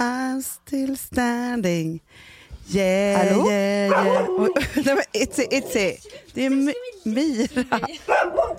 I'm 0.00 0.42
still 0.42 0.96
standing. 0.96 2.00
Yeah, 2.68 3.18
Hallå? 3.28 3.50
yeah, 3.50 4.06
yeah. 4.06 4.26
Nej, 4.84 4.94
men 4.94 5.04
Itzy, 5.12 5.42
Itzy. 5.50 5.96
Det 6.34 6.44
är 6.46 6.50
Mi- 6.50 6.72
Mira. 7.04 7.78
Nej, 7.80 8.00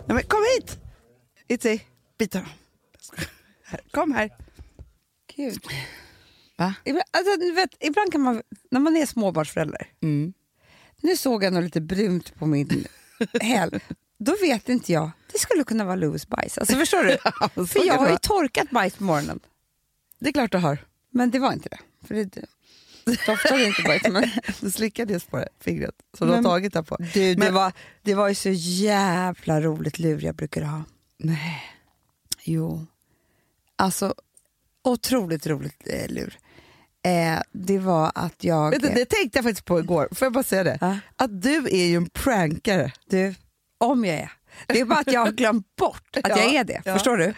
men 0.07 0.23
kom 0.23 0.39
hit! 0.57 0.79
Itzy, 1.47 1.79
dem. 2.31 2.45
Här, 3.65 3.79
Kom 3.91 4.11
här. 4.11 4.29
Gud. 5.35 5.59
Va? 6.57 6.73
Ibland, 6.85 7.05
alltså, 7.11 7.53
vet, 7.55 7.69
ibland 7.79 8.11
kan 8.11 8.21
man, 8.21 8.41
när 8.71 8.79
man 8.79 8.97
är 8.97 9.05
småbarnsförälder, 9.05 9.87
Mm. 10.01 10.33
nu 11.01 11.17
såg 11.17 11.43
jag 11.43 11.53
något 11.53 11.63
lite 11.63 11.81
brunt 11.81 12.35
på 12.39 12.45
min 12.45 12.85
häl, 13.41 13.79
då 14.17 14.35
vet 14.41 14.69
inte 14.69 14.91
jag, 14.93 15.11
det 15.31 15.39
skulle 15.39 15.63
kunna 15.63 15.85
vara 15.85 15.95
Louis 15.95 16.27
bajs. 16.27 16.57
Alltså, 16.57 16.75
förstår 16.75 17.03
du? 17.03 17.17
För 17.67 17.87
jag 17.87 17.97
har 17.97 18.09
ju 18.09 18.17
torkat 18.17 18.69
bajs 18.69 18.93
på 18.95 19.03
morgonen, 19.03 19.39
Det 20.19 20.29
är 20.29 20.33
klart 20.33 20.51
du 20.51 20.57
har. 20.57 20.77
Men 21.11 21.31
det 21.31 21.39
var 21.39 21.53
inte 21.53 21.69
det. 21.69 22.07
För 22.07 22.15
det 22.15 22.45
doftade 23.27 23.65
inte 23.65 23.81
bajs. 23.83 24.03
Men, 24.09 24.29
Du 24.61 24.71
slickade 24.71 25.13
just 25.13 25.29
på 25.31 25.37
det, 25.37 25.49
fingret 25.59 25.95
som 26.17 26.27
du 26.27 26.33
Men- 26.33 26.45
har 26.45 26.51
tagit 26.51 26.73
där 26.73 26.81
på. 26.83 26.97
du, 26.97 27.05
det, 27.35 27.37
Men- 27.37 27.53
var, 27.53 27.73
det 28.01 28.13
var 28.13 28.29
ju 28.29 28.35
så 28.35 28.49
jävla 28.53 29.61
roligt 29.61 29.99
lur 29.99 30.21
jag 30.25 30.35
brukar 30.35 30.61
ha. 30.61 30.83
Nej. 31.17 31.63
Jo. 32.43 32.85
Alltså, 33.75 34.13
otroligt 34.83 35.47
roligt 35.47 35.83
eh, 35.87 36.07
lur. 36.09 36.37
Eh, 37.03 37.39
det 37.51 37.79
var 37.79 38.11
att 38.15 38.43
jag... 38.43 38.71
Vet 38.71 38.81
du, 38.81 38.87
det 38.89 39.05
tänkte 39.05 39.37
jag 39.37 39.45
faktiskt 39.45 39.65
på 39.65 39.79
igår, 39.79 40.07
får 40.11 40.25
jag 40.25 40.33
bara 40.33 40.43
säga 40.43 40.63
det? 40.63 40.77
Ja. 40.81 40.97
Att 41.15 41.41
du 41.41 41.55
är 41.67 41.85
ju 41.85 41.95
en 41.95 42.09
prankare. 42.09 42.91
Du, 43.09 43.35
om 43.77 44.05
jag 44.05 44.15
är. 44.17 44.31
Det 44.67 44.79
är 44.79 44.85
bara 44.85 44.99
att 44.99 45.13
jag 45.13 45.25
har 45.25 45.31
glömt 45.31 45.75
bort 45.75 46.17
att 46.23 46.29
jag 46.29 46.37
Ja, 46.53 46.59
är 46.59 46.63
det. 46.63 46.81
ja. 46.85 46.93
Förstår 46.93 47.17
du? 47.17 47.33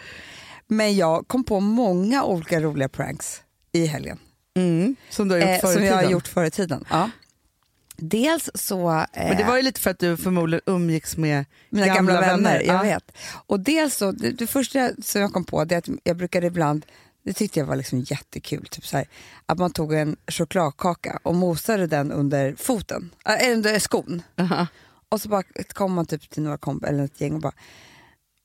Men 0.66 0.96
jag 0.96 1.28
kom 1.28 1.44
på 1.44 1.60
många 1.60 2.24
olika 2.24 2.60
roliga 2.60 2.88
pranks 2.88 3.42
i 3.74 3.86
helgen. 3.86 4.18
Mm. 4.56 4.96
Som 5.10 5.28
du 5.28 5.34
har 5.34 5.40
gjort 5.40 5.48
Eh, 5.50 5.60
förr 5.60 5.72
som 5.72 5.84
jag 5.84 5.94
har 5.94 6.02
gjort 6.10 6.28
förr 6.28 6.44
i 6.44 6.50
tiden. 6.50 6.84
Ja. 6.90 7.10
Dels 7.96 8.50
så... 8.54 8.90
Eh, 8.90 9.06
Men 9.28 9.36
det 9.36 9.44
var 9.44 9.56
ju 9.56 9.62
lite 9.62 9.80
för 9.80 9.90
att 9.90 9.98
du 9.98 10.16
förmodligen 10.16 10.62
umgicks 10.66 11.16
med 11.16 11.44
mina 11.70 11.86
gamla, 11.86 12.20
vänner, 12.20 12.60
jag 12.60 12.76
Ja. 12.76 12.82
vet. 12.82 13.12
Och 13.46 13.60
dels 13.60 13.96
så, 13.96 14.12
det, 14.12 14.30
det 14.30 14.46
första 14.46 14.90
som 15.02 15.20
jag 15.20 15.32
kom 15.32 15.44
på 15.44 15.64
det 15.64 15.74
är 15.74 15.78
att 15.78 15.88
jag 16.04 16.16
brukade 16.16 16.46
ibland, 16.46 16.86
det 17.24 17.32
tyckte 17.32 17.58
jag 17.58 17.66
var 17.66 17.76
liksom 17.76 18.00
jättekul, 18.00 18.66
typ 18.70 18.86
så 18.86 18.96
här, 18.96 19.08
att 19.46 19.58
man 19.58 19.70
tog 19.70 19.94
en 19.94 20.16
chokladkaka 20.28 21.18
och 21.22 21.34
mosade 21.34 21.86
den 21.86 22.12
under 22.12 22.54
foten, 22.58 23.10
äh, 23.26 23.52
under 23.52 23.78
skon. 23.78 24.22
Aha. 24.38 24.66
Och 25.08 25.20
så 25.20 25.28
bara 25.28 25.42
kom 25.72 25.92
man 25.92 26.06
typ 26.06 26.30
till 26.30 26.42
några 26.42 26.58
komp 26.58 26.84
eller 26.84 27.04
ett 27.04 27.20
gäng 27.20 27.34
och 27.34 27.40
bara 27.40 27.54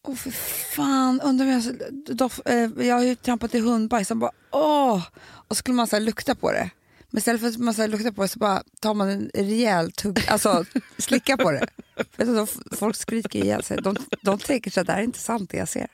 Åh 0.07 0.15
för 0.15 0.31
fan, 0.75 1.21
undrar 1.21 1.45
om 1.45 1.51
jag, 1.51 1.75
doff, 2.17 2.39
eh, 2.45 2.69
jag 2.87 2.95
har 2.95 3.03
ju 3.03 3.15
trampat 3.15 3.55
i 3.55 3.59
hundbajs. 3.59 4.11
Och 4.11 4.17
bara, 4.17 4.31
åh! 4.51 5.03
Och 5.21 5.55
så 5.57 5.59
skulle 5.59 5.75
man 5.75 5.87
så 5.87 5.95
här, 5.95 6.01
lukta 6.03 6.35
på 6.35 6.51
det. 6.51 6.69
Men 7.11 7.17
istället 7.19 7.41
för 7.41 7.47
att 7.47 7.57
man 7.57 7.73
så 7.73 7.81
här, 7.81 7.89
luktar 7.89 8.11
på 8.11 8.21
det 8.21 8.27
så 8.27 8.39
bara 8.39 8.63
tar 8.79 8.93
man 8.93 9.09
en 9.09 9.29
rejäl 9.33 9.91
tugg, 9.91 10.25
alltså 10.27 10.65
slicka 10.97 11.37
på 11.37 11.51
det. 11.51 11.67
För 12.11 12.25
då, 12.25 12.47
folk 12.77 12.95
skriker 12.95 13.43
ihjäl 13.43 13.63
sig. 13.63 13.77
De, 13.81 13.95
de 14.21 14.37
tänker 14.39 14.71
så 14.71 14.81
att 14.81 14.87
det 14.87 14.93
här 14.93 14.99
är 14.99 15.03
inte 15.03 15.19
sant 15.19 15.49
det 15.49 15.57
jag 15.57 15.67
ser. 15.69 15.87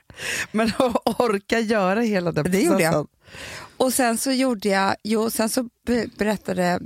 Men 0.52 0.72
orka 1.04 1.60
göra 1.60 2.00
hela 2.00 2.32
den 2.32 2.50
Det 2.50 2.60
gjorde 2.62 2.82
jag. 2.82 2.92
processen. 2.92 3.06
Och 3.76 3.92
sen 3.92 4.18
så 4.18 4.32
gjorde 4.32 4.68
jag, 4.68 4.96
jo 5.04 5.30
sen 5.30 5.48
så 5.48 5.68
be- 5.86 6.06
berättade, 6.18 6.80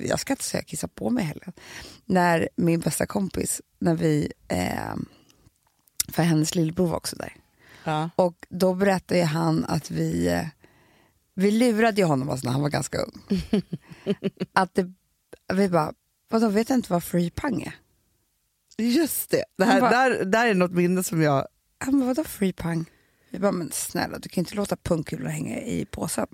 jag 0.00 0.20
ska 0.20 0.32
inte 0.32 0.44
säga 0.44 0.62
kissa 0.62 0.88
på 0.88 1.10
mig 1.10 1.24
heller, 1.24 1.52
när 2.04 2.48
min 2.56 2.80
bästa 2.80 3.06
kompis, 3.06 3.60
när 3.78 3.94
vi, 3.94 4.32
eh, 4.48 4.94
för 6.10 6.22
hennes 6.22 6.54
lillebror 6.54 6.86
var 6.86 6.96
också 6.96 7.16
där. 7.16 7.36
Ja. 7.84 8.10
Och 8.16 8.46
då 8.48 8.74
berättade 8.74 9.20
ju 9.20 9.26
han 9.26 9.64
att 9.64 9.90
vi, 9.90 10.40
vi 11.34 11.50
lurade 11.50 12.00
ju 12.00 12.06
honom 12.06 12.30
alltså 12.30 12.46
när 12.46 12.52
han 12.52 12.62
var 12.62 12.68
ganska 12.68 12.98
ung. 12.98 13.22
att 14.52 14.74
det, 14.74 14.92
vi 15.52 15.68
bara, 15.68 15.92
vadå 16.28 16.48
vet 16.48 16.68
du 16.68 16.74
inte 16.74 16.92
vad 16.92 17.04
free 17.04 17.30
pang 17.30 17.62
är? 17.62 17.74
Just 18.78 19.30
det, 19.30 19.44
det 19.58 19.64
här, 19.64 19.80
bara- 19.80 19.90
där, 19.90 20.24
där 20.24 20.46
är 20.46 20.54
något 20.54 20.72
minne 20.72 21.02
som 21.02 21.22
jag... 21.22 21.46
Han 21.78 22.00
bara, 22.00 22.06
vadå 22.06 22.24
free 22.24 22.52
pang? 22.52 22.84
Vi 23.30 23.38
bara, 23.38 23.52
men 23.52 23.70
snälla 23.72 24.18
du 24.18 24.28
kan 24.28 24.42
inte 24.42 24.54
låta 24.54 24.76
pungkulor 24.76 25.28
hänga 25.28 25.60
i 25.60 25.84
påsen. 25.90 26.26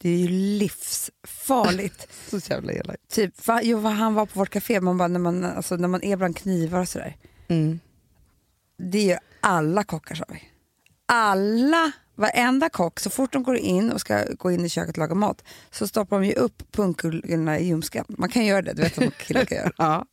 Det 0.00 0.08
är 0.08 0.16
ju 0.16 0.28
livsfarligt. 0.28 2.08
Så 2.28 2.52
jävla 2.52 2.72
elak. 2.72 2.96
Typ, 3.08 3.46
va, 3.46 3.60
jo, 3.62 3.78
vad 3.78 3.92
han 3.92 4.14
var 4.14 4.26
på 4.26 4.38
vårt 4.38 4.50
café, 4.50 4.80
man 4.80 4.98
bara, 4.98 5.08
när, 5.08 5.20
man, 5.20 5.44
alltså, 5.44 5.76
när 5.76 5.88
man 5.88 6.04
är 6.04 6.16
bland 6.16 6.36
knivar 6.36 6.80
och 6.80 6.88
sådär. 6.88 7.16
Mm. 7.48 7.80
Det 8.78 9.02
gör 9.02 9.18
alla 9.40 9.84
kockar 9.84 10.14
sa 10.14 10.24
vi. 10.28 10.42
Alla, 11.06 11.92
varenda 12.14 12.68
kock, 12.68 13.00
så 13.00 13.10
fort 13.10 13.32
de 13.32 13.42
går 13.42 13.56
in 13.56 13.92
och 13.92 14.00
ska 14.00 14.24
gå 14.38 14.50
in 14.50 14.64
i 14.64 14.68
köket 14.68 14.94
och 14.94 14.98
laga 14.98 15.14
mat 15.14 15.44
så 15.70 15.88
stoppar 15.88 16.20
de 16.20 16.26
ju 16.26 16.32
upp 16.32 16.72
pungkulorna 16.72 17.58
i 17.58 17.66
ljumsken. 17.66 18.04
Man 18.08 18.28
kan 18.28 18.44
göra 18.44 18.62
det, 18.62 18.72
du 18.72 18.82
vet 18.82 18.98
vad 18.98 19.16
killar 19.16 19.44
kan 19.44 19.58
göra. 19.58 19.72
Ja. 19.78 20.06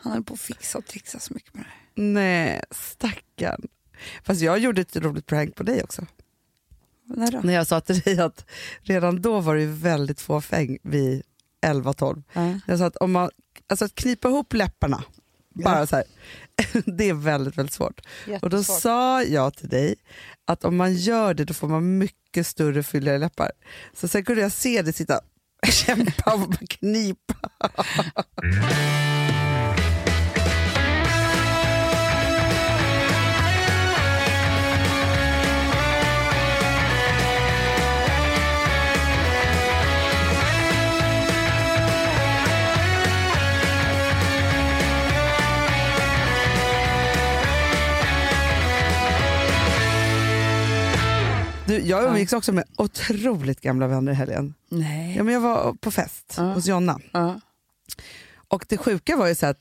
Han 0.00 0.12
höll 0.12 0.24
på 0.24 0.34
att 0.34 0.40
fixa 0.40 0.78
och 0.78 0.86
trixa 0.86 1.18
så 1.18 1.34
mycket 1.34 1.54
med 1.54 1.64
det 1.64 1.68
här. 1.68 2.04
Nej, 2.04 2.62
stackarn. 2.70 3.68
Fast 4.22 4.40
jag 4.40 4.58
gjorde 4.58 4.80
ett 4.80 4.96
roligt 4.96 5.26
prank 5.26 5.54
på 5.54 5.62
dig 5.62 5.82
också. 5.82 6.06
När? 7.04 7.42
När 7.42 7.54
jag 7.54 7.66
sa 7.66 7.80
till 7.80 8.00
dig 8.00 8.20
att 8.20 8.44
redan 8.82 9.22
då 9.22 9.40
var 9.40 9.56
det 9.56 9.66
väldigt 9.66 10.20
få 10.20 10.40
fäng 10.40 10.78
vid 10.82 11.22
11-12. 11.66 12.22
Ja. 12.32 12.60
Jag 12.66 12.78
sa 12.78 12.86
att 12.86 12.96
om 12.96 13.12
man, 13.12 13.30
alltså 13.66 13.84
att 13.84 13.94
knipa 13.94 14.28
ihop 14.28 14.52
läpparna, 14.52 15.04
bara 15.54 15.86
så 15.86 15.96
här, 15.96 16.04
det 16.86 17.08
är 17.08 17.14
väldigt, 17.14 17.58
väldigt 17.58 17.74
svårt. 17.74 18.00
Och 18.42 18.50
då 18.50 18.62
sa 18.62 19.22
jag 19.22 19.56
till 19.56 19.68
dig 19.68 19.94
att 20.46 20.64
om 20.64 20.76
man 20.76 20.94
gör 20.94 21.34
det 21.34 21.44
då 21.44 21.54
får 21.54 21.68
man 21.68 21.98
mycket 21.98 22.46
större 22.46 22.82
fylligare 22.82 23.18
läppar. 23.18 23.50
Så 23.94 24.08
sen 24.08 24.24
kunde 24.24 24.42
jag 24.42 24.52
se 24.52 24.82
dig 24.82 24.92
sitta 24.92 25.18
och 25.66 25.68
kämpa 25.72 26.34
och 26.34 26.68
knipa. 26.68 27.50
Du, 51.68 51.78
jag 51.80 52.04
umgicks 52.04 52.32
också 52.32 52.52
med 52.52 52.64
otroligt 52.76 53.60
gamla 53.60 53.86
vänner 53.86 54.12
i 54.12 54.14
helgen. 54.14 54.54
Nej. 54.68 55.16
Ja, 55.16 55.22
men 55.22 55.34
jag 55.34 55.40
var 55.40 55.72
på 55.72 55.90
fest 55.90 56.34
Ja. 56.36 56.42
hos 56.52 56.66
Jonna. 56.66 57.00
Ja. 57.12 57.40
Och 58.48 58.64
det 58.68 58.76
sjuka 58.76 59.16
var 59.16 59.26
ju 59.26 59.34
så 59.34 59.46
att 59.46 59.60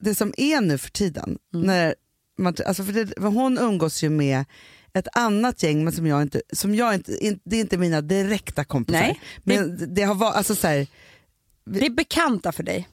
det 0.00 0.14
som 0.14 0.34
är 0.36 0.60
nu 0.60 0.78
för 0.78 0.90
tiden, 0.90 1.38
Mm. 1.54 1.66
när 1.66 1.94
man, 2.38 2.54
alltså 2.66 2.84
för, 2.84 2.92
det, 2.92 3.06
för 3.06 3.28
hon 3.28 3.58
umgås 3.58 4.02
ju 4.02 4.10
med 4.10 4.44
ett 4.92 5.08
annat 5.12 5.62
gäng 5.62 5.84
men 5.84 5.92
som 5.92 6.06
jag 6.06 6.22
inte, 6.22 6.42
som 6.52 6.74
jag 6.74 6.94
inte, 6.94 7.24
in, 7.26 7.40
det 7.44 7.56
är 7.56 7.60
inte 7.60 7.78
mina 7.78 8.00
direkta 8.00 8.64
kompisar. 8.64 9.00
Nej, 9.00 9.20
men 9.44 9.76
det, 9.76 9.86
det 9.86 10.02
har 10.02 10.14
varit, 10.14 10.36
alltså 10.36 10.54
så 10.54 10.66
här, 10.66 10.86
Det 11.64 11.86
är 11.86 11.90
bekanta 11.90 12.52
för 12.52 12.62
dig? 12.62 12.88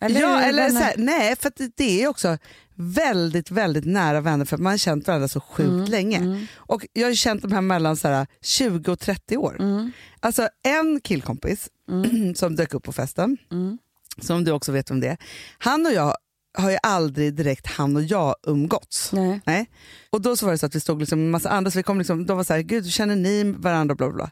Eller 0.00 0.20
ja, 0.20 0.40
eller 0.40 0.62
Vänner? 0.62 0.80
så 0.80 0.84
här, 0.86 0.94
nej 0.96 1.36
för 1.36 1.52
det 1.76 2.02
är 2.02 2.08
också 2.08 2.38
väldigt, 2.78 3.50
väldigt 3.50 3.84
nära 3.84 4.20
vänner 4.20 4.44
för 4.44 4.56
man 4.58 4.70
har 4.72 4.78
känt 4.78 5.06
varandra 5.06 5.28
så 5.28 5.40
sjukt 5.40 5.68
Mm, 5.68 5.84
länge. 5.84 6.46
Och 6.56 6.86
jag 6.92 7.06
har 7.06 7.14
känt 7.14 7.42
de 7.42 7.52
här 7.52 7.60
mellan 7.60 7.96
så 7.96 8.08
här, 8.08 8.26
20 8.42 8.92
och 8.92 8.98
30 8.98 9.36
år. 9.36 9.56
Mm. 9.60 9.92
Alltså 10.20 10.48
en 10.64 11.00
killkompis 11.00 11.68
som 12.34 12.56
dök 12.56 12.74
upp 12.74 12.82
på 12.84 12.92
festen, 12.92 13.36
Mm. 13.52 13.78
som 14.22 14.44
du 14.44 14.52
också 14.52 14.72
vet 14.72 14.90
om 14.90 15.00
det. 15.00 15.16
Han 15.58 15.86
och 15.86 15.92
jag 15.92 16.14
har 16.58 16.70
ju 16.70 16.78
aldrig 16.82 17.34
direkt 17.34 17.66
han 17.66 17.96
och 17.96 18.02
jag 18.02 18.34
umgåtts. 18.46 19.12
Nej. 19.12 19.40
Nej. 19.46 19.70
Och 20.10 20.20
då 20.20 20.36
så 20.36 20.46
var 20.46 20.52
det 20.52 20.58
så 20.58 20.66
att 20.66 20.74
vi 20.74 20.80
stod 20.80 21.00
liksom 21.00 21.18
en 21.18 21.30
massa 21.30 21.50
andra, 21.50 21.70
så 21.70 21.78
vi 21.78 21.82
kom 21.82 21.98
liksom, 21.98 22.26
de 22.26 22.36
var 22.36 22.44
så 22.44 22.52
här, 22.52 22.60
gud 22.60 22.86
känner 22.90 23.16
ni 23.16 23.44
varandra? 23.58 23.94
Bla, 23.94 24.06
bla, 24.08 24.14
bla. 24.16 24.30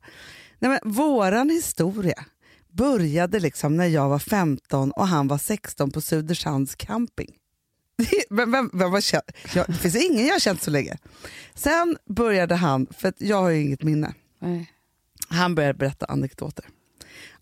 Nej, 0.59 0.71
men 0.83 0.93
våran 0.93 1.51
historia 1.51 2.25
började 2.73 3.41
liksom 3.41 3.77
när 3.77 3.87
jag 3.87 4.09
var 4.09 4.19
15 4.19 4.91
och 4.93 5.09
han 5.09 5.29
var 5.29 5.39
16 5.39 5.91
på 5.91 6.01
Södersands 6.01 6.75
camping. 6.75 7.31
Vem, 8.31 8.53
vem, 8.53 8.71
vem 8.73 8.91
var 8.91 9.01
känd? 9.01 9.23
Jag, 9.55 9.67
det 9.67 9.75
finns 9.75 9.97
ingen 9.97 10.27
jag 10.27 10.35
har 10.35 10.41
känt 10.41 10.63
så 10.63 10.71
länge. 10.71 10.99
Sen 11.55 11.97
började 12.09 12.55
han, 12.55 12.87
för 12.99 13.09
att 13.09 13.15
jag 13.19 13.37
har 13.43 13.51
ju 13.51 13.61
inget 13.63 13.83
minne, 13.83 14.15
Nej. 14.41 14.73
han 15.29 15.55
började 15.55 15.75
berätta 15.75 16.07
anekdoter. 16.07 16.65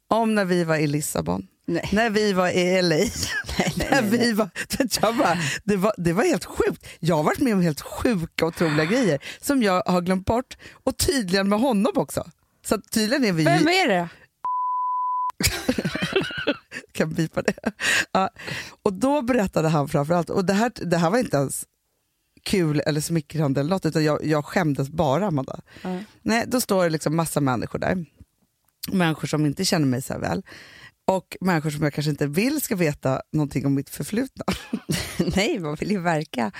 Om 0.08 0.34
när 0.34 0.44
vi 0.44 0.64
var 0.64 0.76
i 0.76 0.86
Lissabon, 0.86 1.46
Nej. 1.66 1.88
när 1.92 2.10
vi 2.10 2.32
var 2.32 2.48
i 2.48 2.82
LA. 2.82 2.96
nej, 3.58 3.72
när 3.90 4.02
vi 4.02 4.32
var, 4.32 4.50
jag 5.02 5.16
bara, 5.16 5.38
det, 5.64 5.76
var, 5.76 5.94
det 5.98 6.12
var 6.12 6.24
helt 6.24 6.44
sjukt. 6.44 6.86
Jag 7.00 7.16
har 7.16 7.22
varit 7.22 7.40
med 7.40 7.54
om 7.54 7.62
helt 7.62 7.80
sjuka 7.80 8.46
otroliga 8.46 8.84
grejer 8.84 9.18
som 9.40 9.62
jag 9.62 9.82
har 9.86 10.00
glömt 10.00 10.26
bort 10.26 10.56
och 10.84 10.96
tydligen 10.96 11.48
med 11.48 11.60
honom 11.60 11.92
också. 11.94 12.30
Så 12.66 12.80
tydligen 12.80 13.24
är 13.24 13.32
vi 13.32 13.44
Vem 13.44 13.68
är 13.68 13.88
det? 13.88 14.08
kan 16.94 17.12
bipa 17.12 17.42
det. 17.42 17.54
Ja. 18.12 18.30
Och 18.82 18.92
då 18.92 19.22
berättade 19.22 19.68
han 19.68 19.88
framförallt, 19.88 20.30
och 20.30 20.44
det 20.44 20.52
här, 20.52 20.72
det 20.74 20.96
här 20.96 21.10
var 21.10 21.18
inte 21.18 21.36
ens 21.36 21.64
kul 22.42 22.80
eller 22.86 23.00
smickrande 23.00 23.60
eller 23.60 23.70
något, 23.70 23.86
utan 23.86 24.04
jag, 24.04 24.26
jag 24.26 24.44
skämdes 24.44 24.88
bara 24.88 25.26
Amanda. 25.26 25.60
Ja. 25.82 25.98
Nej, 26.22 26.44
då 26.46 26.60
står 26.60 26.84
det 26.84 26.90
liksom 26.90 27.16
massa 27.16 27.40
människor 27.40 27.78
där. 27.78 28.04
människor 28.92 29.28
som 29.28 29.46
inte 29.46 29.64
känner 29.64 29.86
mig 29.86 30.02
så 30.02 30.18
väl 30.18 30.42
och 31.06 31.36
människor 31.40 31.70
som 31.70 31.82
jag 31.82 31.94
kanske 31.94 32.10
inte 32.10 32.26
vill 32.26 32.60
ska 32.60 32.76
veta 32.76 33.22
någonting 33.32 33.66
om 33.66 33.74
mitt 33.74 33.90
förflutna. 33.90 34.44
Nej, 35.36 35.58
man 35.58 35.74
vill 35.74 35.90
ju 35.90 36.00
verka 36.00 36.52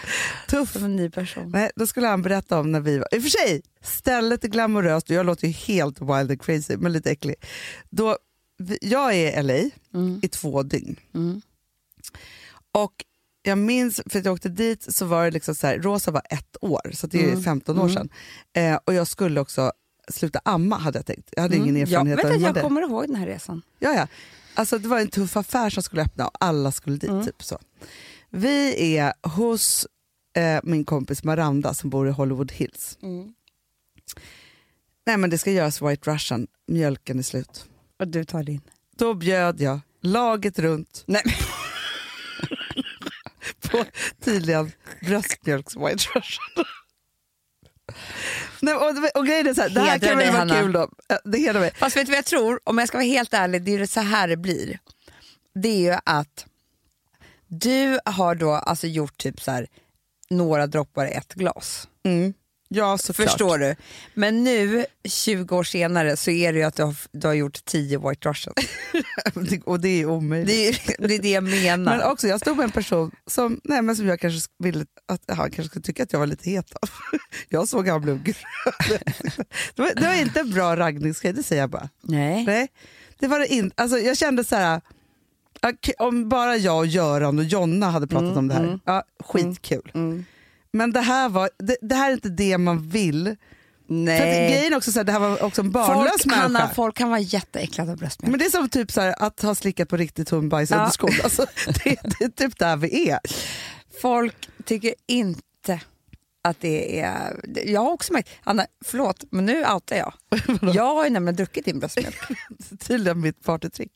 Tuff. 0.48 0.72
som 0.72 0.84
en 0.84 0.96
ny 0.96 1.10
person. 1.10 1.50
Nej, 1.50 1.70
då 1.76 1.86
skulle 1.86 2.06
han 2.06 2.22
berätta 2.22 2.60
om 2.60 2.72
när 2.72 2.80
vi 2.80 2.98
var... 2.98 3.08
I 3.12 3.18
och 3.18 3.22
för 3.22 3.30
sig, 3.30 3.62
stället 3.82 4.44
är 4.44 4.48
glamoröst 4.48 5.10
och 5.10 5.16
jag 5.16 5.26
låter 5.26 5.46
ju 5.46 5.52
helt 5.52 6.00
wild 6.00 6.30
and 6.30 6.42
crazy, 6.42 6.76
men 6.76 6.92
lite 6.92 7.10
äcklig. 7.10 7.34
Då, 7.90 8.18
jag 8.80 9.14
är 9.14 9.40
i 9.40 9.42
LA 9.42 9.70
Mm. 9.94 10.20
i 10.22 10.28
två 10.28 10.62
dygn. 10.62 10.96
Mm. 11.14 11.40
Och 12.72 13.04
jag 13.42 13.58
minns, 13.58 14.00
för 14.06 14.18
att 14.18 14.24
jag 14.24 14.34
åkte 14.34 14.48
dit 14.48 14.94
så 14.94 15.06
var 15.06 15.24
det 15.24 15.30
liksom 15.30 15.54
så 15.54 15.66
här, 15.66 15.78
Rosa 15.78 16.10
var 16.10 16.22
ett 16.30 16.56
år, 16.60 16.90
så 16.92 17.06
det 17.06 17.22
är 17.24 17.28
Mm. 17.28 17.42
15 17.42 17.78
år 17.78 17.82
Mm. 17.82 17.94
sedan. 17.94 18.08
Eh, 18.52 18.78
och 18.84 18.94
jag 18.94 19.06
skulle 19.06 19.40
också 19.40 19.72
sluta 20.08 20.40
amma 20.44 20.76
hade 20.78 20.98
jag 20.98 21.06
tänkt. 21.06 21.28
Jag 21.32 21.42
hade 21.42 21.56
ingen 21.56 21.68
Mm. 21.76 21.82
erfarenhet 21.82 22.18
jag, 22.18 22.26
av 22.26 22.30
vet 22.32 22.40
man 22.40 22.46
jag 22.46 22.54
det. 22.54 22.60
kommer 22.60 22.82
ihåg 22.82 23.06
den 23.06 23.16
här 23.16 23.26
resan. 23.26 23.62
Ja, 23.78 23.92
ja. 23.94 24.06
Alltså, 24.54 24.78
det 24.78 24.88
var 24.88 25.00
en 25.00 25.08
tuff 25.08 25.36
affär 25.36 25.70
som 25.70 25.82
skulle 25.82 26.02
öppna 26.02 26.26
och 26.26 26.36
alla 26.40 26.72
skulle 26.72 26.96
dit. 26.96 27.10
Mm. 27.10 27.24
Typ 27.24 27.42
så. 27.42 27.58
Vi 28.30 28.96
är 28.96 29.12
hos 29.28 29.86
eh, 30.36 30.60
min 30.62 30.84
kompis 30.84 31.24
Maranda 31.24 31.74
som 31.74 31.90
bor 31.90 32.08
i 32.08 32.10
Hollywood 32.10 32.52
Hills. 32.52 32.98
Nej 35.06 35.16
men 35.16 35.30
det 35.30 35.38
ska 35.38 35.50
göras 35.50 35.82
White 35.82 36.10
Russian, 36.10 36.46
mjölken 36.66 37.18
är 37.18 37.22
slut. 37.22 37.66
Och 38.04 38.08
du 38.10 38.24
tar 38.24 38.42
din. 38.42 38.60
Då 38.96 39.14
bjöd 39.14 39.60
jag 39.60 39.80
laget 40.00 40.58
runt 40.58 41.04
Nej. 41.06 41.22
på 43.70 43.84
tydligen 44.24 44.72
bröstmjölks 45.00 45.76
White 45.76 46.04
Russian. 46.14 46.64
Nej, 48.60 48.74
och, 48.74 48.92
och 49.14 49.26
grejen 49.26 49.46
är 49.46 49.54
så 49.54 49.62
här, 49.62 49.68
det 49.68 49.80
här 49.80 49.98
kan 49.98 50.18
väl 50.18 50.28
vara 50.28 50.38
Hanna. 50.38 50.60
kul 50.60 50.72
då. 50.72 50.90
Det 51.24 51.38
hedrar 51.38 51.60
mig. 51.60 51.72
Fast 51.74 51.96
vet 51.96 52.06
du 52.06 52.12
vad 52.12 52.18
jag 52.18 52.24
tror? 52.24 52.60
Om 52.64 52.78
jag 52.78 52.88
ska 52.88 52.98
vara 52.98 53.06
helt 53.06 53.34
ärlig, 53.34 53.62
det 53.62 53.74
är 53.74 53.78
ju 53.78 53.86
så 53.86 54.00
här 54.00 54.28
det 54.28 54.36
blir. 54.36 54.78
Det 55.54 55.68
är 55.68 55.92
ju 55.92 55.98
att 56.04 56.46
du 57.46 57.98
har 58.04 58.34
då 58.34 58.50
alltså 58.52 58.86
gjort 58.86 59.16
typ 59.18 59.40
så 59.40 59.50
här 59.50 59.66
några 60.30 60.66
droppar 60.66 61.06
i 61.06 61.12
ett 61.12 61.34
glas. 61.34 61.88
Mm. 62.04 62.34
Ja 62.74 62.98
såklart. 62.98 63.28
Förstår 63.28 63.58
du? 63.58 63.76
Men 64.14 64.44
nu, 64.44 64.86
20 65.04 65.56
år 65.56 65.64
senare, 65.64 66.16
så 66.16 66.30
är 66.30 66.52
det 66.52 66.58
ju 66.58 66.64
att 66.64 66.76
du 66.76 66.82
har, 66.82 66.96
du 67.12 67.26
har 67.26 67.34
gjort 67.34 67.64
10 67.64 67.98
White 67.98 68.28
Russians. 68.28 68.56
och 69.64 69.80
det 69.80 69.88
är 69.88 70.06
omöjligt. 70.06 70.86
Det 70.86 70.94
är, 71.04 71.08
det 71.08 71.14
är 71.14 71.22
det 71.22 71.30
jag 71.30 71.44
menar. 71.44 71.96
Men 71.96 72.10
också, 72.10 72.28
jag 72.28 72.40
stod 72.40 72.56
med 72.56 72.64
en 72.64 72.70
person 72.70 73.10
som, 73.26 73.60
nej, 73.64 73.82
men 73.82 73.96
som 73.96 74.06
jag 74.06 74.20
kanske 74.20 74.50
ville 74.58 74.86
att 75.08 75.36
han 75.36 75.50
kanske 75.50 75.64
skulle 75.64 75.82
tycka 75.82 76.02
att 76.02 76.12
jag 76.12 76.20
var 76.20 76.26
lite 76.26 76.50
het 76.50 76.74
av. 76.82 76.90
Jag 77.48 77.68
såg 77.68 77.88
han 77.88 78.00
blev 78.02 78.22
grön. 78.22 78.34
Det 79.74 79.82
var, 79.82 79.94
det 79.94 80.06
var 80.06 80.14
inte 80.14 80.40
en 80.40 80.50
bra 80.50 80.76
raggningsgrej, 80.76 81.32
det 81.32 81.42
säger 81.42 81.62
jag 81.62 81.70
bara. 81.70 81.88
Nej. 82.02 82.44
Nej, 82.44 82.68
det 83.18 83.26
var 83.26 83.38
det 83.38 83.46
inte. 83.46 83.82
Alltså, 83.82 83.98
jag 83.98 84.16
kände 84.16 84.44
så 84.44 84.56
här, 84.56 84.80
om 85.98 86.28
bara 86.28 86.56
jag 86.56 86.78
och 86.78 86.86
Göran 86.86 87.38
och 87.38 87.44
Jonna 87.44 87.90
hade 87.90 88.06
pratat 88.06 88.24
Mm, 88.24 88.38
om 88.38 88.48
det 88.48 88.54
här, 88.54 88.64
mm. 88.64 88.80
ja, 88.84 89.04
skitkul. 89.24 89.90
Mm. 89.94 90.24
Men 90.74 90.92
det 90.92 91.00
här, 91.00 91.28
var, 91.28 91.50
det, 91.58 91.76
det 91.82 91.94
här 91.94 92.08
är 92.08 92.12
inte 92.12 92.28
det 92.28 92.58
man 92.58 92.88
vill. 92.88 93.24
För 93.24 93.32
att 93.32 93.36
Nej. 93.88 94.52
grejen 94.52 94.74
också 94.74 94.92
så 94.92 94.98
här, 94.98 95.04
det 95.04 95.12
här 95.12 95.18
var 95.18 95.42
också 95.42 95.60
en 95.60 95.70
barnlös 95.70 96.10
Folk, 96.10 96.24
människa. 96.26 96.42
Hanna, 96.42 96.68
folk 96.74 96.96
kan 96.96 97.08
vara 97.08 97.20
jätteäcklade 97.20 97.92
av 97.92 97.98
bröstmjölk. 97.98 98.30
Men 98.30 98.38
det 98.38 98.46
är 98.46 98.50
som 98.50 98.68
typ 98.68 98.92
så 98.92 99.00
här, 99.00 99.14
att 99.18 99.42
ha 99.42 99.54
slickat 99.54 99.88
på 99.88 99.96
riktigt 99.96 100.30
hundbajs 100.30 100.70
Ja. 100.70 100.76
under 100.76 100.90
skon. 100.90 101.10
Alltså, 101.24 101.46
det, 101.84 101.96
det 102.18 102.24
är 102.24 102.28
typ 102.28 102.58
där 102.58 102.76
vi 102.76 103.10
är. 103.10 103.18
Folk 104.02 104.48
tycker 104.64 104.94
inte 105.06 105.80
att 106.42 106.60
det 106.60 107.00
är... 107.00 107.40
Jag 107.66 107.80
har 107.80 107.90
också 107.90 108.12
märkt... 108.12 108.28
Anna, 108.44 108.66
förlåt, 108.84 109.24
men 109.30 109.46
nu 109.46 109.64
outar 109.66 109.96
jag. 109.96 110.12
Jag 110.74 110.94
har 110.94 111.04
ju 111.04 111.10
nämligen 111.10 111.36
druckit 111.36 111.64
din 111.64 111.78
bröstmjölk. 111.78 112.16
Tydligen 112.78 113.20
mitt 113.20 113.44
partytrick. 113.44 113.92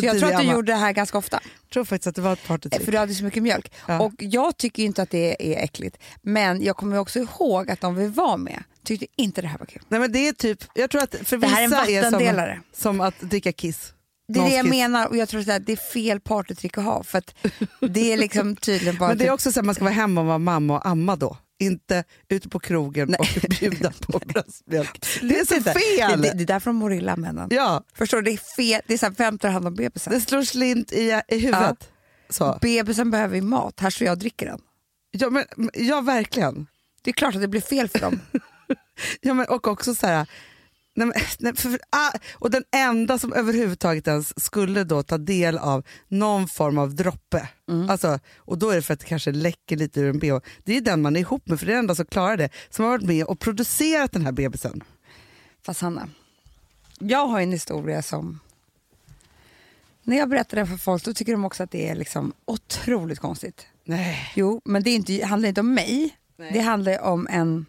Så 0.00 0.06
jag 0.06 0.18
tror 0.18 0.28
att 0.28 0.36
du 0.36 0.42
Amma. 0.42 0.52
gjorde 0.52 0.72
det 0.72 0.78
här 0.78 0.92
ganska 0.92 1.18
ofta. 1.18 1.40
Jag 1.42 1.72
tror 1.72 1.84
faktiskt 1.84 2.06
att 2.06 2.14
det 2.14 2.22
var 2.22 2.32
ett 2.32 2.46
partytrick. 2.46 2.84
För 2.84 2.92
du 2.92 2.98
hade 2.98 3.14
så 3.14 3.24
mycket 3.24 3.42
mjölk. 3.42 3.72
Ja. 3.88 4.00
Och 4.00 4.12
jag 4.18 4.56
tycker 4.56 4.82
inte 4.82 5.02
att 5.02 5.10
det 5.10 5.52
är 5.52 5.64
äckligt. 5.64 5.98
Men 6.22 6.62
jag 6.62 6.76
kommer 6.76 6.98
också 6.98 7.18
ihåg 7.18 7.70
att 7.70 7.80
de 7.80 7.94
vi 7.94 8.06
var 8.06 8.36
med 8.36 8.62
tyckte 8.84 9.06
inte 9.16 9.42
det 9.42 9.48
här 9.48 9.58
var 9.58 9.66
kul. 9.66 9.82
Nej, 9.88 10.00
men 10.00 10.12
det 10.12 10.28
är 10.28 10.32
typ, 10.32 10.64
jag 10.74 10.90
tror 10.90 11.02
att 11.02 11.14
för 11.24 11.36
Det 11.36 11.46
här 11.46 11.62
är 11.62 11.64
en 12.04 12.14
är, 12.14 12.54
som, 12.54 12.62
som 12.72 13.00
att 13.00 13.20
dricka 13.20 13.52
kiss. 13.52 13.92
Det 14.28 14.40
är 14.40 14.44
det 14.44 14.56
jag 14.56 14.68
menar 14.68 15.06
och 15.06 15.16
jag 15.16 15.28
tror 15.28 15.50
att 15.50 15.66
det 15.66 15.72
är 15.72 15.92
fel 15.92 16.20
partytrick 16.20 16.78
att 16.78 16.84
ha. 16.84 17.02
För 17.02 17.18
att 17.18 17.34
det 17.80 18.12
är 18.12 18.16
liksom 18.16 18.56
tydligen 18.56 18.96
bara... 18.98 19.08
Men 19.08 19.18
det 19.18 19.24
är 19.24 19.26
typ- 19.26 19.34
också 19.34 19.52
så 19.52 19.60
att 19.60 19.66
man 19.66 19.74
ska 19.74 19.84
vara 19.84 19.94
hemma 19.94 20.20
och 20.20 20.26
vara 20.26 20.38
mamma 20.38 20.74
och 20.76 20.86
amma 20.86 21.16
då. 21.16 21.36
Inte 21.62 22.04
ute 22.28 22.48
på 22.48 22.58
krogen 22.58 23.08
Nej. 23.08 23.18
och 23.20 23.50
bjuda 23.60 23.92
på 24.06 24.18
bröstmjölk. 24.18 25.06
Det 25.20 25.38
är 25.38 25.44
så 25.44 25.62
fel! 25.62 26.22
Det, 26.22 26.28
det, 26.28 26.34
det 26.34 26.42
är 26.42 26.46
därför 26.46 26.70
de 26.70 26.76
mår 26.76 26.92
illa 26.92 27.16
männen. 27.16 27.48
Ja, 27.50 27.84
Förstår 27.94 28.22
du? 28.22 28.22
Det 28.22 28.30
är 28.30 28.56
fel. 28.56 28.80
Det 28.86 28.94
är 28.94 28.98
så 28.98 29.06
här, 29.06 29.14
vem 29.18 29.38
tar 29.38 29.48
hand 29.48 29.66
om 29.66 29.74
bebisen? 29.74 30.12
det 30.12 30.20
slår 30.20 30.42
slint 30.42 30.92
i, 30.92 31.20
i 31.28 31.38
huvudet. 31.38 31.90
Så. 32.28 32.58
Bebisen 32.60 33.10
behöver 33.10 33.36
ju 33.36 33.42
mat. 33.42 33.80
Här 33.80 33.90
står 33.90 34.06
jag 34.06 34.12
och 34.12 34.18
dricker 34.18 34.46
den. 34.46 34.60
Ja, 35.10 35.30
men, 35.30 35.44
ja, 35.74 36.00
verkligen. 36.00 36.66
Det 37.02 37.10
är 37.10 37.14
klart 37.14 37.34
att 37.34 37.40
det 37.40 37.48
blir 37.48 37.60
fel 37.60 37.88
för 37.88 37.98
dem. 37.98 38.20
Ja, 39.20 39.34
men, 39.34 39.46
och 39.48 39.68
också 39.68 39.94
så 39.94 40.06
här... 40.06 40.26
Nej, 40.94 41.12
nej, 41.38 41.56
för, 41.56 41.78
ah, 41.90 42.12
och 42.34 42.50
den 42.50 42.64
enda 42.76 43.18
som 43.18 43.32
överhuvudtaget 43.32 44.08
ens 44.08 44.44
skulle 44.44 44.84
då 44.84 45.02
ta 45.02 45.18
del 45.18 45.58
av 45.58 45.84
någon 46.08 46.48
form 46.48 46.78
av 46.78 46.94
droppe, 46.94 47.48
Mm. 47.68 47.90
alltså, 47.90 48.18
och 48.36 48.58
då 48.58 48.70
är 48.70 48.76
det 48.76 48.82
för 48.82 48.94
att 48.94 49.00
det 49.00 49.06
kanske 49.06 49.32
läcker 49.32 49.76
lite 49.76 50.00
ur 50.00 50.08
en 50.10 50.18
bh, 50.18 50.38
det 50.64 50.76
är 50.76 50.80
den 50.80 51.02
man 51.02 51.16
är 51.16 51.20
ihop 51.20 51.48
med, 51.48 51.58
för 51.58 51.66
det 51.66 51.72
är 51.72 51.74
den 51.76 51.84
enda 51.84 51.94
som 51.94 52.06
klarar 52.06 52.36
det, 52.36 52.48
som 52.70 52.84
har 52.84 52.92
varit 52.92 53.06
med 53.06 53.24
och 53.24 53.38
producerat 53.40 54.12
den 54.12 54.24
här 54.24 54.32
bebisen. 54.32 54.84
Fast 55.66 55.80
Hanna, 55.80 56.08
jag 56.98 57.26
har 57.26 57.40
en 57.40 57.52
historia 57.52 58.02
som... 58.02 58.40
När 60.02 60.16
jag 60.16 60.28
berättar 60.28 60.56
den 60.56 60.66
för 60.66 60.76
folk 60.76 61.04
då 61.04 61.14
tycker 61.14 61.32
de 61.32 61.44
också 61.44 61.62
att 61.62 61.70
det 61.70 61.88
är 61.88 61.94
liksom 61.94 62.32
otroligt 62.44 63.18
konstigt. 63.18 63.66
Nej. 63.84 64.32
Jo, 64.36 64.60
men 64.64 64.82
det, 64.82 64.90
är 64.90 64.94
inte, 64.94 65.24
handlar 65.24 65.48
inte 65.48 65.60
om 65.60 65.74
mig. 65.74 66.16
Det 66.36 66.60
handlar 66.60 67.00
om 67.00 67.26
en, 67.30 67.66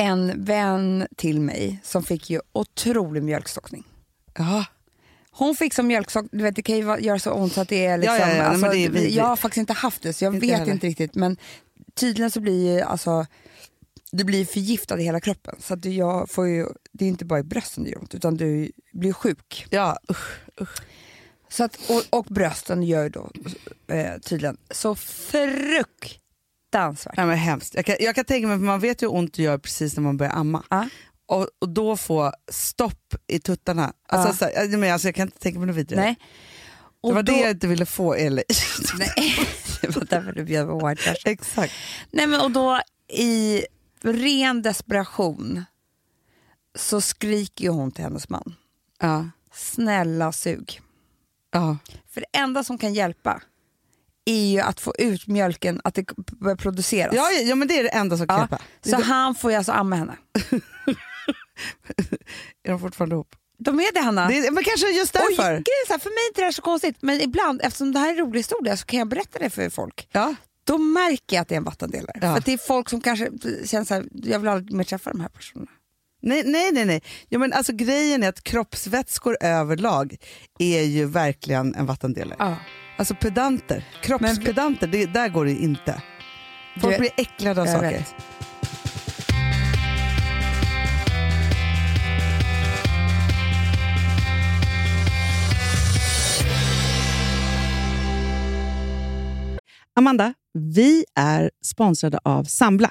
en 0.00 0.44
vän 0.44 1.06
till 1.16 1.40
mig 1.40 1.80
som 1.84 2.02
fick 2.02 2.30
ju 2.30 2.40
otrolig 2.52 3.22
mjölkstockning. 3.22 3.84
Ja. 4.38 4.64
Hon 5.30 5.56
fick 5.56 5.74
som 5.74 5.86
mjölkstockning, 5.86 6.38
du 6.38 6.44
vet 6.44 6.56
det 6.56 6.62
kan 6.62 6.76
ju 6.76 6.96
göra 7.00 7.18
så 7.18 7.32
ont 7.32 7.52
så 7.52 7.60
att 7.60 7.68
det 7.68 7.86
är 7.86 7.98
liksom... 7.98 8.16
Ja, 8.16 8.28
ja, 8.28 8.36
ja, 8.36 8.42
alltså, 8.42 8.68
det 8.68 8.84
är 8.84 9.16
jag 9.16 9.24
har 9.24 9.36
faktiskt 9.36 9.60
inte 9.60 9.72
haft 9.72 10.02
det 10.02 10.12
så 10.12 10.24
jag 10.24 10.34
Inte 10.34 10.46
vet 10.46 10.58
heller. 10.58 10.72
inte 10.72 10.86
riktigt 10.86 11.14
men 11.14 11.36
tydligen 11.94 12.30
så 12.30 12.40
blir 12.40 12.74
ju 12.74 12.80
alltså 12.80 13.26
du 14.12 14.24
blir 14.24 14.44
förgiftad 14.44 15.00
i 15.00 15.04
hela 15.04 15.20
kroppen. 15.20 15.56
Så 15.60 15.74
att 15.74 15.82
du, 15.82 15.90
jag 15.90 16.30
får 16.30 16.48
ju, 16.48 16.66
det 16.92 17.04
är 17.04 17.08
inte 17.08 17.24
bara 17.24 17.38
i 17.38 17.42
brösten 17.42 17.84
det 17.84 17.90
gör 17.90 17.98
ont 18.00 18.14
utan 18.14 18.36
du 18.36 18.72
blir 18.92 19.12
sjuk. 19.12 19.66
Ja, 19.70 19.98
usch. 20.10 20.82
Så 21.48 21.64
att, 21.64 21.78
och, 21.90 22.18
och 22.18 22.24
brösten 22.24 22.82
gör 22.82 23.08
då 23.08 23.30
eh, 23.86 24.18
tydligen 24.18 24.56
så 24.70 24.94
fruktansvärt. 26.70 27.16
Nej, 27.16 27.26
men 27.26 27.36
hemskt. 27.36 27.74
Jag 27.74 27.86
kan, 27.86 27.96
jag 28.00 28.14
kan 28.14 28.24
tänka 28.24 28.48
mig, 28.48 28.56
för 28.58 28.64
man 28.64 28.80
vet 28.80 29.02
ju 29.02 29.06
hur 29.06 29.14
ont 29.14 29.34
det 29.34 29.42
gör 29.42 29.58
precis 29.58 29.96
när 29.96 30.02
man 30.02 30.16
börjar 30.16 30.32
amma. 30.32 30.64
Ja. 30.70 30.88
Och, 31.26 31.48
och 31.58 31.68
då 31.68 31.96
få 31.96 32.32
stopp 32.50 33.14
i 33.26 33.38
tuttarna. 33.40 33.92
Alltså, 34.08 34.48
Ja. 34.54 34.62
så 34.70 34.78
men 34.78 34.92
alltså, 34.92 35.08
jag 35.08 35.14
kan 35.14 35.26
inte 35.28 35.38
tänka 35.38 35.58
mig 35.58 35.66
något 35.66 35.76
vidare. 35.76 36.00
Nej. 36.00 36.16
det 36.20 37.08
Och 37.08 37.14
var 37.14 37.22
då, 37.22 37.32
det 37.32 37.40
jag 37.40 37.50
inte 37.50 37.66
ville 37.66 37.86
få 37.86 38.14
Eli. 38.14 38.42
Nej, 38.98 39.36
det 39.80 39.96
var 39.96 40.04
därför 40.04 40.32
du 40.32 40.44
bjöd 40.44 40.66
på 40.68 40.86
white. 40.88 41.14
Exakt. 41.24 41.72
Nej 42.10 42.26
men 42.26 42.40
och 42.40 42.50
då 42.50 42.80
i 43.12 43.64
ren 44.02 44.62
desperation 44.62 45.64
så 46.78 47.00
skriker 47.00 47.64
ju 47.64 47.70
hon 47.70 47.90
till 47.92 48.04
hennes 48.04 48.28
man. 48.28 48.54
Ja. 49.00 49.28
Snälla 49.52 50.32
sug. 50.32 50.80
Ja. 51.52 51.76
För 52.10 52.20
det 52.20 52.38
enda 52.38 52.64
som 52.64 52.78
kan 52.78 52.94
hjälpa 52.94 53.42
är 54.24 54.44
ju 54.52 54.60
att 54.60 54.80
få 54.80 54.94
ut 54.98 55.26
mjölken, 55.26 55.80
att 55.84 55.94
det 55.94 56.04
börjar 56.16 56.56
produceras. 56.56 57.14
Ja, 57.14 57.30
ja, 57.30 57.54
men 57.54 57.68
det 57.68 57.78
är 57.78 57.82
det 57.82 57.88
enda 57.88 58.16
som 58.16 58.26
kan 58.28 58.36
Ja, 58.36 58.42
hjälpa. 58.42 58.58
Det- 58.82 58.90
Så 58.90 59.02
han 59.02 59.34
får 59.34 59.50
ju 59.50 59.56
alltså 59.56 59.72
amma 59.72 59.96
henne. 59.96 60.16
Är 62.64 62.70
de 62.70 62.80
fortfarande 62.80 63.14
ihop? 63.14 63.34
De 63.58 63.80
är 63.80 63.92
det 63.94 64.00
Hanna. 64.00 64.28
Det 64.28 64.36
är, 64.38 64.50
men 64.50 64.64
kanske 64.64 64.88
just 64.90 65.12
därför. 65.12 65.52
är 65.52 65.86
så 65.86 65.92
här, 65.92 65.98
för 65.98 66.08
mig 66.10 66.18
är 66.24 66.28
inte 66.28 66.40
det 66.40 66.44
här 66.44 66.52
så 66.52 66.62
konstigt 66.62 66.96
men 67.00 67.20
ibland, 67.20 67.60
eftersom 67.64 67.92
det 67.92 67.98
här 67.98 68.06
är 68.08 68.12
en 68.12 68.18
rolig 68.18 68.38
historia 68.40 68.76
så 68.76 68.86
kan 68.86 68.98
jag 68.98 69.08
berätta 69.08 69.38
det 69.38 69.50
för 69.50 69.70
folk. 69.70 70.08
Ja. 70.12 70.34
Då 70.64 70.78
märker 70.78 71.36
jag 71.36 71.42
att 71.42 71.48
det 71.48 71.54
är 71.54 71.56
en 71.56 71.64
vattendelare. 71.64 72.12
Ja. 72.14 72.20
För 72.20 72.38
att 72.38 72.44
det 72.44 72.52
är 72.52 72.58
folk 72.58 72.88
som 72.88 73.00
kanske 73.00 73.30
känner 73.66 73.84
så 73.84 73.94
här, 73.94 74.04
jag 74.12 74.38
vill 74.38 74.48
aldrig 74.48 74.72
mer 74.76 74.84
träffa 74.84 75.10
de 75.10 75.20
här 75.20 75.28
personerna. 75.28 75.70
Nej, 76.22 76.42
nej, 76.46 76.72
nej. 76.72 76.84
nej. 76.84 77.02
Ja, 77.28 77.38
men 77.38 77.52
alltså, 77.52 77.72
grejen 77.72 78.22
är 78.22 78.28
att 78.28 78.42
kroppsvätskor 78.42 79.36
överlag 79.40 80.16
är 80.58 80.82
ju 80.82 81.04
verkligen 81.04 81.74
en 81.74 81.86
vattendelare. 81.86 82.36
Ja. 82.38 82.56
Alltså 83.00 83.14
pedanter, 83.14 83.84
kroppspedanter, 84.02 84.86
det, 84.86 85.06
där 85.06 85.28
går 85.28 85.44
det 85.44 85.52
inte. 85.52 86.02
Folk 86.80 86.98
blir 86.98 87.10
äcklade 87.16 87.60
av 87.60 87.66
Jag 87.66 87.76
saker. 87.76 87.90
vet. 87.90 88.14
Amanda, 99.94 100.34
vi 100.54 101.04
är 101.14 101.50
sponsrade 101.64 102.18
av 102.24 102.44
Sambla. 102.44 102.90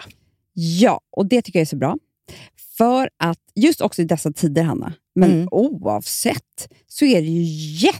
Ja, 0.54 1.02
och 1.12 1.26
det 1.26 1.42
tycker 1.42 1.60
jag 1.60 1.62
är 1.62 1.66
så 1.70 1.76
bra. 1.78 1.98
För 2.78 3.10
att 3.18 3.40
just 3.56 3.82
också 3.82 4.02
i 4.02 4.06
dessa 4.06 4.32
tider, 4.32 4.64
Hanna, 4.64 4.94
Men 5.16 5.32
Mm. 5.32 5.48
oavsett 5.52 6.70
så 6.88 7.06
är 7.06 7.22
det 7.22 7.28
ju 7.28 7.44
jätte, 7.86 8.00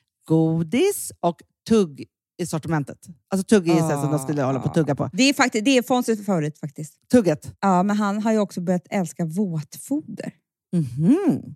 godis 0.27 1.11
och 1.19 1.41
tugg 1.69 2.05
i 2.41 2.45
sortimentet. 2.45 2.97
Alltså 3.29 3.45
tugg 3.45 3.69
är 3.69 3.73
ju 3.73 3.79
så 3.79 3.85
här 3.85 4.01
som 4.01 4.11
de 4.11 4.19
skulle 4.19 4.43
hålla 4.43 4.59
på 4.59 4.67
att 4.67 4.73
tugga 4.73 4.95
på. 4.95 5.09
Det 5.13 5.23
är, 5.23 5.33
faktiskt, 5.33 5.65
det 5.65 5.77
är 5.77 5.81
Fonzies 5.81 6.25
favorit 6.25 6.59
faktiskt. 6.59 7.09
Tugget. 7.11 7.55
Ja, 7.59 7.83
men 7.83 7.95
han 7.95 8.21
har 8.21 8.31
ju 8.31 8.39
också 8.39 8.61
börjat 8.61 8.87
älska 8.89 9.25
våtfoder. 9.25 10.33
Mhm. 10.73 11.55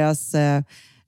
deras 0.00 0.34
eh, 0.34 0.62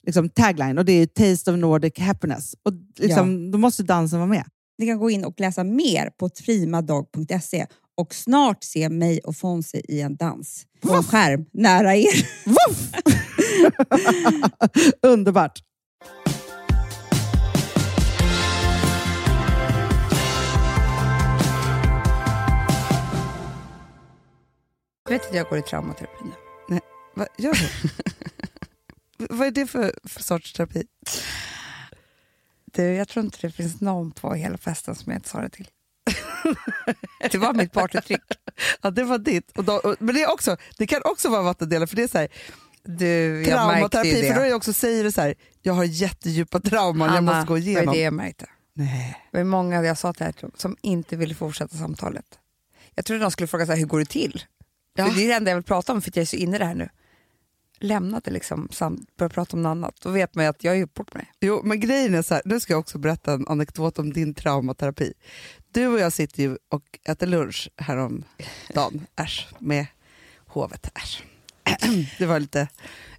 liksom 0.05 0.29
tagline 0.29 0.77
och 0.77 0.85
det 0.85 0.93
är 0.93 1.05
Taste 1.05 1.51
of 1.51 1.57
Nordic 1.57 1.99
Happiness. 1.99 2.55
Och 2.63 2.73
liksom, 2.99 3.51
Då 3.51 3.57
måste 3.57 3.83
dansen 3.83 4.19
vara 4.19 4.29
med. 4.29 4.45
Ni 4.77 4.87
kan 4.87 4.99
gå 4.99 5.09
in 5.09 5.25
och 5.25 5.39
läsa 5.39 5.63
mer 5.63 6.09
på 6.09 6.29
primadog.se 6.29 7.65
och 7.97 8.13
snart 8.13 8.63
se 8.63 8.89
mig 8.89 9.19
och 9.19 9.35
Fonzie 9.35 9.81
i 9.87 10.01
en 10.01 10.15
dans 10.15 10.65
på 10.81 10.93
en 10.93 11.03
skärm 11.03 11.45
nära 11.53 11.95
er. 11.95 12.27
Underbart. 15.07 15.59
Vet 25.09 25.29
att 25.29 25.35
jag 25.35 25.49
går 25.49 25.59
i 25.59 25.61
traumaterapi 25.61 26.23
nu. 26.69 26.79
Vad 27.15 27.27
gör 27.37 27.53
du? 27.53 27.89
Vad 29.29 29.47
är 29.47 29.51
det 29.51 29.67
för, 29.67 29.93
för 30.03 30.23
sorts 30.23 30.53
terapi? 30.53 30.83
Du, 32.65 32.83
jag 32.83 33.07
tror 33.07 33.25
inte 33.25 33.37
det 33.41 33.51
finns 33.51 33.81
någon 33.81 34.11
på 34.11 34.33
hela 34.33 34.57
festen 34.57 34.95
som 34.95 35.11
jag 35.11 35.19
inte 35.19 35.29
sa 35.29 35.41
det 35.41 35.49
till. 35.49 35.67
det 37.31 37.37
var 37.37 37.53
mitt 37.53 37.71
partytrick. 37.71 38.21
Ja, 38.81 38.91
det 38.91 39.03
var 39.03 39.17
ditt. 39.17 39.57
Och 39.57 39.63
då, 39.63 39.73
och, 39.73 39.95
men 39.99 40.15
det, 40.15 40.23
är 40.23 40.31
också, 40.31 40.57
det 40.77 40.87
kan 40.87 41.01
också 41.05 41.29
vara 41.29 41.41
vattendelare 41.41 41.87
för 41.87 41.95
det 41.95 42.03
är 42.03 42.07
så 42.07 42.17
här, 42.17 42.27
Du, 42.83 43.41
jag 43.41 43.45
traumaterapi. 43.45 44.21
det. 44.21 44.27
För 44.27 44.35
då 44.35 44.41
är 44.41 44.45
jag 44.45 44.57
också 44.57 44.73
säger 44.73 45.03
det 45.03 45.11
så 45.11 45.21
här, 45.21 45.35
jag 45.61 45.73
har 45.73 45.83
jättedjupa 45.83 46.59
trauman 46.59 47.07
jag 47.07 47.17
Anna, 47.17 47.33
måste 47.35 47.47
gå 47.47 47.57
igenom. 47.57 47.93
det 47.93 48.01
jag 48.01 48.13
märkte. 48.13 48.45
Nej. 48.73 49.27
Det 49.31 49.37
var 49.37 49.43
många 49.43 49.83
jag 49.83 49.97
sa 49.97 50.13
till 50.13 50.25
här 50.25 50.35
som 50.55 50.77
inte 50.81 51.15
ville 51.15 51.35
fortsätta 51.35 51.77
samtalet. 51.77 52.25
Jag 52.95 53.05
trodde 53.05 53.21
de 53.21 53.31
skulle 53.31 53.47
fråga 53.47 53.65
så 53.65 53.71
här, 53.71 53.79
hur 53.79 53.85
går 53.85 53.99
det 53.99 54.05
till? 54.05 54.43
Ja. 54.95 55.09
Det 55.15 55.23
är 55.23 55.27
det 55.27 55.33
enda 55.33 55.51
jag 55.51 55.55
vill 55.55 55.63
prata 55.63 55.93
om 55.93 56.01
för 56.01 56.11
jag 56.15 56.21
är 56.21 56.25
så 56.25 56.35
inne 56.35 56.55
i 56.55 56.59
det 56.59 56.65
här 56.65 56.75
nu. 56.75 56.89
Lämnade 57.83 58.31
liksom, 58.31 58.67
samt 58.71 59.17
började 59.17 59.33
prata 59.33 59.57
om 59.57 59.63
något 59.63 59.69
annat. 59.69 59.95
Då 60.01 60.09
vet 60.09 60.35
man 60.35 60.45
ju 60.45 60.49
att 60.49 60.63
jag 60.63 60.71
har 60.71 60.77
gjort 60.77 60.93
bort 60.93 61.13
mig. 61.13 61.31
Jo, 61.39 61.61
men 61.63 61.79
grejen 61.79 62.15
är 62.15 62.21
så 62.21 62.33
här, 62.33 62.41
nu 62.45 62.59
ska 62.59 62.73
jag 62.73 62.79
också 62.79 62.97
berätta 62.97 63.33
en 63.33 63.47
anekdot 63.47 63.99
om 63.99 64.13
din 64.13 64.33
traumaterapi. 64.33 65.13
Du 65.71 65.87
och 65.87 65.99
jag 65.99 66.13
sitter 66.13 66.43
ju 66.43 66.57
och 66.69 66.99
äter 67.03 67.27
lunch 67.27 67.69
häromdagen, 67.77 69.07
äsch, 69.15 69.47
med 69.59 69.85
hovet. 70.47 70.89
Äsch. 70.95 71.23
Det 72.17 72.25
var 72.25 72.39
lite... 72.39 72.67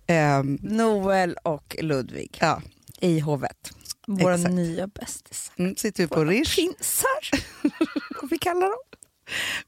ehm, 0.06 0.59
Noel 0.62 1.37
och 1.42 1.76
Ludvig 1.80 2.38
ja, 2.40 2.62
i 3.00 3.18
hovet. 3.21 3.71
Våra 4.06 4.35
Exakt. 4.35 4.54
nya 4.54 4.87
bästisar. 4.87 5.54
mm, 5.59 5.76
sitter 5.76 6.02
vi 6.02 6.09
på 6.09 6.25
Rish. 6.25 6.54
Prinsar, 6.54 7.30
vad 8.21 8.30
vi 8.30 8.38
kallar 8.38 8.66
dem. 8.66 8.99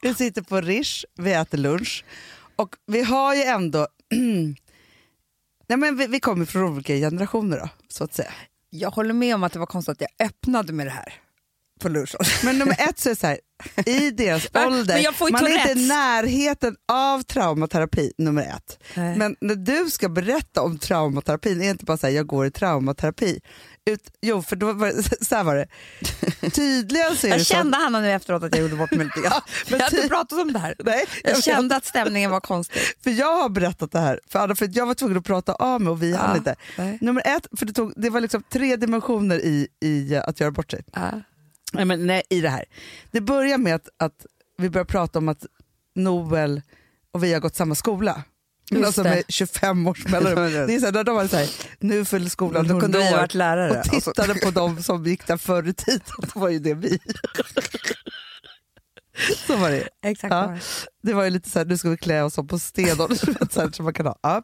Vi 0.01 0.15
sitter 0.15 0.43
på 0.43 0.61
Rish, 0.61 1.05
vi 1.15 1.33
äter 1.33 1.59
lunch 1.59 2.05
och 2.57 2.77
vi 2.87 3.03
har 3.03 3.35
ju 3.35 3.43
ändå... 3.43 3.89
Nej, 5.69 5.79
men 5.79 5.97
vi, 5.97 6.07
vi 6.07 6.21
kommer 6.21 6.45
från 6.45 6.63
olika 6.63 6.95
generationer 6.95 7.59
då, 7.59 7.69
så 7.89 8.05
att 8.05 8.15
säga. 8.15 8.33
Jag 8.71 8.91
håller 8.91 9.15
med 9.15 9.35
om 9.35 9.45
att 9.45 9.53
det 9.53 9.59
var 9.59 9.67
konstigt 9.67 9.93
att 9.93 10.01
jag 10.01 10.27
öppnade 10.27 10.73
med 10.73 10.87
det 10.87 10.91
här 10.91 11.15
lunchen. 11.89 12.21
Men 12.45 12.59
nummer 12.59 12.77
ett 12.89 12.99
så 13.01 13.09
är 13.09 13.11
det 13.15 13.21
så 13.21 13.27
här, 13.27 13.39
i 13.87 14.11
deras 14.17 14.47
ålder, 14.55 15.33
man 15.33 15.47
är 15.47 15.51
inte 15.69 15.81
i 15.81 15.89
närheten 15.89 16.77
av 16.93 17.23
traumaterapi 17.23 18.13
nummer 18.19 18.43
ett. 18.43 18.79
Nej. 18.95 19.17
Men 19.17 19.37
när 19.41 19.55
du 19.55 19.91
ska 19.91 20.09
berätta 20.09 20.63
om 20.63 20.79
traumaterapin, 20.79 21.61
är 21.61 21.65
det 21.65 21.71
inte 21.71 21.85
bara 21.85 21.97
säga 21.97 22.17
jag 22.17 22.27
går 22.27 22.47
i 22.47 22.51
traumaterapi. 22.51 23.41
Ut, 23.91 24.11
jo, 24.23 24.43
för 24.43 24.57
då 24.57 24.73
var 24.73 24.87
det, 24.87 25.25
så 25.27 25.35
här 25.35 25.45
var 25.45 25.57
det. 25.57 25.67
Tydligen 26.51 27.17
så 27.17 27.27
är 27.27 27.31
det 27.31 27.37
Jag 27.37 27.47
så 27.47 27.55
att- 27.55 27.59
kände 27.59 27.77
Hanna 27.77 28.01
nu 28.01 28.13
efteråt 28.13 28.43
att 28.43 28.55
jag 28.55 28.63
gjorde 28.63 28.77
bort 28.77 28.91
mig 28.91 29.07
lite 29.07 29.21
grann. 29.29 29.41
men 29.71 29.79
Jag 29.79 29.87
har 29.91 29.97
inte 29.97 30.09
pratat 30.09 30.39
om 30.39 30.53
det 30.53 30.59
här. 30.59 30.75
Nej, 30.85 31.05
Jag 31.25 31.33
jag 31.33 31.45
kände 31.45 31.77
att 31.77 31.85
stämningen 31.85 32.31
var 32.31 32.41
konstig. 32.41 32.83
För 33.05 33.11
jag 33.11 33.37
har 33.43 33.49
berättat 33.49 33.93
det 33.93 34.01
här 34.01 34.21
för 34.29 34.55
för 34.55 34.71
jag 34.73 34.87
var 34.87 34.95
tvungen 34.95 35.17
att 35.19 35.25
prata 35.25 35.53
av 35.55 35.81
mig 35.81 35.91
och 35.91 36.03
vi 36.03 36.13
hann 36.17 36.31
Ja, 36.31 36.37
inte. 36.37 36.57
nej. 36.79 36.99
Nummer 37.01 37.23
ett, 37.27 37.47
för 37.59 37.67
det, 37.67 37.73
tog, 37.73 37.93
det 37.97 38.11
var 38.11 38.21
liksom 38.21 38.43
tre 38.53 38.77
dimensioner 38.77 39.39
i, 39.39 39.69
i 39.85 40.17
att 40.17 40.41
göra 40.41 40.51
bort 40.51 40.71
sig. 40.71 40.85
Ja. 40.95 41.11
Nej, 41.77 41.85
men 41.85 42.07
nej, 42.07 42.23
i 42.31 42.41
det 42.41 42.49
här. 42.49 42.65
Det 43.11 43.21
börjar 43.21 43.59
med 43.59 43.75
att, 43.75 43.89
att 43.97 44.27
vi 44.59 44.71
börjar 44.71 44.85
prata 44.85 45.19
om 45.19 45.29
att 45.29 45.47
Noel 45.95 46.63
och 47.13 47.25
vi 47.25 47.33
har 47.33 47.41
gått 47.41 47.57
samma 47.57 47.75
skola. 47.75 48.23
Just 48.71 48.87
alltså 48.87 49.03
det. 49.03 49.11
med 49.11 49.25
25 49.29 49.87
års 49.87 50.07
mellanrum. 50.09 50.67
Det 50.67 50.75
är 50.75 50.79
så 50.79 50.85
här, 50.87 50.93
när 50.93 51.05
de 51.05 51.15
var 51.17 51.27
så 51.27 51.37
här, 51.37 51.51
nu 51.81 52.05
fyller 52.05 52.31
skolan 52.31 52.65
Då 52.69 52.71
100 52.71 52.81
kunde 52.81 52.99
vi 52.99 53.11
varit 53.13 53.35
lärare. 53.35 53.79
och 53.79 53.85
tittade 53.85 54.35
på 54.35 54.51
de 54.61 54.83
som 54.83 55.05
gick 55.05 55.27
där 55.27 55.37
förr 55.37 55.69
i 55.69 55.75
tiden. 55.75 56.01
Då 56.35 56.41
var 56.41 56.49
ju 56.49 56.59
det 56.59 56.75
vi. 56.75 56.99
Så 59.47 59.57
var 59.57 59.71
det. 59.71 59.89
Exakt. 60.05 60.33
Ja. 60.33 60.59
det. 61.03 61.13
Var 61.13 61.25
ju 61.25 61.31
lite 61.31 61.51
så 61.51 61.59
här, 61.59 61.67
nu 61.67 61.79
ska 61.79 61.91
vi 61.91 61.97
klä 61.97 62.23
oss 62.23 62.39
om 62.39 62.49
på 62.49 62.59
sten. 62.59 62.97
så 63.51 63.61
här, 63.61 63.71
som 63.73 63.85
man 63.85 63.95
kan 63.95 64.07
ha. 64.07 64.19
Ja. 64.23 64.43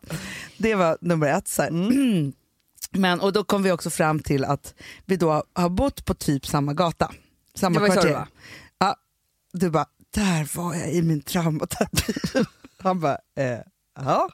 Det 0.57 0.75
var 0.75 0.99
nummer 1.01 1.27
ett. 1.27 1.49
Så 1.49 1.63
här. 1.63 1.71
Men, 2.93 3.21
och 3.21 3.33
då 3.33 3.45
kom 3.45 3.63
vi 3.63 3.73
också 3.73 3.91
fram 3.91 4.21
till 4.21 4.45
att 4.45 4.75
vi 5.07 5.17
då 5.17 5.45
har 5.53 5.69
bott 5.69 6.05
på 6.05 6.15
typ 6.15 6.47
samma 6.47 6.73
gata. 6.75 7.13
Samma 7.55 7.75
Det 7.75 7.81
var 7.81 7.87
ju 7.89 7.93
så 7.95 8.01
kvarter. 8.01 8.09
det 8.11 8.15
var. 8.19 8.29
Ja, 8.79 8.97
du 9.53 9.71
bara, 9.71 9.87
där 10.15 10.57
var 10.57 10.75
jag 10.75 10.93
i 10.93 11.03
min 11.03 11.23
traumaterapi. 11.23 12.13
Han 12.83 13.01
bara, 13.01 13.19
eh, 13.39 13.59
ja. 13.97 14.29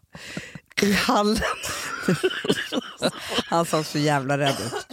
I 0.82 0.92
hallen. 0.92 1.42
Han 3.44 3.64
såg 3.66 3.86
så 3.86 3.98
jävla 3.98 4.38
rädd 4.38 4.56
ut. 4.66 4.86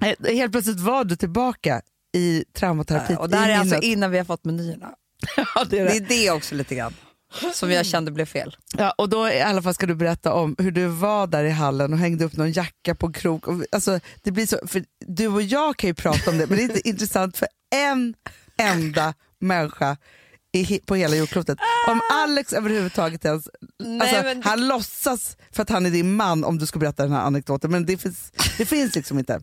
Eh, 0.00 0.34
Helt 0.36 0.52
plötsligt 0.52 0.80
var 0.80 1.04
du 1.04 1.16
tillbaka 1.16 1.82
i 2.12 2.44
traumaterapi. 2.52 3.16
Och 3.18 3.28
det 3.30 3.36
här 3.36 3.48
är 3.50 3.58
alltså 3.58 3.76
innan 3.76 4.10
vi 4.10 4.18
har 4.18 4.24
fått 4.24 4.44
menyerna. 4.44 4.90
ja, 5.54 5.64
det 5.70 5.78
är 5.78 5.84
Det 5.84 5.90
det. 5.90 5.96
är 5.96 6.08
det 6.24 6.30
också 6.30 6.54
lite 6.54 6.74
grann. 6.74 6.94
Som 7.54 7.70
jag 7.70 7.86
kände 7.86 8.10
blev 8.10 8.26
fel. 8.26 8.56
Ja, 8.78 8.94
och 8.98 9.08
då 9.08 9.28
i 9.28 9.40
alla 9.40 9.62
fall 9.62 9.74
ska 9.74 9.86
du 9.86 9.94
berätta 9.94 10.32
om 10.32 10.56
hur 10.58 10.70
du 10.70 10.86
var 10.86 11.26
där 11.26 11.44
i 11.44 11.50
hallen 11.50 11.92
och 11.92 11.98
hängde 11.98 12.24
upp 12.24 12.36
någon 12.36 12.52
jacka 12.52 12.94
på 12.94 13.06
en 13.06 13.12
krok. 13.12 13.44
Alltså, 13.72 14.00
det 14.22 14.30
blir 14.30 14.46
så, 14.46 14.58
för 14.66 14.84
du 15.06 15.26
och 15.28 15.42
jag 15.42 15.76
kan 15.76 15.88
ju 15.88 15.94
prata 15.94 16.30
om 16.30 16.38
det, 16.38 16.46
men 16.46 16.56
det 16.56 16.62
är 16.62 16.68
inte 16.68 16.88
intressant 16.88 17.36
för 17.36 17.48
en 17.74 18.14
enda 18.58 19.14
människa 19.40 19.96
i, 20.52 20.78
på 20.86 20.94
hela 20.94 21.16
jordklotet. 21.16 21.58
Om 21.88 22.00
Alex 22.12 22.52
överhuvudtaget 22.52 23.24
ens... 23.24 23.48
alltså, 24.00 24.22
men- 24.22 24.42
Han 24.42 24.68
låtsas 24.68 25.36
för 25.52 25.62
att 25.62 25.70
han 25.70 25.86
är 25.86 25.90
din 25.90 26.14
man 26.14 26.44
om 26.44 26.58
du 26.58 26.66
ska 26.66 26.78
berätta 26.78 27.02
den 27.02 27.12
här 27.12 27.20
anekdoten, 27.22 27.70
men 27.70 27.86
det 27.86 27.98
finns, 27.98 28.32
det 28.58 28.66
finns 28.66 28.94
liksom 28.94 29.18
inte. 29.18 29.40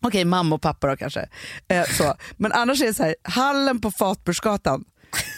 Okej, 0.00 0.24
mamma 0.24 0.54
och 0.54 0.62
pappa 0.62 0.86
då 0.86 0.96
kanske. 0.96 1.28
Eh, 1.68 1.84
så. 1.84 2.14
Men 2.36 2.52
annars 2.52 2.82
är 2.82 2.86
det 2.86 2.94
så 2.94 3.02
här, 3.02 3.14
hallen 3.22 3.80
på 3.80 3.90
Fatbursgatan, 3.90 4.84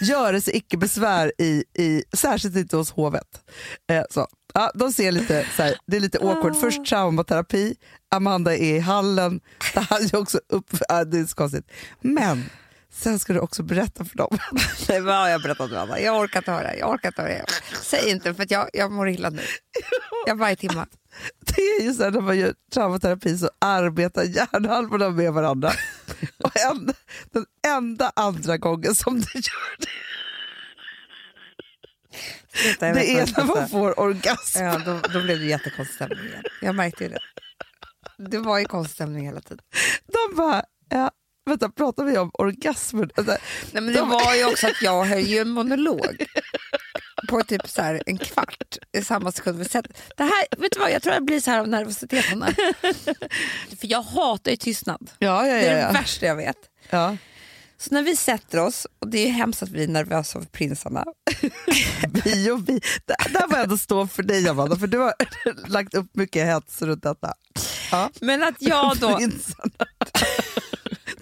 göre 0.00 0.40
sig 0.40 0.56
icke 0.56 0.76
besvär 0.76 1.32
i, 1.38 1.64
i, 1.78 2.02
särskilt 2.12 2.56
inte 2.56 2.76
hos 2.76 2.90
hovet. 2.90 3.40
Eh, 3.90 4.02
så. 4.10 4.26
Ja, 4.54 4.70
de 4.74 4.92
ser 4.92 5.12
lite, 5.12 5.46
så 5.56 5.62
här, 5.62 5.74
det 5.86 5.96
är 5.96 6.00
lite 6.00 6.18
awkward. 6.18 6.56
Först 6.56 6.86
traumaterapi, 6.86 7.74
Amanda 8.10 8.56
är 8.56 8.74
i 8.76 8.78
hallen, 8.78 9.40
det 9.74 9.80
här 9.80 10.14
är 10.14 10.18
också 10.18 10.40
upp, 10.48 10.66
ja, 10.88 11.04
det 11.04 11.18
är 11.18 11.24
så 11.24 11.34
konstigt. 11.34 11.70
Men 12.00 12.44
sen 12.92 13.18
ska 13.18 13.32
du 13.32 13.40
också 13.40 13.62
berätta 13.62 14.04
för 14.04 14.16
dem. 14.16 14.38
Nej, 14.88 15.00
vad 15.00 15.14
har 15.14 15.28
jag 15.28 15.42
berättat 15.42 15.70
med 15.70 15.80
Anna? 15.80 16.00
Jag 16.00 16.20
orkar 16.20 16.40
inte 16.40 16.52
höra. 16.52 16.76
Jag 16.76 16.90
orkar 16.90 17.08
inte 17.08 17.22
höra. 17.22 17.44
Säg 17.82 18.10
inte 18.10 18.34
för 18.34 18.46
jag, 18.48 18.70
jag 18.72 18.92
mår 18.92 19.08
illa 19.08 19.30
nu. 19.30 19.42
Jag 20.26 20.38
varje 20.38 20.56
timme. 20.56 20.86
Det 21.40 21.62
är 21.62 21.82
ju 21.82 21.94
så 21.94 22.02
här, 22.02 22.10
när 22.10 22.20
man 22.20 22.38
gör 22.38 22.54
traumaterapi 22.72 23.38
så 23.38 23.50
arbetar 23.58 24.22
hjärnhalvorna 24.22 25.10
med 25.10 25.32
varandra. 25.32 25.72
Och 26.44 26.56
en, 26.56 26.94
den 27.32 27.46
enda 27.66 28.12
andra 28.16 28.56
gången 28.56 28.94
som 28.94 29.20
det 29.20 29.34
gör 29.34 29.76
det, 29.78 29.88
jag 32.80 32.94
det 32.94 33.10
är 33.10 33.26
när 33.36 33.44
man 33.44 33.68
får 33.68 34.00
orgasm. 34.00 34.62
Ja, 34.62 34.78
då, 34.78 35.00
då 35.12 35.22
blev 35.22 35.38
det 35.38 35.44
jättekonstig 35.44 35.94
stämning 35.94 36.24
igen. 36.24 36.42
Jag 36.62 36.74
märkte 36.74 37.04
ju 37.04 37.10
det. 37.10 37.18
Det 38.18 38.38
var 38.38 38.58
ju 38.58 38.64
konstig 38.64 38.94
stämning 38.94 39.26
hela 39.26 39.40
tiden. 39.40 39.64
De 40.06 40.36
bara, 40.36 40.62
ja, 40.88 41.10
vänta 41.48 41.68
pratar 41.68 42.04
vi 42.04 42.18
om 42.18 42.30
orgasmen? 42.32 43.10
Alltså, 43.16 43.36
Nej, 43.72 43.82
men 43.82 43.92
det 43.92 44.02
var 44.02 44.34
ju 44.34 44.44
också 44.44 44.66
att 44.66 44.82
jag 44.82 45.04
höll 45.04 45.20
ju 45.26 45.38
en 45.38 45.48
monolog 45.48 46.26
på 47.28 47.42
typ 47.42 47.68
så 47.68 47.82
här 47.82 48.02
en 48.06 48.18
kvart 48.18 48.76
i 48.92 49.02
samma 49.02 49.32
sekund. 49.32 49.58
Det 50.16 50.22
här, 50.22 50.58
vet 50.58 50.72
du 50.72 50.80
vad, 50.80 50.90
jag 50.90 51.02
tror 51.02 51.14
det 51.14 51.20
blir 51.20 51.40
så 51.40 51.50
här 51.50 51.58
av 51.60 51.68
nervositet. 51.68 52.24
Hanna. 52.24 52.46
För 53.80 53.86
jag 53.86 54.02
hatar 54.02 54.50
ju 54.50 54.56
tystnad. 54.56 55.10
ja, 55.18 55.46
ja, 55.46 55.54
Det 55.54 55.62
ja, 55.62 55.70
är 55.70 55.86
det 55.86 55.92
värsta 55.92 56.26
jag 56.26 56.36
vet. 56.36 56.56
ja. 56.90 57.16
Så 57.80 57.94
när 57.94 58.02
vi 58.02 58.16
sätter 58.16 58.60
oss, 58.60 58.86
och 58.98 59.08
det 59.08 59.18
är 59.18 59.26
ju 59.26 59.32
hemskt 59.32 59.62
att 59.62 59.68
vi 59.68 59.84
är 59.84 59.88
nervösa 59.88 60.38
över 60.38 60.48
prinsarna. 60.48 61.04
Vi 62.24 62.50
och 62.50 62.68
vi. 62.68 62.80
Det 63.06 63.16
där 63.32 63.46
var 63.48 63.58
ändå 63.58 63.78
stå 63.78 64.06
för 64.06 64.22
dig 64.22 64.48
Amanda, 64.48 64.76
för 64.76 64.86
du 64.86 64.98
har 64.98 65.14
lagt 65.66 65.94
upp 65.94 66.16
mycket 66.16 66.46
hets 66.46 66.82
runt 66.82 67.02
detta. 67.02 67.34
Ja. 67.90 68.10
Men 68.20 68.42
att 68.42 68.54
jag 68.58 68.96
då... 68.96 69.16
Prinsarna. 69.16 69.72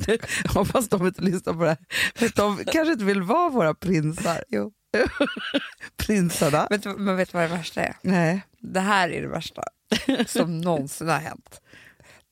Det- 0.07 0.27
Hoppas 0.55 0.89
de 0.89 1.07
inte 1.07 1.23
lyssnar 1.23 1.53
på 1.55 1.63
det 1.65 1.69
här. 1.69 2.33
De 2.37 2.57
kanske 2.65 2.93
inte 2.93 3.05
vill 3.05 3.23
vara 3.23 3.49
våra 3.49 3.75
prinsar. 3.75 4.45
Jo. 4.49 4.73
Prinsarna. 5.97 6.67
Du- 6.71 6.97
men 6.97 7.17
vet 7.17 7.33
du 7.33 7.39
vad 7.39 7.51
det 7.51 7.57
värsta 7.57 7.81
är? 7.83 7.97
Nej. 8.03 8.41
Det 8.59 8.81
här 8.81 9.09
är 9.11 9.23
det 9.23 9.29
värsta 9.29 9.63
som 10.27 10.59
någonsin 10.61 11.09
har 11.09 11.19
hänt. 11.19 11.61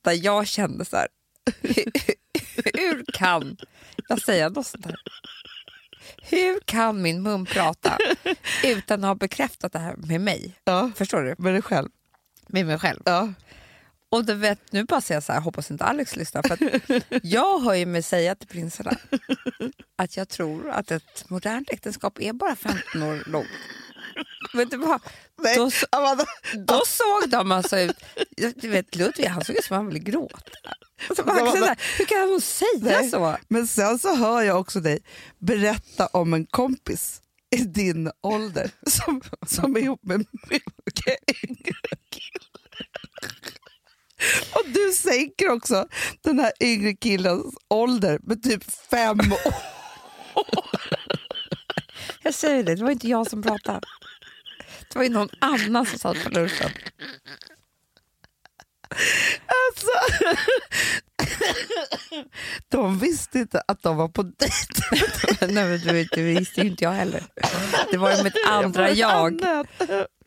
Där 0.03 0.25
jag 0.25 0.47
kände 0.47 0.85
så 0.85 0.97
här, 0.97 1.07
hur, 1.61 1.91
hur 2.77 3.05
kan 3.13 3.57
jag 4.07 4.21
säga 4.21 4.49
något 4.49 4.67
sånt 4.67 4.85
här? 4.85 4.95
Hur 6.21 6.59
kan 6.65 7.01
min 7.01 7.23
mun 7.23 7.45
prata 7.45 7.97
utan 8.63 9.03
att 9.03 9.07
ha 9.07 9.15
bekräftat 9.15 9.73
det 9.73 9.79
här 9.79 9.95
med 9.97 10.21
mig? 10.21 10.53
Ja, 10.63 10.91
Förstår 10.95 11.21
du? 11.21 11.35
med 11.37 11.53
dig 11.53 11.61
själv. 11.61 11.89
Med 12.47 12.65
mig 12.65 12.79
själv. 12.79 13.01
Ja. 13.05 13.33
Och 14.15 14.25
du 14.25 14.33
vet, 14.33 14.71
nu 14.71 14.83
bara 14.83 15.01
säger 15.01 15.15
jag 15.15 15.23
så 15.23 15.33
här, 15.33 15.39
hoppas 15.39 15.71
inte 15.71 15.83
Alex 15.83 16.15
lyssnar. 16.15 16.43
För 16.47 16.57
jag 17.27 17.59
hör 17.59 17.73
ju 17.73 17.85
mig 17.85 18.03
säga 18.03 18.35
till 18.35 18.47
prinsarna 18.47 18.97
att 19.95 20.17
jag 20.17 20.29
tror 20.29 20.69
att 20.69 20.91
ett 20.91 21.29
modernt 21.29 21.69
äktenskap 21.69 22.19
är 22.19 22.33
bara 22.33 22.55
15 22.55 23.03
år 23.03 23.23
långt. 23.29 23.47
Vet 24.53 24.71
du 24.71 24.77
vad? 24.77 25.01
Nej, 25.41 25.55
Då, 25.57 25.71
så- 25.71 25.85
Amanda. 25.91 26.25
då 26.67 26.81
såg 26.85 27.29
de 27.29 27.51
alltså 27.51 27.79
ut... 27.79 27.97
Du 28.55 28.67
vet, 28.69 28.95
Ludvig 28.95 29.25
han 29.25 29.43
såg 29.45 29.55
ut 29.55 29.63
som 29.63 29.75
han 29.75 29.87
ville 29.87 29.99
gråta. 29.99 30.37
Alltså, 31.09 31.23
kan 31.23 31.51
säga, 31.51 31.75
hur 31.97 32.05
kan 32.05 32.29
hon 32.29 32.41
säga 32.41 32.69
Nej. 32.99 33.09
så? 33.09 33.37
Men 33.47 33.67
sen 33.67 33.99
så 33.99 34.15
hör 34.15 34.41
jag 34.41 34.59
också 34.59 34.79
dig 34.79 34.99
berätta 35.39 36.07
om 36.07 36.33
en 36.33 36.45
kompis 36.45 37.21
i 37.55 37.57
din 37.57 38.11
ålder 38.21 38.71
som, 38.87 39.21
som 39.47 39.75
är 39.75 39.79
ihop 39.79 40.03
med 40.03 40.17
mycket 40.49 41.43
yngre 41.43 41.73
killar. 42.09 42.54
Och 44.53 44.63
du 44.65 44.91
sänker 44.91 45.49
också 45.49 45.87
den 46.21 46.39
här 46.39 46.51
yngre 46.59 46.93
killens 46.93 47.55
ålder 47.69 48.19
med 48.23 48.43
typ 48.43 48.63
fem 48.89 49.19
år. 49.19 49.53
Jag 52.23 52.33
säger 52.33 52.63
det, 52.63 52.75
det 52.75 52.83
var 52.83 52.91
inte 52.91 53.07
jag 53.07 53.29
som 53.29 53.41
pratade. 53.41 53.81
Det 54.89 54.95
var 54.95 55.03
ju 55.03 55.09
någon 55.09 55.29
annan 55.39 55.85
som 55.85 55.99
satt 55.99 56.23
på 56.23 56.29
lunchen. 56.29 56.69
Alltså. 59.45 59.91
De 62.69 62.99
visste 62.99 63.39
inte 63.39 63.61
att 63.67 63.83
de 63.83 63.97
var 63.97 64.07
på 64.07 64.23
dejt. 64.23 64.81
Nej, 65.53 65.79
men 65.83 66.07
det 66.11 66.21
visste 66.21 66.61
ju 66.61 66.67
inte 66.67 66.83
jag 66.83 66.91
heller. 66.91 67.23
Det 67.91 67.97
var 67.97 68.17
ju 68.17 68.23
mitt 68.23 68.47
andra 68.47 68.91
jag 68.91 69.41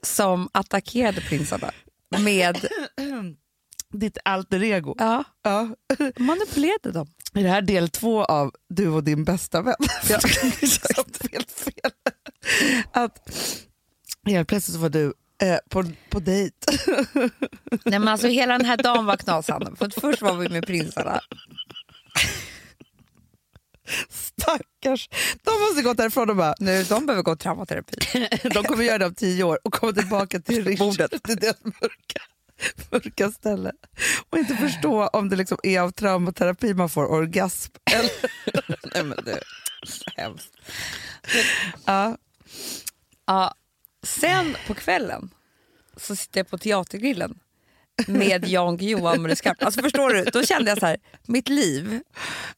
som 0.03 0.49
attackerade 0.53 1.21
prinsarna 1.21 1.71
med... 2.19 2.69
Ditt 3.95 4.19
alter 4.25 4.63
ego. 4.63 4.95
Ja, 4.99 5.25
Ja. 5.43 5.69
manipulerade 6.19 6.93
dem. 6.93 7.07
Är 7.35 7.43
det 7.43 7.49
här 7.49 7.63
del 7.63 7.89
två 7.89 8.25
av 8.25 8.53
du 8.69 8.89
och 8.89 9.05
din 9.05 9.25
bästa 9.25 9.63
vän? 9.63 9.75
Ja, 10.09 10.19
fel, 11.21 11.43
fel. 11.47 11.93
Att 12.93 13.31
helt 14.27 14.49
plötsligt 14.49 14.75
så 14.75 14.81
var 14.81 14.89
du 14.89 15.13
eh, 15.43 15.59
på, 15.71 15.85
på 16.11 16.21
dejt. 16.21 16.57
Nej, 17.85 17.99
men 17.99 18.09
alltså, 18.09 18.27
hela 18.27 18.59
den 18.59 18.67
här 18.67 18.77
dagen 18.77 19.07
var 19.07 19.17
knas, 19.17 19.47
För 19.47 20.01
först 20.01 20.23
var 20.23 20.37
vi 20.37 20.49
med 20.49 20.67
prinsarna. 20.67 21.21
Stackars. 24.09 25.09
De 25.43 25.51
måste 25.61 25.83
gått 25.83 25.97
därifrån 25.97 26.31
och 26.31 26.37
bara, 26.37 26.55
Nu, 26.59 26.83
de 26.83 27.07
behöver 27.07 27.23
gå 27.23 27.37
traumaterapi. 27.37 27.97
de 28.55 28.65
kommer 28.65 28.85
göra 28.85 28.99
det 28.99 29.07
om 29.07 29.15
tio 29.15 29.45
år 29.45 29.59
och 29.65 29.73
komma 29.73 29.93
tillbaka 29.93 30.41
till 30.41 30.65
till 31.25 31.37
deras 31.37 31.65
mörka. 31.65 32.23
mörka 32.91 33.31
ställe 33.31 33.73
och 34.31 34.39
inte 34.39 34.55
förstå 34.55 35.07
om 35.07 35.29
det 35.29 35.37
liksom 35.37 35.59
är 35.63 35.81
av 35.81 35.91
traumaterapi 35.91 36.75
man 36.75 36.89
får 36.89 37.13
orgasm. 37.13 37.73
Eller... 37.93 38.11
Nej, 38.95 39.05
men 39.05 39.25
det 39.25 39.33
är 39.33 39.43
hemskt. 40.17 40.53
Ja. 41.85 42.17
Ja. 43.27 43.55
Sen 44.03 44.57
på 44.67 44.75
kvällen 44.75 45.31
så 45.97 46.17
sitter 46.17 46.41
jag 46.41 46.49
på 46.49 46.59
Teatergrillen 46.59 47.39
med 48.07 48.45
Jan 48.49 48.77
Guillou 48.77 49.03
och 49.03 49.11
Amarie 49.11 49.37
Skarp. 49.37 49.63
Alltså 49.63 49.83
förstår 49.83 50.11
du? 50.11 50.25
Då 50.25 50.43
kände 50.43 50.71
jag 50.71 50.79
så 50.79 50.87
här, 50.87 50.97
mitt 51.27 51.49
liv. 51.49 52.01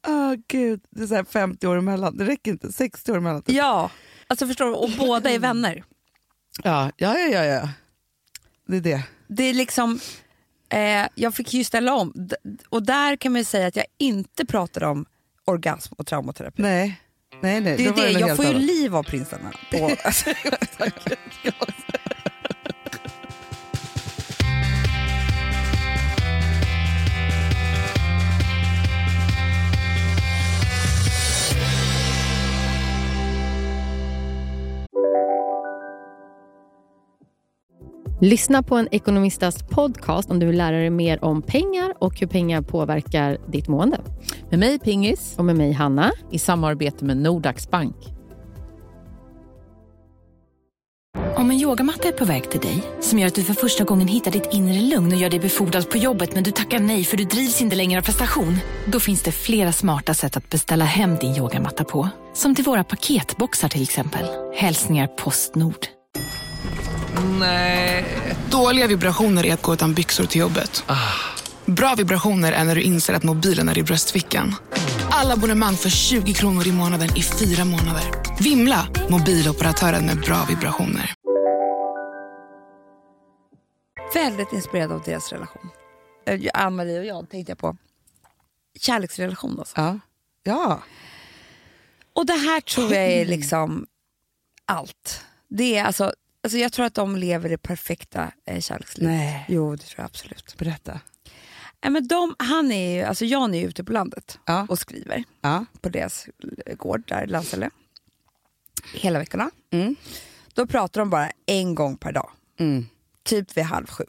Oh, 0.06 0.34
Gud. 0.48 0.80
Det 0.90 1.02
är 1.02 1.06
så 1.06 1.14
här 1.14 1.24
50 1.24 1.66
år 1.66 1.76
emellan. 1.76 2.16
Det 2.16 2.24
räcker 2.24 2.50
inte. 2.50 2.72
60 2.72 3.12
år 3.12 3.16
emellan. 3.16 3.42
typ. 3.42 3.56
Ja, 3.56 3.90
alltså 4.26 4.46
förstår 4.46 4.66
du? 4.66 4.72
Och 4.72 4.90
båda 4.98 5.30
är 5.30 5.38
vänner. 5.38 5.84
Ja, 6.62 6.90
ja, 6.96 7.18
ja, 7.18 7.44
ja. 7.44 7.68
Det 8.66 8.76
är 8.76 8.80
det. 8.80 9.02
Det 9.32 9.44
är 9.44 9.54
liksom, 9.54 10.00
eh, 10.68 11.06
jag 11.14 11.34
fick 11.34 11.54
ju 11.54 11.64
ställa 11.64 11.94
om. 11.94 12.28
Och 12.68 12.82
där 12.82 13.16
kan 13.16 13.32
man 13.32 13.40
ju 13.40 13.44
säga 13.44 13.66
att 13.66 13.76
jag 13.76 13.86
inte 13.98 14.46
pratade 14.46 14.86
om 14.86 15.06
orgasm 15.44 15.94
och 15.98 16.06
traumaterapi. 16.06 16.62
Nej, 16.62 17.00
nej, 17.42 17.60
nej. 17.60 17.76
Det 17.76 17.86
är 17.86 17.92
det, 17.92 18.10
jag 18.10 18.36
får 18.36 18.44
ju 18.44 18.54
liv 18.54 18.96
av 18.96 19.02
prinsarna. 19.02 19.52
Och, 19.72 20.06
alltså, 20.06 20.30
Lyssna 38.22 38.62
på 38.62 38.76
en 38.76 38.88
ekonomistas 38.90 39.62
podcast 39.62 40.30
om 40.30 40.38
du 40.38 40.46
vill 40.46 40.56
lära 40.56 40.76
dig 40.76 40.90
mer 40.90 41.24
om 41.24 41.42
pengar 41.42 41.94
och 41.98 42.20
hur 42.20 42.26
pengar 42.26 42.62
påverkar 42.62 43.38
ditt 43.48 43.68
mående. 43.68 44.00
Med 44.50 44.58
mig 44.58 44.78
Pingis 44.78 45.34
Och 45.38 45.44
med 45.44 45.56
mig 45.56 45.72
Hanna. 45.72 46.12
i 46.30 46.38
samarbete 46.38 47.04
med 47.04 47.16
Nordax 47.16 47.70
Bank. 47.70 47.96
Om 51.36 51.50
en 51.50 51.60
yogamatta 51.60 52.08
är 52.08 52.12
på 52.12 52.24
väg 52.24 52.50
till 52.50 52.60
dig, 52.60 52.82
som 53.00 53.18
gör 53.18 53.26
att 53.26 53.34
du 53.34 53.44
för 53.44 53.54
första 53.54 53.84
gången 53.84 54.08
hittar 54.08 54.30
ditt 54.30 54.48
inre 54.52 54.80
lugn 54.80 55.12
och 55.12 55.18
gör 55.18 55.30
dig 55.30 55.40
befordrad 55.40 55.90
på 55.90 55.98
jobbet 55.98 56.34
men 56.34 56.44
du 56.44 56.50
tackar 56.50 56.78
nej 56.78 57.04
för 57.04 57.16
du 57.16 57.24
drivs 57.24 57.62
inte 57.62 57.76
längre 57.76 58.00
av 58.00 58.04
prestation. 58.04 58.56
Då 58.86 59.00
finns 59.00 59.22
det 59.22 59.32
flera 59.32 59.72
smarta 59.72 60.14
sätt 60.14 60.36
att 60.36 60.50
beställa 60.50 60.84
hem 60.84 61.16
din 61.16 61.36
yogamatta 61.36 61.84
på. 61.84 62.08
Som 62.34 62.54
till 62.54 62.64
våra 62.64 62.84
paketboxar 62.84 63.68
till 63.68 63.82
exempel. 63.82 64.26
Hälsningar 64.54 65.06
Postnord. 65.06 65.99
Dåliga 68.50 68.86
vibrationer 68.86 69.46
är 69.46 69.54
att 69.54 69.62
gå 69.62 69.72
utan 69.72 69.94
byxor 69.94 70.24
till 70.24 70.40
jobbet. 70.40 70.84
Bra 71.66 71.94
vibrationer 71.94 72.52
är 72.52 72.64
när 72.64 72.74
du 72.74 72.82
inser 72.82 73.14
att 73.14 73.22
mobilen 73.22 73.68
är 73.68 73.78
i 73.78 73.82
bröstfickan. 73.82 74.54
Alla 75.10 75.34
abonnemang 75.34 75.74
för 75.74 75.90
20 75.90 76.32
kronor 76.32 76.66
i 76.66 76.72
månaden 76.72 77.08
i 77.16 77.22
fyra 77.22 77.64
månader. 77.64 78.04
Vimla! 78.40 78.86
Mobiloperatören 79.08 80.06
med 80.06 80.20
bra 80.20 80.46
vibrationer. 80.48 81.14
väldigt 84.14 84.52
inspirerad 84.52 84.92
av 84.92 85.02
deras 85.02 85.32
relation. 85.32 85.70
Eh, 86.26 86.40
Ann-Marie 86.54 86.98
och 86.98 87.04
jag 87.04 87.28
tänkte 87.28 87.50
jag 87.50 87.58
på. 87.58 87.76
Kärleksrelation 88.78 89.58
alltså. 89.58 89.80
Ja. 89.80 89.98
ja. 90.42 90.82
Och 92.12 92.26
det 92.26 92.32
här 92.32 92.60
tror 92.60 92.92
jag 92.92 93.06
är 93.06 93.26
liksom 93.26 93.86
allt. 94.64 95.24
Det 95.48 95.76
är 95.76 95.84
alltså, 95.84 96.12
alltså 96.42 96.58
jag 96.58 96.72
tror 96.72 96.86
att 96.86 96.94
de 96.94 97.16
lever 97.16 97.48
det 97.48 97.58
perfekta 97.58 98.32
eh, 98.46 98.60
kärlekslivet. 98.60 99.12
Nej. 99.12 99.44
Jo, 99.48 99.76
det 99.76 99.82
tror 99.82 99.94
jag 100.00 100.04
absolut. 100.04 100.54
Berätta. 100.58 101.00
Nej, 101.82 101.92
men 101.92 102.08
de, 102.08 102.34
han 102.38 102.72
är 102.72 102.96
ju, 102.96 103.02
alltså 103.02 103.24
Jan 103.24 103.54
är 103.54 103.58
ju 103.58 103.66
ute 103.68 103.84
på 103.84 103.92
landet 103.92 104.38
Ja. 104.46 104.66
och 104.68 104.78
skriver 104.78 105.24
Ja. 105.40 105.64
på 105.80 105.88
deras 105.88 106.26
gård 106.76 107.02
där 107.06 107.24
i 107.24 107.26
Landsele. 107.26 107.70
Hela 108.94 109.18
veckorna. 109.18 109.50
Mm. 109.70 109.96
Då 110.54 110.66
pratar 110.66 111.00
de 111.00 111.10
bara 111.10 111.30
en 111.46 111.74
gång 111.74 111.96
per 111.96 112.12
dag. 112.12 112.30
Mm. 112.58 112.86
Typ 113.22 113.56
vid 113.56 113.64
halv 113.64 113.86
sju 113.86 114.04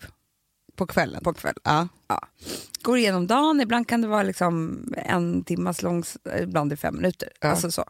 På 0.76 0.88
kvällen. 0.88 1.24
på 1.24 1.34
kvällen. 1.34 1.60
Ja. 1.63 1.88
Ja. 2.08 2.28
Går 2.82 2.98
igenom 2.98 3.28
dagen, 3.28 3.62
ibland 3.62 3.88
kan 3.88 4.02
det 4.02 4.08
vara 4.08 4.24
liksom 4.24 4.84
en 4.98 5.44
timmas 5.44 5.82
lång, 5.82 6.04
ibland 6.41 6.74
i 6.74 6.78
fem 6.78 6.96
minuter. 6.96 7.30
Ja. 7.39 7.50
Alltså 7.50 7.72
så. 7.72 7.86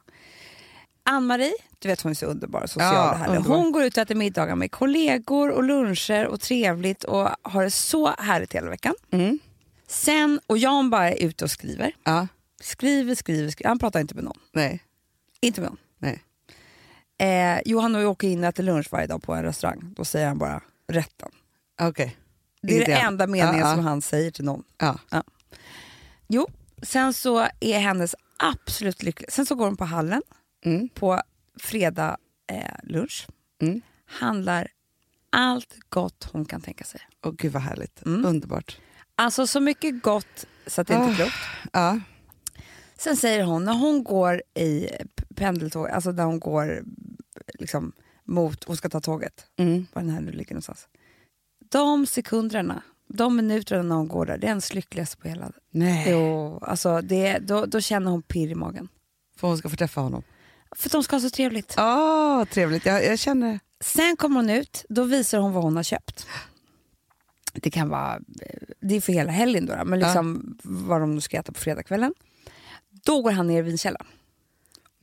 Ann-Marie, 1.03 1.53
du 1.79 1.87
vet 1.87 2.01
hon 2.01 2.09
är 2.09 2.13
så 2.15 2.25
underbar, 2.25 2.67
social 2.67 2.93
Ja, 2.95 3.11
och 3.11 3.17
härlig. 3.17 3.37
underbar. 3.37 3.55
Hon 3.57 3.71
går 3.71 3.83
ut 3.83 3.97
och 3.97 4.01
äter 4.01 4.15
middagar 4.15 4.55
med 4.55 4.71
kollegor 4.71 5.49
och 5.49 5.63
luncher 5.63 6.25
och 6.27 6.41
trevligt 6.41 7.03
och 7.03 7.29
har 7.41 7.63
det 7.63 7.71
så 7.71 8.07
härligt 8.17 8.53
hela 8.53 8.69
veckan. 8.69 8.95
Mm. 9.11 9.39
Sen, 9.87 10.39
och 10.47 10.57
Jan 10.57 10.89
bara 10.89 11.11
är 11.11 11.25
ute 11.25 11.43
och 11.43 11.51
skriver. 11.51 11.91
Ja. 12.03 12.27
Skriver, 12.61 13.15
skriver, 13.15 13.49
skriver. 13.49 13.67
Han 13.69 13.79
pratar 13.79 13.99
inte 13.99 14.15
med 14.15 14.23
någon. 14.23 14.37
Nej. 14.51 14.83
Inte 15.41 15.61
med 15.61 15.69
någon. 15.69 15.79
Nej. 15.97 16.23
Eh, 17.17 17.61
jo, 17.65 17.79
han 17.79 17.95
åker 17.95 18.27
in 18.27 18.43
och 18.43 18.49
äter 18.49 18.63
lunch 18.63 18.87
varje 18.91 19.07
dag 19.07 19.23
på 19.23 19.33
en 19.33 19.43
restaurang. 19.43 19.93
Då 19.97 20.05
säger 20.05 20.27
han 20.27 20.37
bara 20.37 20.61
rätten. 20.87 21.29
Okej. 21.81 22.17
Det 22.61 22.73
är 22.73 22.75
Inget 22.75 22.89
annat. 22.89 23.03
enda 23.03 23.27
meningen 23.27 23.59
Ja, 23.59 23.69
ja. 23.69 23.75
som 23.75 23.85
han 23.85 24.01
säger 24.01 24.31
till 24.31 24.45
någon. 24.45 24.63
Ja. 24.77 24.99
Jo, 26.27 26.47
sen 26.81 27.13
så 27.13 27.47
är 27.59 27.79
hennes 27.79 28.15
absolut 28.37 29.03
lycklig. 29.03 29.31
Sen 29.31 29.45
så 29.45 29.55
går 29.55 29.65
hon 29.65 29.77
på 29.77 29.85
hallen 29.85 30.21
Mm. 30.65 30.89
på 30.89 31.21
fredag 31.59 32.17
eh, 32.51 32.75
lunch. 32.83 33.27
Mm. 33.61 33.81
Handlar 34.05 34.67
allt 35.29 35.75
gott 35.89 36.29
hon 36.31 36.45
kan 36.45 36.61
tänka 36.61 36.83
sig. 36.83 37.01
Åh 37.25 37.31
gud 37.37 37.51
vad 37.51 37.61
härligt. 37.61 38.05
Mm. 38.05 38.25
Underbart. 38.25 38.77
Alltså 39.15 39.47
så 39.47 39.59
mycket 39.59 40.03
gott 40.03 40.45
så 40.67 40.81
att 40.81 40.87
det 40.87 40.93
inte 40.93 41.05
är 41.05 41.11
Ah. 41.13 41.15
klokt. 41.15 41.35
Ja. 41.73 41.99
Sen 42.97 43.17
säger 43.17 43.43
hon, 43.43 43.65
när 43.65 43.73
hon 43.73 44.03
går 44.03 44.41
i 44.53 44.87
pendeltåg, 45.35 45.89
alltså 45.89 46.11
när 46.11 46.23
hon 46.23 46.39
går 46.39 46.83
liksom 47.59 47.91
mot, 48.23 48.63
hon 48.63 48.77
ska 48.77 48.89
ta 48.89 49.01
tåget, 49.01 49.45
Mm. 49.57 49.87
var 49.93 50.01
den 50.01 50.11
här 50.11 50.21
nu 50.21 50.31
ligger 50.31 50.53
någonstans. 50.53 50.87
De 51.71 52.05
sekunderna, 52.05 52.81
de 53.07 53.35
minuterna 53.35 53.83
när 53.83 53.95
hon 53.95 54.07
går 54.07 54.25
där, 54.25 54.37
det 54.37 54.45
är 54.47 54.49
hennes 54.49 54.73
lyckligaste 54.73 55.17
på 55.17 55.27
hela... 55.27 55.51
Nej. 55.71 56.05
Jo, 56.11 56.59
alltså 56.61 57.01
det, 57.01 57.37
då, 57.39 57.65
då 57.65 57.81
känner 57.81 58.11
hon 58.11 58.21
pirr 58.21 58.47
i 58.51 58.55
magen. 58.55 58.87
För 59.37 59.47
hon 59.47 59.57
ska 59.57 59.69
få 59.69 59.75
träffa 59.75 60.01
honom. 60.01 60.23
För 60.75 60.87
att 60.87 60.91
de 60.91 61.03
ska 61.03 61.15
ha 61.15 61.21
så 61.21 61.29
trevligt. 61.29 61.75
Åh, 61.77 62.43
trevligt. 62.45 62.85
Jag, 62.85 63.05
jag 63.05 63.19
känner... 63.19 63.59
Sen 63.79 64.17
kommer 64.17 64.35
hon 64.35 64.49
ut, 64.49 64.85
då 64.89 65.03
visar 65.03 65.37
hon 65.37 65.53
vad 65.53 65.63
hon 65.63 65.75
har 65.75 65.83
köpt. 65.83 66.27
Det 67.53 67.69
kan 67.69 67.89
vara, 67.89 68.15
eh, 68.15 68.59
det 68.79 68.95
är 68.95 69.01
för 69.01 69.13
hela 69.13 69.31
helgen 69.31 69.65
då, 69.65 69.73
men 69.85 69.99
liksom 69.99 70.57
vad 70.63 71.01
de 71.01 71.15
nu 71.15 71.21
ska 71.21 71.37
äta 71.37 71.51
på 71.51 71.59
fredagskvällen. 71.59 72.13
Då 72.89 73.21
går 73.21 73.31
han 73.31 73.47
ner 73.47 73.59
i 73.59 73.61
vinkällaren 73.61 74.07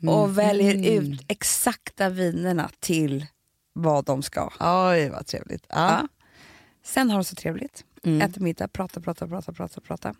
och 0.08 0.38
väljer 0.38 1.00
ut 1.00 1.20
exakta 1.28 2.08
vinerna 2.08 2.70
till 2.80 3.26
vad 3.72 4.04
de 4.04 4.22
ska 4.22 4.40
ha. 4.58 4.90
Oj, 4.92 5.08
vad 5.08 5.26
trevligt. 5.26 5.66
Ja. 5.68 5.76
Ja. 5.76 6.08
Sen 6.84 7.10
har 7.10 7.18
de 7.18 7.24
så 7.24 7.34
trevligt, 7.34 7.84
Mm. 8.04 8.20
äter 8.30 8.40
middag, 8.40 8.68
pratar, 8.68 9.00
pratar, 9.00 9.26
pratar, 9.26 9.52
pratar, 9.52 9.80
pratar. 9.80 10.14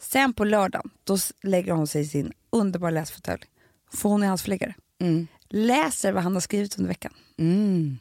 Sen 0.00 0.32
på 0.32 0.44
lördagen, 0.44 0.90
då 1.04 1.18
lägger 1.42 1.72
hon 1.72 1.86
sig 1.86 2.02
i 2.02 2.06
sin 2.06 2.32
underbara 2.50 2.90
läsfåtölj. 2.90 3.44
För 3.94 4.08
hon 4.08 4.22
är 4.22 4.26
hans 4.28 4.42
förläggare. 4.42 4.74
Mm. 5.00 5.26
Läser 5.48 6.12
vad 6.12 6.22
han 6.22 6.34
har 6.34 6.40
skrivit 6.40 6.78
under 6.78 6.88
veckan. 6.88 7.12
Mm. 7.38 7.98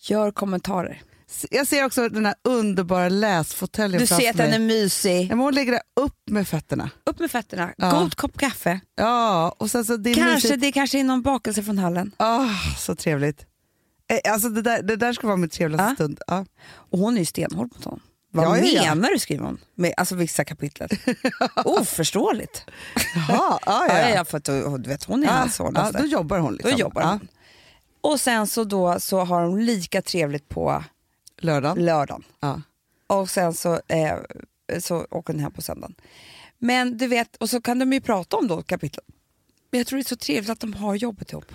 Gör 0.00 0.30
kommentarer. 0.30 1.02
Jag 1.50 1.66
ser 1.66 1.84
också 1.84 2.08
den 2.08 2.26
här 2.26 2.34
underbara 2.44 3.08
läsfåtöljen 3.08 4.00
Du 4.00 4.06
ser 4.06 4.30
att 4.30 4.36
den 4.36 4.52
är 4.52 4.58
mysig. 4.58 5.28
Ja, 5.32 5.36
hon 5.36 5.54
lägger 5.54 5.80
upp 6.00 6.16
med 6.30 6.48
fötterna. 6.48 6.90
Upp 7.06 7.18
med 7.18 7.30
fötterna, 7.30 7.72
Ja. 7.76 7.90
god 8.00 8.14
kopp 8.14 8.38
kaffe. 8.38 8.80
Ja, 8.96 9.54
och 9.58 9.70
sen 9.70 9.84
så 9.84 9.96
det 9.96 10.10
är 10.10 10.14
Kanske, 10.14 10.34
mysigt. 10.34 10.60
det 10.60 10.72
kanske 10.72 10.98
är 11.00 11.04
någon 11.04 11.22
bakelse 11.22 11.62
från 11.62 11.78
hallen. 11.78 12.12
Ah, 12.16 12.48
så 12.78 12.94
trevligt. 12.94 13.46
Eh, 14.24 14.32
Alltså 14.32 14.48
det, 14.48 14.62
där, 14.62 14.82
det 14.82 14.96
där 14.96 15.12
ska 15.12 15.26
vara 15.26 15.36
min 15.36 15.50
trevligaste 15.50 15.86
Ja. 15.90 15.94
stund. 15.94 16.20
Ja. 16.26 16.46
Och 16.72 16.98
hon 16.98 17.14
är 17.14 17.18
ju 17.18 17.24
stenhård 17.26 17.70
mot 17.76 17.84
honom. 17.84 18.00
Vad 18.34 18.58
Ja, 18.58 18.64
ja, 18.64 18.94
menar 18.94 19.10
du 19.10 19.18
skriver 19.18 19.44
hon? 19.44 19.58
Med, 19.74 19.94
alltså 19.96 20.14
vissa 20.14 20.44
kapitel. 20.44 20.88
Oförståeligt. 21.64 22.64
Jaha, 23.14 23.26
ja, 23.28 23.58
Ja, 23.66 23.86
ja, 23.88 23.98
ja, 23.98 24.08
ja. 24.08 24.14
ja, 24.14 24.24
för 24.24 24.38
att 24.38 24.44
du, 24.44 24.82
vet, 24.88 25.04
hon 25.04 25.22
är 25.22 25.26
Ja, 25.26 25.32
hans 25.32 25.58
ja, 25.58 25.64
hårdaste. 25.64 25.98
då 25.98 26.06
jobbar 26.06 26.38
hon. 26.38 26.52
Liksom. 26.52 26.70
Då 26.70 26.78
jobbar 26.78 27.02
hon. 27.02 27.28
Och 28.00 28.20
sen 28.20 28.46
så, 28.46 28.64
då, 28.64 29.00
så 29.00 29.20
har 29.24 29.42
de 29.42 29.58
lika 29.58 30.02
trevligt 30.02 30.48
på 30.48 30.84
Lördagen. 31.38 31.84
lördagen. 31.84 32.24
Ja. 32.40 32.60
Och 33.06 33.30
sen 33.30 33.54
så, 33.54 33.80
eh, 33.88 34.16
så 34.80 35.06
åker 35.10 35.32
hon 35.32 35.40
hem 35.42 35.52
på 35.52 35.62
söndagen. 35.62 35.94
Men 36.58 36.98
du 36.98 37.06
vet, 37.06 37.36
och 37.36 37.50
så 37.50 37.60
kan 37.62 37.78
de 37.78 37.92
ju 37.92 38.00
prata 38.00 38.36
om 38.36 38.48
då 38.48 38.62
kapitlen. 38.62 39.04
Men 39.70 39.78
jag 39.78 39.86
tror 39.86 39.96
det 39.96 40.02
är 40.02 40.08
så 40.08 40.16
trevligt 40.16 40.50
att 40.50 40.60
de 40.60 40.72
har 40.74 40.94
jobbet 40.94 41.32
ihop. 41.32 41.52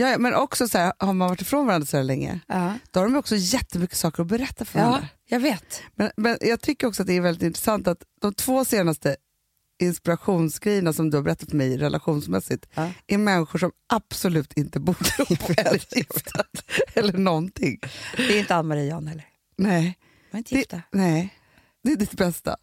Ja, 0.00 0.08
ja, 0.10 0.18
men 0.18 0.34
också 0.34 0.68
så 0.68 0.78
här, 0.78 0.92
har 0.98 1.14
man 1.14 1.28
varit 1.28 1.40
ifrån 1.40 1.66
varandra 1.66 1.86
så 1.86 2.02
länge, 2.02 2.40
Ja, 2.46 2.74
då 2.90 3.00
har 3.00 3.04
de 3.06 3.16
också 3.16 3.36
jättemycket 3.36 3.96
saker 3.96 4.22
att 4.22 4.28
berätta 4.28 4.64
för 4.64 4.78
varandra. 4.78 5.08
jag 5.28 5.40
vet. 5.40 5.82
Men, 5.94 6.10
men 6.16 6.38
jag 6.40 6.60
tycker 6.60 6.86
också 6.86 7.02
att 7.02 7.06
det 7.06 7.12
är 7.16 7.20
väldigt 7.20 7.42
intressant 7.42 7.88
att 7.88 8.02
de 8.20 8.34
två 8.34 8.64
senaste 8.64 9.16
inspirationsgrejerna 9.82 10.92
som 10.92 11.10
du 11.10 11.16
har 11.16 11.22
berättat 11.24 11.50
för 11.50 11.56
mig 11.56 11.76
relationsmässigt 11.76 12.66
Ja. 12.74 12.90
är 13.06 13.18
människor 13.18 13.58
som 13.58 13.70
absolut 13.88 14.52
inte 14.52 14.80
borde 14.80 14.98
ihop 15.18 15.50
eller 15.58 15.96
gifta 15.96 16.44
eller 16.94 17.12
någonting. 17.12 17.78
Det 18.16 18.22
är 18.36 18.38
inte 18.38 18.54
Ann-Marie 18.54 18.84
Jan 18.84 19.06
heller. 19.06 19.26
Nej. 19.56 19.98
De 20.30 20.36
är 20.36 20.38
inte 20.38 20.54
Det, 20.54 20.58
gifta. 20.58 20.82
nej, 20.92 21.34
det 21.84 21.92
är 21.92 21.96
ditt 21.96 22.12
bästa. 22.12 22.56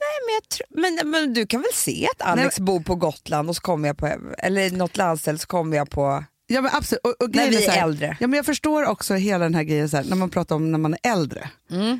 Nej, 0.00 0.18
men, 0.26 0.34
jag 0.58 1.00
men, 1.00 1.10
men 1.10 1.34
du 1.34 1.46
kan 1.46 1.60
väl 1.60 1.72
se 1.74 2.08
att 2.16 2.22
Alex 2.22 2.58
bor 2.60 2.80
på 2.80 2.94
Gotland 2.94 3.48
och 3.48 3.56
så 3.56 3.62
kommer 3.62 3.88
jag 3.88 3.98
på, 3.98 4.06
eller 4.38 4.70
något 4.70 4.96
landställe 4.96 5.38
så 5.38 5.46
kommer 5.46 5.76
jag 5.76 5.90
på, 5.90 6.24
Ja, 6.46 6.60
men 6.60 6.70
absolut. 6.74 7.00
Och, 7.04 7.22
och 7.22 7.34
när 7.34 7.50
vi 7.50 7.64
är 7.66 7.70
här, 7.70 7.82
äldre. 7.82 8.16
Ja, 8.20 8.26
men 8.26 8.36
jag 8.36 8.46
förstår 8.46 8.84
också 8.84 9.14
hela 9.14 9.44
den 9.44 9.54
här 9.54 9.62
grejen 9.62 9.88
så 9.88 9.96
här, 9.96 10.04
när 10.04 10.16
man 10.16 10.30
pratar 10.30 10.56
om 10.56 10.72
när 10.72 10.78
man 10.78 10.94
är 10.94 11.12
äldre. 11.12 11.50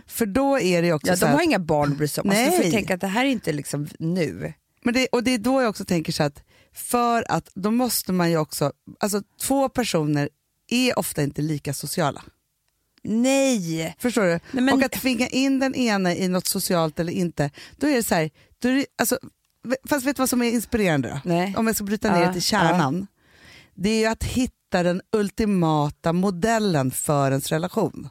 För 0.07 0.27
då 0.27 0.59
är 0.61 0.83
det 0.83 0.93
också 0.93 1.09
Ja, 1.09 1.17
så 1.17 1.27
de 1.27 1.33
har 1.33 1.43
inga 1.43 1.59
barn 1.59 1.93
att 1.93 1.99
bry 1.99 2.09
sig 2.09 2.23
om. 2.23 2.31
Alltså, 2.31 2.45
du 2.45 2.51
får 2.51 2.59
Nej. 2.63 2.71
tänka 2.73 2.95
att 2.95 3.01
det 3.01 3.07
här 3.07 3.25
är 3.25 3.29
inte 3.29 3.53
liksom 3.53 3.89
nu. 3.99 4.53
men 4.85 4.95
det, 4.95 5.07
och 5.13 5.23
det 5.25 5.31
är 5.31 5.39
då 5.39 5.63
jag 5.63 5.69
också 5.71 5.85
tänker 5.85 6.13
så 6.13 6.23
att 6.23 6.43
för 6.75 7.25
att 7.31 7.51
då 7.55 7.71
måste 7.71 8.13
man 8.13 8.31
ju 8.31 8.39
också, 8.39 8.73
alltså 9.01 9.23
två 9.43 9.69
personer 9.69 10.29
är 10.71 10.99
ofta 10.99 11.23
inte 11.23 11.43
lika 11.43 11.75
sociala. 11.75 12.23
Nej! 13.03 13.97
Förstår 13.99 14.23
du? 14.23 14.29
Nej, 14.29 14.41
men- 14.65 14.75
Och 14.75 14.83
att 14.83 14.93
tvinga 14.93 15.29
in 15.29 15.59
den 15.59 15.75
ena 15.75 16.15
i 16.15 16.29
något 16.29 16.47
socialt 16.47 17.01
eller 17.01 17.13
inte, 17.13 17.51
då 17.77 17.87
är 17.87 17.95
det 17.95 18.03
så 18.03 18.15
här, 18.15 18.31
då 18.59 18.69
är 18.69 18.73
det, 18.73 18.87
alltså, 18.99 19.19
fast 19.89 20.07
vet 20.07 20.17
du 20.17 20.21
vad 20.21 20.29
som 20.31 20.43
är 20.43 20.51
inspirerande 20.51 21.09
då? 21.09 21.21
Nej. 21.25 21.55
Om 21.57 21.67
jag 21.67 21.77
ska 21.77 21.85
bryta 21.85 22.13
ner 22.13 22.21
Ja, 22.21 22.27
det 22.27 22.33
till 22.33 22.43
kärnan. 22.43 23.07
Det 23.77 23.89
är 23.91 23.99
ju 23.99 24.07
att 24.07 24.25
hitta 24.25 24.83
den 24.83 25.01
ultimata 25.13 26.13
modellen 26.13 26.91
för 26.91 27.31
ens 27.31 27.53
relation. 27.53 28.09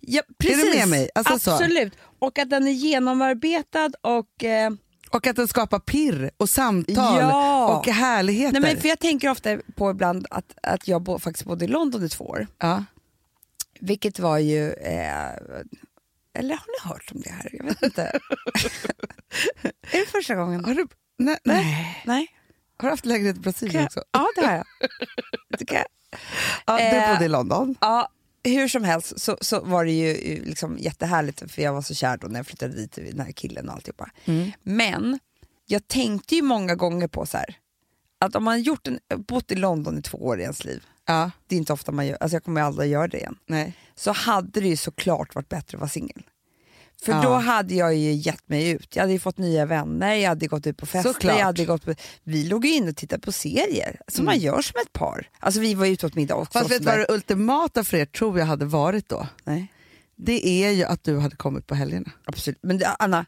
Ja, 0.00 0.22
du 0.28 0.34
precis. 0.48 0.74
med 0.74 0.88
mig? 0.88 1.10
Alltså 1.14 1.38
så. 1.38 1.50
Absolut. 1.50 1.92
Och 2.18 2.38
att 2.38 2.50
den 2.50 2.66
är 2.66 2.72
genomarbetad 2.72 3.90
och... 4.00 4.44
Eh, 4.44 4.70
Och 5.10 5.26
att 5.26 5.36
den 5.36 5.48
skapar 5.48 5.78
pirr 5.78 6.30
och 6.36 6.48
samtal 6.48 6.94
Ja. 7.18 7.76
och 7.78 7.86
härligheter. 7.86 8.60
nej, 8.60 8.72
men 8.72 8.80
för 8.82 8.88
jag 8.88 8.98
tänker 8.98 9.30
ofta 9.30 9.58
på 9.76 9.90
ibland 9.90 10.26
att, 10.30 10.54
att 10.62 10.88
jag 10.88 11.02
bo, 11.02 11.18
faktiskt 11.18 11.46
bodde 11.46 11.64
i 11.64 11.68
London 11.68 12.04
i 12.04 12.08
två 12.08 12.24
år. 12.24 12.46
ja. 12.58 12.84
Vilket 13.80 14.18
var 14.18 14.38
ju... 14.38 14.72
Eh, 14.72 15.30
eller 16.34 16.54
har 16.54 16.66
ni 16.66 16.90
hört 16.90 17.12
om 17.14 17.20
det 17.20 17.30
här? 17.30 17.50
Jag 17.52 17.64
vet 17.64 17.82
inte. 17.82 18.02
är 19.92 20.00
det 20.00 20.06
första 20.10 20.34
gången? 20.34 20.64
har, 20.64 20.74
du, 20.74 20.86
nej, 21.18 21.36
nej. 21.44 22.02
Nej? 22.06 22.26
Har 22.78 22.88
du 22.88 22.92
haft 22.92 23.06
lägenhet 23.06 23.36
i 23.36 23.40
Brasilien 23.40 23.84
också? 23.84 24.02
ja, 24.12 24.28
det 24.36 24.46
har 24.46 24.52
jag. 24.54 24.64
Det. 25.58 25.84
Ja, 26.66 26.76
du 26.76 26.82
Eh, 26.82 27.12
bodde 27.12 27.24
i 27.24 27.28
London. 27.28 27.74
Ja, 27.80 28.08
hur 28.44 28.68
som 28.68 28.84
helst 28.84 29.20
så, 29.20 29.38
så 29.40 29.60
var 29.60 29.84
det 29.84 29.90
ju 29.92 30.10
eh, 30.10 30.44
liksom 30.44 30.78
jättehärligt 30.78 31.50
för 31.52 31.62
jag 31.62 31.72
var 31.72 31.82
så 31.82 31.94
kär 31.94 32.16
då 32.16 32.26
när 32.26 32.38
jag 32.38 32.46
flyttade 32.46 32.74
dit, 32.74 32.92
den 32.92 33.20
här 33.20 33.32
killen 33.32 33.68
och 33.68 33.74
alltihopa. 33.74 34.10
Men 34.62 35.18
jag 35.66 35.88
tänkte 35.88 36.34
ju 36.34 36.42
många 36.42 36.74
gånger 36.74 37.08
på 37.08 37.26
så 37.26 37.36
här, 37.38 37.56
att 38.18 38.36
om 38.36 38.44
man 38.44 38.62
gjort 38.62 38.86
en, 38.86 38.98
bott 39.16 39.52
i 39.52 39.54
London 39.54 39.98
i 39.98 40.02
två 40.02 40.18
år 40.18 40.38
i 40.40 40.42
ens 40.42 40.64
liv, 40.64 40.86
Ja, 41.06 41.30
det 41.46 41.54
är 41.54 41.58
inte 41.58 41.72
ofta 41.72 41.92
man 41.92 42.06
gör, 42.06 42.16
alltså 42.20 42.36
jag 42.36 42.44
kommer 42.44 42.60
aldrig 42.60 42.90
göra 42.90 43.08
det 43.08 43.18
igen, 43.18 43.36
nej. 43.46 43.74
så 43.94 44.12
hade 44.12 44.60
det 44.60 44.68
ju 44.68 44.76
såklart 44.76 45.34
varit 45.34 45.48
bättre 45.48 45.76
att 45.76 45.80
vara 45.80 45.88
singel. 45.90 46.22
För 47.02 47.12
Ja. 47.12 47.22
då 47.22 47.32
hade 47.34 47.74
jag 47.74 47.94
ju 47.96 48.12
gett 48.12 48.48
mig 48.48 48.68
ut, 48.70 48.96
jag 48.96 49.02
hade 49.02 49.12
ju 49.12 49.18
fått 49.18 49.38
nya 49.38 49.66
vänner, 49.66 50.14
jag 50.14 50.28
hade 50.28 50.46
gått 50.46 50.66
ut 50.66 50.76
på 50.76 50.86
fester, 50.86 51.12
Såklart. 51.12 51.38
jag 51.38 51.44
hade 51.44 51.64
gått 51.64 51.84
på, 51.84 51.94
vi 52.22 52.44
låg 52.44 52.64
ju 52.64 52.72
inne 52.74 52.90
och 52.90 52.96
tittade 52.96 53.20
på 53.22 53.32
serier 53.32 54.00
som 54.08 54.24
man 54.24 54.38
gör 54.38 54.62
som 54.62 54.80
ett 54.86 54.92
par. 54.92 55.30
Alltså 55.38 55.60
vi 55.60 55.74
var 55.74 55.86
ju 55.86 55.92
ute 55.92 56.06
åt 56.06 56.14
middag 56.14 56.34
också. 56.34 56.58
Fast 56.58 56.70
vet 56.70 56.78
du 56.78 56.84
vad 56.86 56.98
det 56.98 57.06
ultimata 57.12 57.84
för 57.84 57.96
er 57.96 58.04
tror 58.06 58.38
jag 58.38 58.46
hade 58.46 58.64
varit 58.64 59.08
då? 59.08 59.26
Nej. 59.44 59.72
Det 60.16 60.46
är 60.64 60.70
ju 60.70 60.84
att 60.84 61.04
du 61.04 61.18
hade 61.18 61.36
kommit 61.36 61.66
på 61.66 61.74
helgerna. 61.74 62.10
Absolut. 62.24 62.58
Men 62.62 62.82
Anna, 62.98 63.26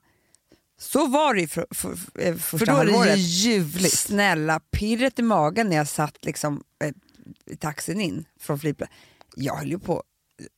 så 0.81 1.07
var 1.07 1.35
det 1.35 1.41
ju 1.41 1.49
för, 1.49 1.67
för, 1.71 1.95
för, 1.97 2.21
eh, 2.21 2.35
första 2.37 2.59
För 2.59 2.67
då 2.67 2.73
är 2.81 2.85
det 2.85 2.93
halvåret. 2.93 3.19
ju 3.19 3.23
ljuvligt. 3.23 3.99
Snälla, 3.99 4.61
pirret 4.71 5.19
i 5.19 5.23
magen 5.23 5.69
när 5.69 5.77
jag 5.77 5.89
satt 5.89 6.25
liksom, 6.25 6.63
eh, 6.85 6.91
i 7.47 7.57
taxin 7.57 8.01
in 8.01 8.25
från 8.41 8.59
flygplatsen. 8.59 8.97
Jag 9.37 9.57
höll 9.57 9.69
ju 9.71 9.79
på 9.79 10.03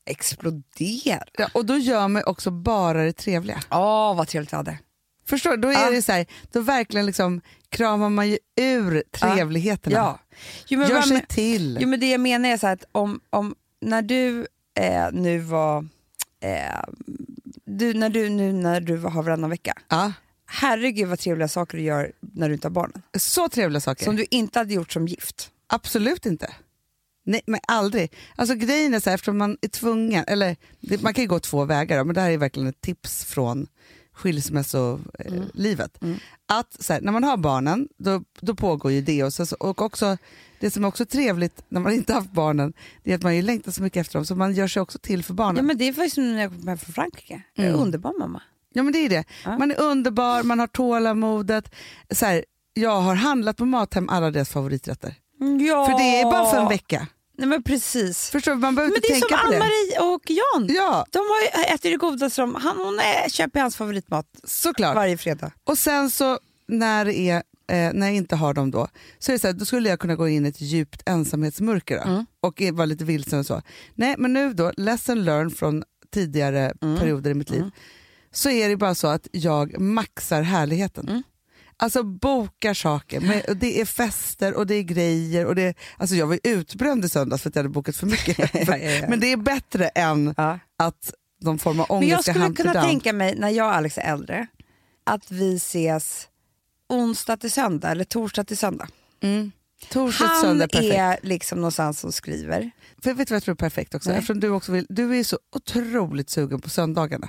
explodera. 0.07 1.25
Ja, 1.39 1.49
och 1.55 1.67
då 1.67 1.77
gör 1.77 2.09
man 2.09 2.23
också 2.27 2.51
bara 2.51 3.05
det 3.05 3.13
trevliga. 3.13 3.61
Åh, 3.71 4.17
vad 4.17 4.29
trevligt 4.29 4.53
vi 4.53 4.57
hade. 4.57 4.79
Förstår 5.27 5.51
du? 5.51 5.57
Då 5.57 5.69
är 5.69 5.73
Ja. 5.73 5.91
det 5.91 6.03
så 6.03 6.13
här, 6.13 6.27
då 6.53 6.61
verkligen 6.61 7.07
liksom 7.07 7.41
kramar 7.69 8.11
man 8.11 8.29
ju 8.31 8.39
ur 8.61 9.03
trevligheterna. 9.11 9.97
Ja. 9.97 10.19
Jo, 10.69 10.79
men, 10.79 10.89
Gör 10.89 11.03
sig 11.03 11.17
men- 11.17 11.27
till. 11.27 11.79
jo, 11.81 11.89
men 11.89 12.01
det 12.01 12.11
jag 12.11 12.21
menar 12.21 12.49
är 12.49 12.57
så 12.57 12.67
här 12.67 12.75
att 12.75 12.85
om, 12.93 13.21
om 13.31 13.55
när 13.81 14.03
du 14.03 14.47
eh, 14.81 15.07
nu 15.13 15.39
var 15.39 15.79
eh, 16.41 16.83
du, 17.65 17.95
när 17.95 18.09
du 18.09 18.29
nu 18.29 18.53
när 18.53 18.81
du 18.81 18.99
har 18.99 19.23
varannan 19.23 19.51
vecka. 19.51 19.75
Ja. 19.89 20.13
Herregud 20.47 21.09
vad 21.09 21.19
trevliga 21.19 21.49
saker 21.49 21.79
du 21.79 21.85
gör 21.85 22.13
när 22.21 22.49
du 22.49 22.55
inte 22.55 22.67
har 22.67 22.73
barnen. 22.73 23.03
Så 23.19 23.49
trevliga 23.49 23.81
saker. 23.81 24.05
Som 24.05 24.17
du 24.17 24.27
inte 24.31 24.59
hade 24.59 24.75
gjort 24.75 24.93
som 24.93 25.07
gift. 25.09 25.51
Absolut 25.67 26.27
inte. 26.27 26.51
Nej, 27.25 27.41
men 27.47 27.61
aldrig. 27.69 28.13
Alltså 28.37 28.55
grejen 28.55 28.95
är 28.95 29.01
så 29.01 29.11
här, 29.11 29.15
eftersom 29.15 29.39
man 29.39 29.57
är 29.61 29.69
tvungen, 29.69 30.25
eller 30.27 30.57
det, 30.81 31.03
man 31.03 31.15
kan 31.15 31.25
ju 31.25 31.29
gå 31.29 31.39
två 31.39 31.65
vägar, 31.65 31.99
då, 31.99 32.05
men 32.05 32.15
det 32.15 32.21
här 32.21 32.31
är 32.31 32.39
verkligen 32.39 32.69
ett 32.69 32.81
tips 32.81 33.25
från 33.25 33.67
skilsmässolivet. 34.13 35.99
Att 36.49 36.77
så 36.83 36.93
här, 36.93 37.01
när 37.01 37.13
man 37.13 37.25
har 37.25 37.37
barnen, 37.37 37.89
då, 37.99 38.23
då 38.41 38.55
pågår 38.55 38.93
ju 38.93 39.01
det. 39.01 39.25
Och, 39.25 39.33
så, 39.33 39.57
och 39.61 39.83
också, 39.83 40.17
det 40.61 40.71
som 40.71 40.85
är 40.85 40.89
också 40.89 41.07
trevligt 41.07 41.63
när 41.69 41.81
man 41.81 41.93
inte 41.93 42.13
har 42.13 42.21
haft 42.21 42.33
barnen, 42.33 42.73
det 43.03 43.11
är 43.11 43.15
att 43.15 43.23
man 43.23 43.37
ju 43.37 43.43
längtar 43.43 43.73
så 43.73 43.83
mycket 43.83 44.01
efter 44.01 44.19
dem, 44.19 44.27
så 44.27 44.35
man 44.35 44.55
gör 44.55 44.69
sig 44.69 44.83
också 44.83 44.99
till 44.99 45.25
för 45.25 45.35
barnen. 45.35 45.57
Ja, 45.57 45.63
men 45.63 45.79
det 45.79 45.93
var 45.93 46.05
ju 46.05 46.11
som 46.11 46.33
när 46.33 46.43
jag 46.43 46.51
kom 46.51 46.69
hem 46.69 46.79
från 46.79 46.95
Frankrike. 46.95 47.43
Jag 47.55 47.67
är 47.67 47.71
Mm. 47.71 47.81
Underbar 47.83 48.19
mamma. 48.19 48.43
Ja 48.75 48.83
men 48.83 48.93
det 48.93 48.99
är 48.99 49.09
det. 49.09 49.25
Ja. 49.45 49.59
Man 49.59 49.71
är 49.71 49.81
underbar, 49.81 50.43
man 50.43 50.59
har 50.59 50.67
tålamodet. 50.67 51.75
Så 52.11 52.27
här, 52.27 52.45
jag 52.75 53.01
har 53.01 53.15
handlat 53.15 53.57
på 53.57 53.65
Mathem 53.65 54.09
alla 54.09 54.31
deras 54.31 54.49
favoriträtter. 54.49 55.15
Ja. 55.69 55.87
För 55.87 55.99
det 55.99 56.21
är 56.21 56.25
bara 56.25 56.51
för 56.51 56.59
en 56.61 56.69
vecka. 56.69 57.07
Nej 57.39 57.49
men 57.49 57.63
precis. 57.63 58.31
Förstår? 58.31 58.55
Man 58.55 58.75
behöver 58.75 58.91
Men 58.93 58.97
inte 58.97 59.09
det 59.09 59.17
är 59.17 59.21
tänka 59.21 59.39
som 59.43 59.51
det. 59.51 59.57
Ann-Marie 59.57 60.15
och 60.15 60.23
Jan. 60.31 60.77
Ja, 60.77 61.07
De 61.11 61.19
har 61.19 61.41
ju 61.43 61.75
ätit 61.75 61.83
det 61.83 61.97
godaste 61.97 62.31
som, 62.35 62.55
han, 62.55 62.77
hon 62.77 62.99
är, 62.99 63.29
köper 63.29 63.61
hans 63.61 63.77
favoritmat 63.77 64.27
såklart. 64.45 64.95
varje 64.95 65.17
fredag. 65.19 65.53
Och 65.65 65.79
sen 65.79 66.11
så 66.11 66.39
när, 66.69 67.05
det 67.05 67.15
är, 67.15 67.37
eh, 67.37 67.93
när 67.95 68.07
jag 68.07 68.15
inte 68.17 68.37
har 68.37 68.55
dem 68.55 68.71
då, 68.71 68.89
så 69.19 69.33
är 69.33 69.35
det 69.35 69.39
så 69.39 69.47
här, 69.47 69.55
då 69.55 69.65
skulle 69.65 69.89
jag 69.89 69.99
kunna 70.01 70.15
gå 70.17 70.29
in 70.29 70.47
i 70.47 70.49
ett 70.49 70.61
djupt 70.61 71.03
ensamhetsmörker 71.07 71.97
då, 71.97 72.03
Mm. 72.11 72.27
och 72.41 72.63
vara 72.73 72.87
lite 72.87 73.05
vilsen 73.05 73.39
och 73.39 73.47
så. 73.47 73.63
Nej 73.95 74.15
men 74.19 74.33
nu 74.33 74.53
då, 74.55 74.73
lesson 74.77 75.25
learned 75.25 75.57
från 75.57 75.85
tidigare 76.13 76.73
Mm. 76.83 76.99
perioder 76.99 77.31
i 77.31 77.35
mitt 77.35 77.51
liv, 77.51 77.71
så 78.33 78.51
är 78.51 78.69
det 78.69 78.77
bara 78.77 78.95
så 78.95 79.07
att 79.09 79.29
jag 79.33 79.81
maxar 79.81 80.43
härligheten. 80.43 81.23
Alltså 81.83 82.03
bokar 82.03 82.75
saker, 82.75 83.43
och 83.49 83.57
det 83.57 83.81
är 83.81 83.85
fester 83.85 84.55
och 84.55 84.67
det 84.67 84.75
är 84.75 84.83
grejer. 84.83 85.47
Och 85.47 85.55
det 85.55 85.63
är, 85.63 85.75
alltså 85.97 86.17
jag 86.17 86.27
var 86.27 86.39
utbränd 86.45 87.05
i 87.05 87.09
söndags 87.09 87.43
för 87.43 87.49
att 87.51 87.57
jag 87.57 87.63
hade 87.63 87.73
bokat 87.73 87.97
för 87.97 88.07
mycket. 88.07 88.55
Men 89.09 89.21
det 89.21 89.33
är 89.33 89.37
bättre 89.37 89.89
än 89.89 90.35
Ja. 90.37 90.59
att 90.79 91.15
de 91.45 91.59
form 91.59 91.81
av 91.81 91.87
Men 91.91 91.97
ångest 91.97 92.11
jag 92.27 92.37
skulle 92.37 92.55
kunna 92.55 92.73
down. 92.73 92.85
tänka 92.85 93.13
mig, 93.13 93.35
när 93.39 93.49
jag 93.49 93.67
och 93.67 93.75
Alex 93.75 93.99
är 93.99 94.03
äldre, 94.03 94.47
att 95.05 95.31
vi 95.31 95.55
ses 95.57 96.29
onsdag 96.89 97.37
till 97.37 97.51
söndag 97.51 97.91
eller 97.91 98.05
torsdag 98.05 98.45
till 98.45 98.59
söndag. 98.59 98.89
Mm. 99.23 99.53
Torsdag, 99.91 100.25
Han 100.27 100.41
söndag, 100.41 100.69
perfekt. 100.69 100.95
är 100.95 101.19
liksom 101.23 101.59
någonstans 101.59 102.05
och 102.05 102.15
skriver. 102.15 102.71
För 103.03 103.15
vet 103.15 103.29
du 103.29 103.33
vad 103.33 103.37
jag 103.37 103.43
tror 103.43 103.53
är 103.55 103.57
perfekt 103.57 103.95
också? 103.95 104.09
Nej. 104.09 104.19
Eftersom 104.19 104.41
du, 104.41 104.49
också 104.49 104.73
vill, 104.73 104.87
du 104.89 105.19
är 105.19 105.25
så 105.25 105.39
otroligt 105.57 106.31
sugen 106.31 106.61
på 106.61 106.71
söndagarna. 106.71 107.29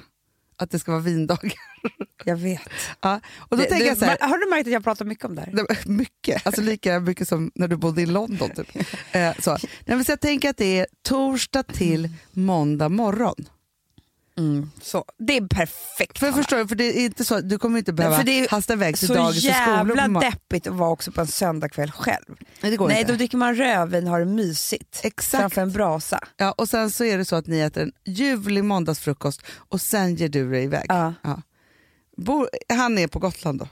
Att 0.58 0.72
det 0.72 0.80
ska 0.80 0.92
vara 0.92 1.02
vindagar. 1.02 1.54
Jag 2.26 2.36
vet. 2.38 2.62
Ja. 3.02 3.20
Och 3.38 3.58
då 3.58 3.64
Det- 3.64 3.70
tänker 3.70 3.84
du, 3.86 3.90
jag 3.90 3.98
så 3.98 4.06
här, 4.06 4.18
Har 4.22 4.38
du 4.38 4.50
märkt 4.50 4.68
att 4.68 4.74
jag 4.74 4.84
pratar 4.84 5.06
mycket 5.06 5.26
om 5.26 5.36
det 5.36 5.42
här? 5.42 5.88
mycket, 5.90 6.46
alltså 6.48 6.62
lika 6.62 7.00
mycket 7.00 7.28
som 7.28 7.52
när 7.56 7.68
du 7.68 7.76
bodde 7.78 8.02
i 8.02 8.06
London. 8.06 8.50
Typ. 8.56 8.76
eh, 9.12 9.34
så. 9.40 9.52
Nej, 9.52 9.62
men 9.98 10.06
så 10.06 10.12
jag 10.12 10.20
tänker 10.22 10.50
att 10.50 10.58
det 10.58 10.80
är 10.80 10.88
torsdag 11.08 11.64
till 11.64 12.10
måndag 12.32 12.90
morgon. 12.90 13.36
Så, 14.82 15.06
det 15.20 15.38
är 15.38 15.48
perfekt. 15.48 16.20
För 16.20 16.26
Hanna. 16.26 16.38
förstår 16.38 16.58
du, 16.58 16.68
för 16.68 16.76
det 16.76 16.84
är 17.00 17.06
inte 17.06 17.26
så, 17.26 17.40
du 17.42 17.58
kommer 17.58 17.78
inte 17.80 17.94
behöva 17.94 18.18
för 18.18 18.24
det 18.24 18.40
är 18.40 18.50
hasta 18.50 18.74
iväg 18.74 18.98
till 18.98 19.08
så 19.08 19.14
dagis 19.14 19.36
och 19.50 19.54
skolor. 19.56 19.78
jävla 19.78 20.04
på 20.06 20.12
mor- 20.12 20.22
deppigt 20.22 20.68
att 20.68 20.74
vara 20.74 20.90
också 20.90 21.12
på 21.12 21.22
en 21.22 21.28
söndagkväll 21.28 21.92
själv. 21.92 22.36
Nej, 22.62 22.72
det 22.72 22.78
går 22.78 22.88
Nej, 22.88 23.00
inte. 23.00 23.12
då 23.12 23.18
dricker 23.18 23.38
man 23.38 23.56
rödvin 23.56 24.04
och 24.04 24.10
har 24.12 24.20
det 24.20 24.26
mysigt 24.26 25.00
Exakt. 25.04 25.42
framför 25.42 25.62
en 25.62 25.72
brasa. 25.72 26.20
Ja, 26.38 26.52
och 26.52 26.70
sen 26.70 26.92
så 26.92 27.04
är 27.04 27.18
det 27.18 27.26
så 27.26 27.36
att 27.36 27.48
ni 27.48 27.60
äter 27.60 27.84
en 27.84 27.92
ljuvlig 28.06 28.64
måndagsfrukost 28.64 29.42
och 29.70 29.82
sen 29.82 30.16
ger 30.16 30.30
du 30.30 30.52
dig 30.52 30.64
iväg. 30.64 30.86
Ja. 30.90 31.14
Bor, 32.18 32.50
han 32.70 32.98
är 32.98 33.08
på 33.08 33.20
Gotland 33.20 33.60
då? 33.60 33.68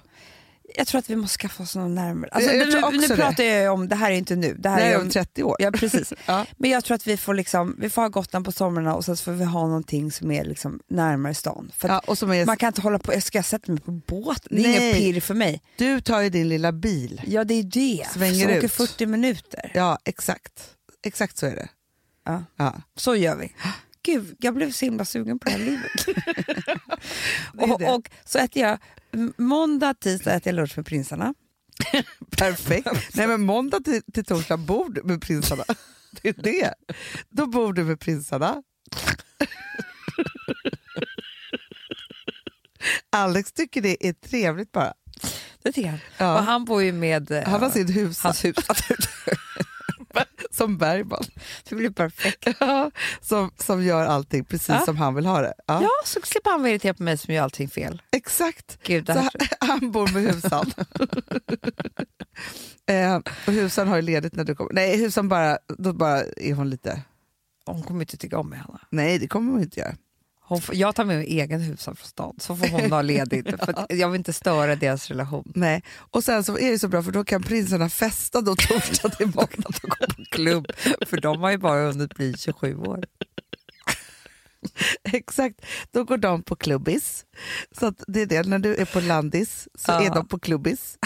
Jag 0.76 0.88
tror 0.88 1.00
att 1.00 1.10
vi 1.10 1.16
måste 1.16 1.38
skaffa 1.38 1.64
oss 1.64 1.76
någon 1.76 1.96
närmare. 1.96 2.30
Alltså, 2.32 2.52
Jag- 2.52 2.70
jag 2.70 2.94
nu, 2.94 3.00
nu 3.08 3.16
pratar 3.16 3.44
jag 3.44 3.74
om, 3.74 3.88
det 3.88 3.96
här 3.96 4.12
är 4.12 4.16
inte 4.16 4.36
nu. 4.36 4.56
Det 4.60 4.70
här 4.70 4.78
Nej, 4.80 4.92
är 4.94 5.02
om 5.02 5.10
30 5.10 5.44
år. 5.44 5.56
Ja, 5.60 5.72
precis. 5.72 6.14
Ja. 6.26 6.46
Men 6.58 6.70
jag 6.70 6.84
tror 6.84 6.96
att 6.96 7.08
vi 7.08 7.18
får, 7.18 7.34
liksom, 7.34 7.76
vi 7.80 7.90
får 7.90 8.02
ha 8.02 8.10
Gotland 8.10 8.46
på 8.46 8.52
somrarna 8.52 8.96
och 8.96 9.06
sen 9.06 9.18
så 9.18 9.24
får 9.24 9.32
vi 9.32 9.44
ha 9.44 9.68
någonting 9.68 10.12
som 10.12 10.32
är 10.32 10.46
liksom 10.46 10.80
närmare 10.90 11.34
stan. 11.34 11.72
För 11.78 12.02
Ja, 12.08 12.16
som 12.16 12.32
är, 12.32 12.46
Man 12.46 12.58
kan 12.58 12.68
inte 12.68 12.82
hålla 12.82 13.00
på, 13.00 13.14
jag 13.14 13.24
ska 13.24 13.44
sätta 13.44 13.72
mig 13.72 13.82
på 13.82 13.92
båten, 13.92 14.48
det 14.50 14.62
är 14.62 14.68
Nej. 14.68 14.90
inget 14.90 14.96
pirr 15.16 15.22
för 15.22 15.34
mig. 15.34 15.62
Du 15.78 16.02
tar 16.02 16.22
ju 16.22 16.30
din 16.30 16.50
lilla 16.50 16.72
bil. 16.72 17.22
Ja 17.28 17.44
det 17.44 17.54
är 17.54 17.64
det, 17.64 18.08
Svänger 18.14 18.46
så 18.46 18.52
åker 18.58 18.66
ut. 18.66 18.72
40 18.74 19.06
minuter. 19.06 19.72
Ja, 19.74 19.98
exakt. 20.06 20.70
Exakt 21.06 21.38
så 21.38 21.46
är 21.46 21.56
det. 21.56 21.68
Ja. 22.26 22.44
Ja. 22.58 22.74
Så 22.96 23.16
gör 23.16 23.36
vi. 23.36 23.54
Gud, 24.04 24.36
jag 24.40 24.54
blev 24.54 24.72
så 24.72 24.86
himla 24.86 25.06
sugen 25.06 25.40
på 25.40 25.46
det 25.46 25.52
här 25.52 25.60
livet. 25.60 25.92
Det 27.54 27.64
och, 27.64 27.96
och 27.96 28.10
så 28.26 28.40
äter 28.40 28.64
jag, 28.64 28.78
måndag, 29.38 29.94
tisdag 29.94 30.34
äter 30.34 30.48
jag 30.48 30.56
lunch 30.56 30.78
med 30.78 30.86
prinsarna. 30.86 31.34
Perfekt. 32.38 32.88
Nej 33.16 33.28
men 33.28 33.42
måndag 33.42 33.80
till, 33.80 34.02
till 34.14 34.26
torsdag 34.26 34.58
bor 34.58 34.90
du 34.90 35.04
med 35.04 35.22
prinsarna. 35.22 35.64
Det 36.22 36.30
är 36.30 36.34
det. 36.44 36.74
Då 37.30 37.46
bor 37.46 37.74
du 37.74 37.84
med 37.84 38.00
prinsarna. 38.00 38.64
Alex 43.10 43.52
tycker 43.52 43.82
det 43.82 44.08
är 44.08 44.14
trevligt 44.14 44.72
bara. 44.72 44.94
Det 45.64 45.72
tycker 45.72 45.90
han. 45.90 46.00
Ja. 46.18 46.38
Och 46.38 46.44
han 46.44 46.66
bor 46.66 46.84
ju 46.84 46.92
med 46.92 47.32
eh, 47.32 47.44
Han 47.44 47.62
har 47.62 47.70
sin 47.70 47.88
hus 47.88 48.24
hans 48.24 48.46
hus. 48.46 48.56
Som 50.52 50.78
Bergman. 50.78 51.24
det 51.70 51.76
blir 51.76 51.90
perfekt. 51.90 52.48
Som, 53.22 53.52
som 53.58 53.84
gör 53.84 54.06
allting 54.06 54.46
precis 54.46 54.70
Ja. 54.70 54.80
som 54.86 54.98
han 54.98 55.16
vill 55.16 55.26
ha 55.26 55.42
det. 55.42 55.54
Ja, 55.68 55.82
Ja, 55.82 55.90
så 56.06 56.20
slipper 56.24 56.52
han 56.52 56.62
vara 56.62 56.72
irriterad 56.72 56.98
på 56.98 57.04
mig 57.04 57.18
som 57.18 57.34
gör 57.34 57.44
allting 57.44 57.70
fel. 57.70 58.02
Exakt. 58.12 58.80
Gud, 58.84 59.10
här, 59.10 59.16
han, 59.22 59.30
han 59.70 59.92
bor 59.92 60.14
med 60.14 60.24
husan. 60.34 60.72
eh, 62.90 63.16
och 63.48 63.54
husan 63.54 63.88
har 63.88 63.96
ju 63.96 64.02
ledigt 64.02 64.36
när 64.36 64.44
du 64.44 64.56
kommer. 64.56 64.74
Nej, 64.74 64.98
husan 64.98 65.30
bara, 65.30 65.58
då 65.78 65.94
bara 65.94 66.24
är 66.24 66.54
hon 66.54 66.70
lite... 66.70 67.02
hon 67.66 67.84
kommer 67.84 68.02
inte 68.02 68.18
tycka 68.18 68.38
om 68.40 68.50
mig, 68.50 68.60
Hanna. 68.60 68.80
Nej, 68.90 69.20
det 69.20 69.28
kommer 69.28 69.52
hon 69.52 69.62
inte 69.62 69.80
göra. 69.80 69.96
Får, 70.60 70.76
jag 70.76 70.96
tar 70.96 71.06
med 71.06 71.18
mig 71.18 71.28
egen 71.28 71.62
husa 71.62 71.96
från 71.96 72.08
stan, 72.08 72.36
så 72.40 72.56
får 72.56 72.68
hon 72.68 72.92
ha 72.92 73.02
ledigt. 73.02 73.48
för 73.66 73.86
jag 73.90 74.10
vill 74.10 74.18
inte 74.20 74.34
störa 74.34 74.76
deras 74.76 75.08
relation. 75.08 75.52
Nej. 75.56 75.84
Och 75.98 76.24
sen 76.24 76.44
så 76.44 76.58
är 76.58 76.72
det 76.72 76.80
så 76.80 76.88
bra 76.88 77.04
för 77.04 77.12
då 77.12 77.24
kan 77.24 77.44
prinsarna 77.44 77.90
festa 77.90 78.42
då 78.42 78.56
torsdag 78.56 79.10
till 79.10 79.28
måndag. 79.28 79.48
Att 79.70 79.82
gå 79.82 79.90
på 80.08 80.24
klubb, 80.32 80.68
för 81.08 81.22
de 81.22 81.42
har 81.42 81.52
ju 81.52 81.58
bara 81.58 81.86
hunnit 81.88 82.16
bli 82.16 82.34
27 82.38 82.76
år. 82.78 83.04
Exakt, 85.04 85.66
då 85.92 86.04
går 86.04 86.18
de 86.18 86.44
på 86.44 86.56
klubbis. 86.56 87.26
Så 87.80 87.86
att 87.86 88.04
det 88.08 88.22
är 88.22 88.26
det, 88.26 88.44
när 88.44 88.60
du 88.60 88.76
är 88.76 88.86
på 88.86 89.00
landis 89.00 89.68
så 89.76 89.92
Ja. 89.92 90.04
är 90.04 90.10
de 90.10 90.28
på 90.28 90.40
klubbis. 90.40 90.98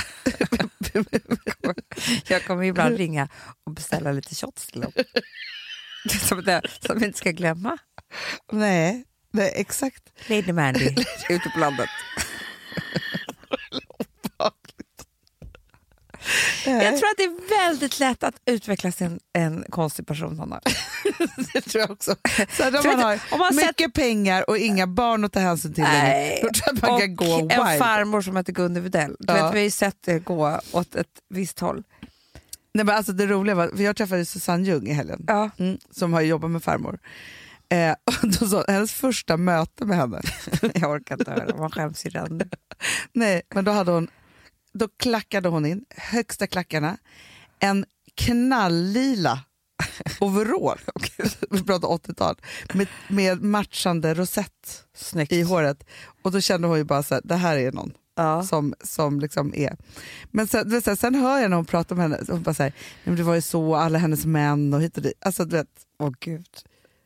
Jag 2.28 2.46
kommer 2.46 2.64
ibland 2.64 2.98
ringa 2.98 3.30
och 3.66 3.72
beställa 3.72 4.12
lite 4.12 4.36
shots 4.36 4.68
till 4.68 4.82
dem. 4.82 4.92
Som, 6.22 6.44
det, 6.44 6.62
som 6.80 7.00
vi 7.00 7.06
inte 7.06 7.18
ska 7.18 7.32
glömma. 7.32 7.78
Nej, 8.52 9.06
nej 9.36 9.52
exakt. 9.56 10.04
Lady 10.28 10.54
Mandy 10.54 10.86
ute 11.30 11.50
på 11.50 11.60
landet. 11.60 11.90
Jag 16.66 16.98
tror 16.98 17.10
att 17.10 17.18
det 17.18 17.24
är 17.24 17.50
väldigt 17.68 18.00
lätt 18.00 18.24
att 18.24 18.36
utvecklas 18.46 18.96
till 18.96 19.06
en, 19.06 19.20
en 19.34 19.66
konstig 19.70 20.08
person, 20.08 20.40
Hanna. 20.40 20.62
Det 21.54 21.62
tror 21.62 21.82
jag 21.82 21.92
också. 21.92 22.16
Sen 22.50 22.76
om 22.76 22.82
Tror 22.82 22.92
man 22.98 23.04
har 23.04 23.20
om 23.32 23.40
man 23.40 23.56
mycket 23.56 23.94
pengar 23.94 24.50
och 24.50 24.58
inga 24.58 24.88
barn 24.88 25.24
att 25.26 25.32
ta 25.32 25.40
hänsyn 25.40 25.74
till 25.74 25.84
längre, 25.84 26.40
då 26.42 26.50
tror 26.50 26.64
jag 26.66 26.76
att 26.76 26.82
man 26.90 27.00
kan 27.00 27.16
gå 27.16 27.26
Och 27.34 27.42
wild. 27.42 27.52
en 27.52 27.80
farmor 27.80 28.22
som 28.22 28.36
heter 28.38 28.54
Gunde 28.54 28.80
Widell. 28.82 29.16
Du 29.20 29.34
Ja. 29.34 29.44
vet, 29.44 29.54
vi 29.54 29.58
har 29.58 29.64
ju 29.64 29.72
sett 29.72 29.98
det 30.06 30.20
gå 30.20 30.60
åt 30.72 30.96
ett 30.96 31.08
visst 31.30 31.60
håll. 31.60 31.84
Nej, 32.74 32.86
men 32.86 32.96
alltså 32.96 33.12
det 33.12 33.26
roliga 33.28 33.56
var, 33.56 33.68
för 33.68 33.84
jag 33.84 33.96
träffade 33.96 34.26
Susanne 34.26 34.64
Ljung 34.68 34.88
i 34.88 34.94
helgen, 34.94 35.24
Ja. 35.28 35.50
mm, 35.60 35.78
som 35.92 36.14
har 36.14 36.22
jobbat 36.22 36.52
med 36.52 36.64
farmor. 36.64 37.00
Eh, 37.70 37.92
och 38.22 38.30
då 38.40 38.48
sa, 38.48 38.66
hennes 38.68 38.94
första 38.94 39.38
möte 39.38 39.86
med 39.86 39.98
henne, 39.98 40.22
Jag 40.74 40.92
orkar 40.92 41.20
inte 41.20 41.32
höra, 41.32 41.58
man 41.58 41.72
skäms 41.72 42.06
ju 42.06 42.10
redan 42.10 42.42
nej, 43.14 43.42
men 43.54 43.66
då, 43.66 43.72
hade 43.72 43.92
hon, 43.92 44.08
då 44.74 44.88
klackade 44.98 45.50
hon 45.50 45.66
in, 45.66 45.86
högsta 45.90 46.48
klackarna, 46.48 46.98
en 47.60 47.86
knalllila 48.16 49.40
overall, 50.20 50.80
vi 51.50 51.64
pratar 51.64 51.88
80-tal, 51.88 52.36
med, 52.74 52.88
med 53.08 53.42
matchande 53.42 54.14
rosett 54.14 54.86
Snyggt. 54.96 55.32
i 55.32 55.42
håret. 55.42 55.84
Och 56.22 56.32
då 56.32 56.42
kände 56.42 56.68
hon 56.68 56.78
ju 56.78 56.84
bara 56.84 57.04
så 57.04 57.14
här, 57.14 57.22
det 57.26 57.36
här 57.36 57.58
är 57.58 57.72
någon. 57.72 57.94
Ja. 58.18 58.44
som, 58.44 58.74
som 58.84 59.20
liksom 59.20 59.54
är. 59.56 59.78
Men 60.32 60.48
sen, 60.48 60.82
så 60.82 60.90
här, 60.90 60.96
sen 60.96 61.16
hör 61.16 61.40
jag 61.40 61.50
när 61.50 61.56
hon 61.56 61.66
pratar 61.66 61.96
om 61.96 62.02
henne, 62.02 62.20
hon 62.28 62.44
bara 62.44 62.54
säger, 62.54 62.74
det 63.04 63.24
var 63.24 63.36
ju 63.36 63.42
så, 63.42 63.76
alla 63.76 63.98
hennes 63.98 64.26
män 64.26 64.74
och 64.74 64.82
hit 64.82 64.98
och 64.98 65.04
dit. 65.04 65.14
Alltså, 65.22 65.46
du 65.46 65.58
vet, 65.58 65.68
Åh 66.00 66.12
gud. 66.20 66.48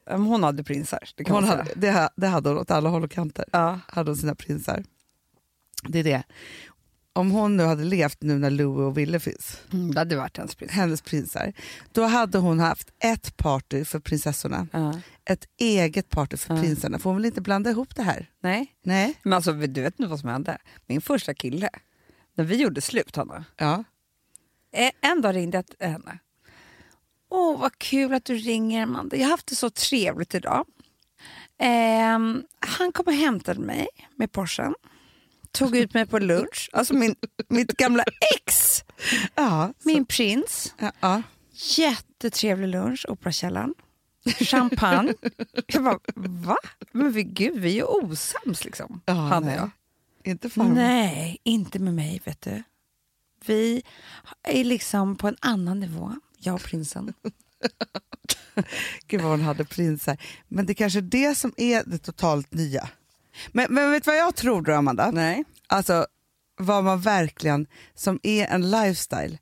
Men 0.10 0.22
Hon 0.26 0.44
hade 0.44 0.64
prinsar, 0.64 1.00
det 1.16 1.30
hon 1.30 1.44
hade, 1.44 1.66
det, 1.76 2.10
det 2.16 2.28
hade 2.28 2.50
hon 2.50 2.58
åt 2.58 2.72
alla 2.72 2.90
håll 2.90 3.04
och 3.04 3.12
kanter. 3.12 3.46
Ja. 3.52 3.80
Hade 3.88 4.10
hon 4.12 4.18
sina 4.18 4.36
prinsar. 4.36 4.84
Det 5.88 6.00
är 6.00 6.04
det. 6.04 6.24
Om 7.14 7.32
hon 7.32 7.58
nu 7.58 7.64
hade 7.64 7.84
levt 7.84 8.22
nu 8.22 8.38
när 8.40 8.50
Louie 8.50 8.86
och 8.86 8.98
Ville 8.98 9.20
finns, 9.20 9.58
Mm, 9.74 9.94
det 9.94 10.00
hade 10.00 10.16
varit 10.16 10.38
hennes 10.38 10.56
prins. 10.56 10.72
hennes 10.72 11.02
prinsar, 11.02 11.54
då 11.92 12.04
hade 12.04 12.38
hon 12.38 12.60
haft 12.60 12.90
ett 13.04 13.38
party 13.38 13.86
för 13.86 14.00
prinsessorna, 14.00 14.68
Ja. 14.74 15.00
ett 15.26 15.46
eget 15.58 16.10
party 16.10 16.38
för 16.38 16.56
Ja. 16.56 16.62
prinsarna. 16.62 17.00
Får 17.00 17.10
hon 17.10 17.18
väl 17.18 17.26
inte 17.26 17.42
blanda 17.42 17.70
ihop 17.70 17.96
det 17.96 18.04
här? 18.04 18.30
Nej, 18.42 18.76
Nej. 18.84 19.14
men 19.24 19.34
alltså, 19.34 19.54
du 19.54 19.82
vet 19.82 20.00
inte 20.00 20.10
vad 20.10 20.20
som 20.20 20.30
hände? 20.30 20.58
Min 20.88 21.02
första 21.02 21.34
kille, 21.34 21.70
när 22.36 22.44
vi 22.44 22.56
gjorde 22.56 22.82
slut, 22.82 23.16
Hanna, 23.16 23.46
Ja. 23.58 23.84
Eh, 24.74 24.92
En 25.02 25.22
dag 25.22 25.36
ringde 25.36 25.64
jag 25.80 25.88
henne. 25.88 26.20
Åh, 27.30 27.60
vad 27.60 27.78
kul 27.78 28.14
att 28.14 28.26
du 28.26 28.36
ringer, 28.36 28.84
Amanda. 28.84 29.18
Jag 29.18 29.24
har 29.24 29.32
haft 29.32 29.48
det 29.48 29.56
så 29.56 29.70
trevligt 29.70 30.36
idag. 30.36 30.66
Ehm, 31.58 32.44
han 32.60 32.92
kom 32.92 33.06
och 33.08 33.14
hämtade 33.14 33.60
mig 33.60 33.88
med 34.16 34.32
Porschen. 34.32 34.76
Tog 35.52 35.78
ut 35.78 35.94
mig 35.94 36.06
på 36.06 36.20
lunch. 36.20 36.70
Alltså 36.74 36.94
min, 36.94 37.16
mitt 37.48 37.72
gamla 37.78 38.04
ex, 38.36 38.84
Ja. 39.36 39.74
Min 39.84 40.06
prins. 40.06 40.74
ja, 40.80 40.92
ja. 41.00 41.22
Jättetrevlig 41.78 42.68
lunch, 42.68 43.06
Operakällaren. 43.10 43.74
Champagne. 44.40 45.14
Jag 45.68 45.84
bara, 45.84 46.00
va? 46.16 46.58
Men 46.92 47.12
vi, 47.12 47.24
gud, 47.24 47.60
vi 47.60 47.70
är 47.70 47.74
ju 47.74 47.84
osams 47.84 48.66
liksom. 48.66 49.02
Ja, 49.06 49.14
han 49.14 49.44
och 49.44 49.52
jag. 49.52 49.70
Inte 50.24 50.50
farmor. 50.50 50.76
Nej, 50.76 51.38
inte 51.44 51.80
med 51.80 51.94
mig 51.94 52.22
vet 52.26 52.42
du. 52.42 52.64
Vi 53.46 53.84
är 54.44 54.64
liksom 54.64 55.16
på 55.16 55.28
en 55.28 55.38
annan 55.40 55.80
nivå, 55.80 56.16
jag 56.40 56.56
och 56.56 56.64
prinsen. 56.64 57.14
Gud 59.08 59.22
vad 59.22 59.32
hon 59.32 59.42
hade 59.42 59.66
prinsar. 59.66 60.18
Men 60.48 60.66
det 60.66 60.74
kanske 60.74 61.00
är 61.00 61.02
det 61.02 61.36
som 61.36 61.54
är 61.58 61.84
det 61.86 61.98
totalt 61.98 62.54
nya. 62.54 62.90
Men, 63.52 63.74
men 63.74 63.92
vet 63.92 64.04
du 64.04 64.12
vad 64.12 64.20
jag 64.20 64.36
tror 64.36 64.62
då 64.62 64.74
Amanda? 64.74 65.12
Nej. 65.12 65.44
Alltså 65.68 66.08
vad 66.58 66.84
man 66.84 67.02
verkligen, 67.02 67.68
som 67.96 68.20
är 68.24 68.48
en 68.48 68.72
lifestyle, 68.72 69.38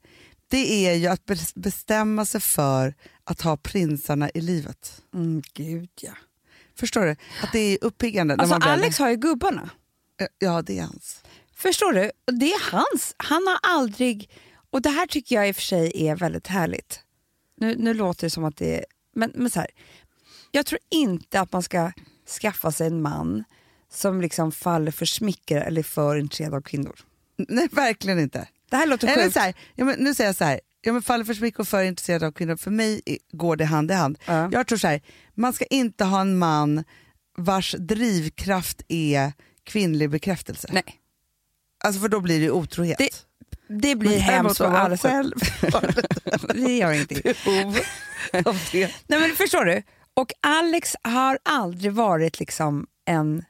det 0.47 0.87
är 0.87 0.93
ju 0.93 1.07
att 1.07 1.25
bes- 1.25 1.59
bestämma 1.59 2.25
sig 2.25 2.41
för 2.41 2.95
att 3.23 3.41
ha 3.41 3.57
prinsarna 3.57 4.29
i 4.29 4.41
livet. 4.41 5.01
Mm, 5.13 5.41
gud 5.53 5.89
ja. 6.01 6.13
Förstår 6.75 7.05
du? 7.05 7.11
Att 7.11 7.51
det 7.51 7.59
är 7.59 7.77
uppiggande. 7.81 8.35
Alltså 8.35 8.55
Alex 8.55 8.99
har 8.99 9.09
ju 9.09 9.15
gubbarna. 9.15 9.69
Ja, 10.39 10.61
det 10.61 10.79
är 10.79 10.83
hans. 10.83 11.23
Förstår 11.55 11.93
du? 11.93 12.11
Det 12.39 12.53
är 12.53 12.71
hans. 12.71 13.15
Han 13.17 13.47
har 13.47 13.59
aldrig... 13.61 14.29
Och 14.77 14.81
det 14.81 14.89
här 14.89 15.05
tycker 15.07 15.35
jag 15.35 15.49
i 15.49 15.51
och 15.51 15.55
för 15.55 15.61
sig 15.61 15.91
är 16.07 16.15
väldigt 16.15 16.47
härligt. 16.47 16.99
Nu, 17.55 17.75
nu 17.77 17.93
låter 17.93 18.25
det 18.27 18.29
som 18.29 18.43
att 18.43 18.57
det 18.57 18.77
är... 18.77 18.85
Men, 19.15 19.31
men 19.35 19.49
så 19.51 19.59
här, 19.59 19.69
jag 20.51 20.65
tror 20.65 20.79
inte 20.89 21.39
att 21.41 21.51
man 21.51 21.63
ska 21.63 21.91
skaffa 22.41 22.71
sig 22.71 22.87
en 22.87 23.01
man 23.01 23.43
som 23.91 24.21
liksom 24.21 24.51
faller 24.51 24.91
för 24.91 25.05
smicker 25.05 25.61
eller 25.61 25.83
för 25.83 26.15
intresserad 26.17 26.53
av 26.53 26.61
kvinnor. 26.61 26.95
Nej, 27.37 27.67
verkligen 27.71 28.19
inte. 28.19 28.47
Det 28.69 28.75
här 28.75 28.87
låter 28.87 29.07
sjukt. 29.23 29.33
så 29.33 29.39
här, 29.39 29.53
ja, 29.75 29.85
men 29.85 29.95
nu 29.99 30.15
säger 30.15 30.27
jag 30.29 30.35
så 30.35 30.43
här, 30.43 30.59
ja, 30.81 30.93
men 30.93 31.01
faller 31.01 31.25
för 31.25 31.41
mycket 31.41 31.59
och 31.59 31.67
för 31.67 31.83
intresserad 31.83 32.23
av 32.23 32.31
kvinnor, 32.31 32.55
för 32.55 32.71
mig 32.71 33.01
går 33.31 33.55
det 33.55 33.65
hand 33.65 33.91
i 33.91 33.93
hand. 33.93 34.17
Ja. 34.25 34.49
Jag 34.51 34.67
tror 34.67 34.77
så 34.77 34.87
här, 34.87 35.01
man 35.33 35.53
ska 35.53 35.65
inte 35.65 36.03
ha 36.05 36.21
en 36.21 36.37
man 36.37 36.83
vars 37.37 37.75
drivkraft 37.79 38.81
är 38.87 39.33
kvinnlig 39.63 40.09
bekräftelse. 40.09 40.69
Nej, 40.71 40.83
Alltså 41.83 42.01
för 42.01 42.09
då 42.09 42.19
blir 42.19 42.39
det 42.39 42.51
otrohet. 42.51 42.97
Det- 42.97 43.26
det 43.69 43.95
blir 43.95 44.19
hemskt 44.19 44.59
man 44.59 44.75
alla 44.75 44.97
själv 44.97 45.33
Det 46.53 46.77
gör 46.77 46.91
ingenting. 46.91 47.21
behov 47.45 47.77
av 48.45 48.59
det. 48.71 48.95
Nej, 49.07 49.19
men 49.19 49.35
förstår 49.35 49.65
du? 49.65 49.83
Och 50.13 50.31
Alex 50.41 50.95
har 51.03 51.39
aldrig 51.43 51.91
varit 51.91 52.39
liksom 52.39 52.87
en... 53.05 53.43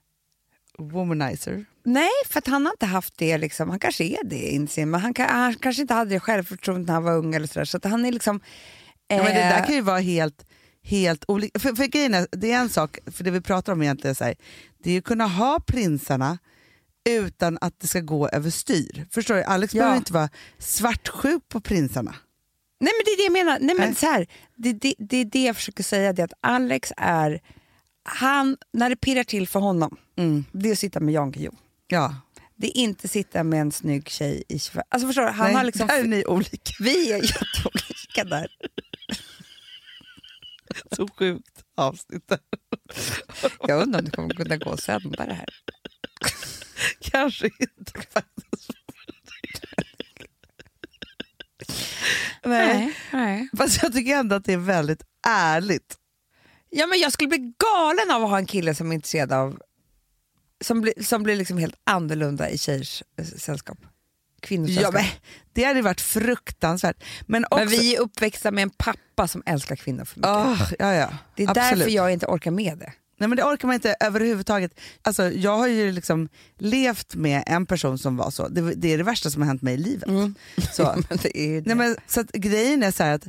Womanizer. 0.77 1.65
Nej, 1.83 2.09
för 2.25 2.41
han 2.45 2.65
har 2.65 2.73
inte 2.73 2.85
haft 2.85 3.17
det. 3.17 3.37
Liksom. 3.37 3.69
Han 3.69 3.79
kanske 3.79 4.03
är 4.03 4.23
det 4.23 4.49
jag, 4.49 4.91
men 4.91 5.01
han, 5.01 5.13
han 5.17 5.55
kanske 5.55 5.81
inte 5.81 5.93
hade 5.93 6.09
det 6.09 6.19
självförtroende 6.19 6.87
när 6.87 6.93
han 6.93 7.03
var 7.03 7.17
ung. 7.17 7.35
Eller 7.35 7.47
så 7.47 7.59
där, 7.59 7.65
så 7.65 7.79
han 7.83 8.05
är 8.05 8.11
liksom... 8.11 8.39
Ja, 9.07 9.15
men 9.15 9.25
det 9.25 9.31
där 9.33 9.59
eh, 9.59 9.65
kan 9.65 9.75
ju 9.75 9.81
vara 9.81 9.99
helt, 9.99 10.45
helt 10.83 11.25
olika. 11.27 11.59
För, 11.59 11.73
för 11.73 11.85
grejen 11.85 12.13
är, 12.13 12.27
det 12.31 12.51
är 12.51 12.59
en 12.59 12.69
sak, 12.69 12.99
för 13.11 13.23
det 13.23 13.31
vi 13.31 13.41
pratar 13.41 13.73
om 13.73 13.81
egentligen 13.81 14.15
så 14.15 14.23
här, 14.23 14.35
det 14.83 14.89
är 14.89 14.93
ju 14.93 14.99
att 14.99 15.05
kunna 15.05 15.27
ha 15.27 15.59
prinsarna 15.59 16.37
utan 17.15 17.57
att 17.61 17.79
det 17.79 17.87
ska 17.87 17.99
gå 17.99 18.29
överstyr. 18.29 19.05
Förstår 19.11 19.35
du? 19.35 19.43
Alex 19.43 19.73
Ja. 19.73 19.79
behöver 19.79 19.97
inte 19.97 20.13
vara 20.13 20.29
svartsjuk 20.59 21.49
på 21.49 21.61
prinsarna. 21.61 22.15
Nej 22.79 22.91
men 22.97 23.03
det 23.05 23.11
är 23.11 23.17
det 23.17 23.23
jag 23.23 23.45
menar. 23.45 23.59
Nej, 23.61 23.75
men 23.75 23.85
Nej. 23.87 23.95
så 23.95 24.05
här, 24.05 24.27
det, 24.55 24.73
det, 24.73 24.95
det 24.99 25.17
är 25.17 25.25
det 25.25 25.43
jag 25.43 25.55
försöker 25.55 25.83
säga, 25.83 26.13
det 26.13 26.21
är 26.21 26.23
att 26.25 26.33
Alex 26.41 26.91
är, 26.97 27.41
han, 28.03 28.57
när 28.73 28.89
det 28.89 28.95
pirrar 28.95 29.23
till 29.23 29.47
för 29.47 29.59
honom, 29.59 29.97
det 30.51 30.69
är 30.69 30.73
att 30.73 30.79
sitta 30.79 30.99
med 30.99 31.13
Jan 31.13 31.31
Guillou. 31.31 31.51
Ja. 31.87 32.15
Det 32.55 32.67
är 32.67 32.81
inte 32.81 33.07
sitta 33.07 33.43
med 33.43 33.61
en 33.61 33.71
snygg 33.71 34.09
tjej 34.09 34.43
i 34.47 34.59
25. 34.59 34.83
Alltså 34.89 35.07
förstår 35.07 35.21
du, 35.23 35.29
han 35.29 35.45
Nej, 35.47 35.55
har 35.55 35.63
liksom, 35.63 35.87
där 35.87 35.99
är 35.99 36.03
ni 36.03 36.25
olika. 36.25 36.71
vi 36.79 37.11
är 37.11 37.17
jätteolika 37.17 38.23
där. 38.23 38.47
Så 40.95 41.07
sjukt 41.19 41.63
avsnitt. 41.77 42.31
Jag 43.67 43.81
undrar 43.81 43.99
om 43.99 44.05
det 44.05 44.11
kommer 44.11 44.33
kunna 44.33 44.57
gå 44.57 44.69
att 44.71 44.79
sända 44.83 45.25
det 45.25 45.33
här. 45.33 45.49
Kanske 46.99 47.45
inte 47.45 47.91
faktiskt. 48.13 48.71
Nej. 52.43 52.93
nej. 53.11 53.49
Fast 53.57 53.83
jag 53.83 53.93
tycker 53.93 54.15
ändå 54.15 54.35
att 54.35 54.45
det 54.45 54.53
är 54.53 54.57
väldigt 54.57 55.03
ärligt. 55.27 55.95
Ja, 56.69 56.87
men 56.87 56.99
jag 56.99 57.13
skulle 57.13 57.27
bli 57.27 57.53
galen 57.57 58.11
av 58.15 58.23
att 58.23 58.29
ha 58.29 58.37
en 58.37 58.45
kille 58.45 58.75
som 58.75 58.91
är 58.91 58.95
intresserad 58.95 59.31
av 59.33 59.61
som, 60.61 60.81
blir, 60.81 61.03
som 61.03 61.23
blir 61.23 61.35
liksom 61.35 61.57
helt 61.57 61.75
annorlunda 61.83 62.49
i 62.49 62.57
tjejers 62.57 63.03
eh, 63.19 63.25
sällskap. 63.25 63.77
Kvinnors 64.39 64.69
Ja, 64.69 64.75
sällskap. 64.75 64.93
men, 64.93 65.05
det 65.53 65.63
hade 65.63 65.81
varit 65.81 66.01
fruktansvärt. 66.01 67.03
Men, 67.25 67.45
också, 67.45 67.57
Men 67.57 67.67
vi 67.67 67.95
är 67.95 67.99
uppväxta 67.99 68.51
med 68.51 68.61
en 68.61 68.69
pappa 68.69 69.27
som 69.27 69.43
älskar 69.45 69.75
kvinnor 69.75 70.05
för 70.05 70.19
mycket. 70.19 70.31
Åh, 70.31 70.71
ja, 70.79 70.93
ja. 70.93 71.13
det 71.35 71.43
är 71.43 71.49
absolut. 71.49 71.79
därför 71.79 71.91
jag 71.91 72.13
inte 72.13 72.25
orkar 72.25 72.51
med 72.51 72.77
det. 72.77 72.93
Nej, 73.19 73.29
men 73.29 73.35
det 73.37 73.43
orkar 73.43 73.67
man 73.67 73.73
inte 73.75 73.95
överhuvudtaget. 73.99 74.79
Alltså, 75.01 75.31
jag 75.31 75.57
har 75.57 75.67
ju 75.67 75.91
liksom 75.91 76.29
levt 76.57 77.15
med 77.15 77.43
en 77.45 77.65
person 77.65 77.97
som 77.97 78.17
var 78.17 78.31
så. 78.31 78.47
Det, 78.47 78.73
det 78.75 78.93
är 78.93 78.97
det 78.97 79.03
värsta 79.03 79.29
som 79.29 79.41
har 79.41 79.47
hänt 79.47 79.61
mig 79.61 79.73
i 79.73 79.77
livet. 79.77 80.09
Så. 80.73 81.03
Men 81.09 81.19
det 81.23 81.37
är 81.39 81.47
ju 81.47 81.61
det. 81.61 81.67
Nej, 81.67 81.75
men, 81.75 81.95
så 82.07 82.19
att 82.19 82.31
grejen 82.31 82.83
är 82.83 82.91
så 82.91 83.03
att 83.03 83.27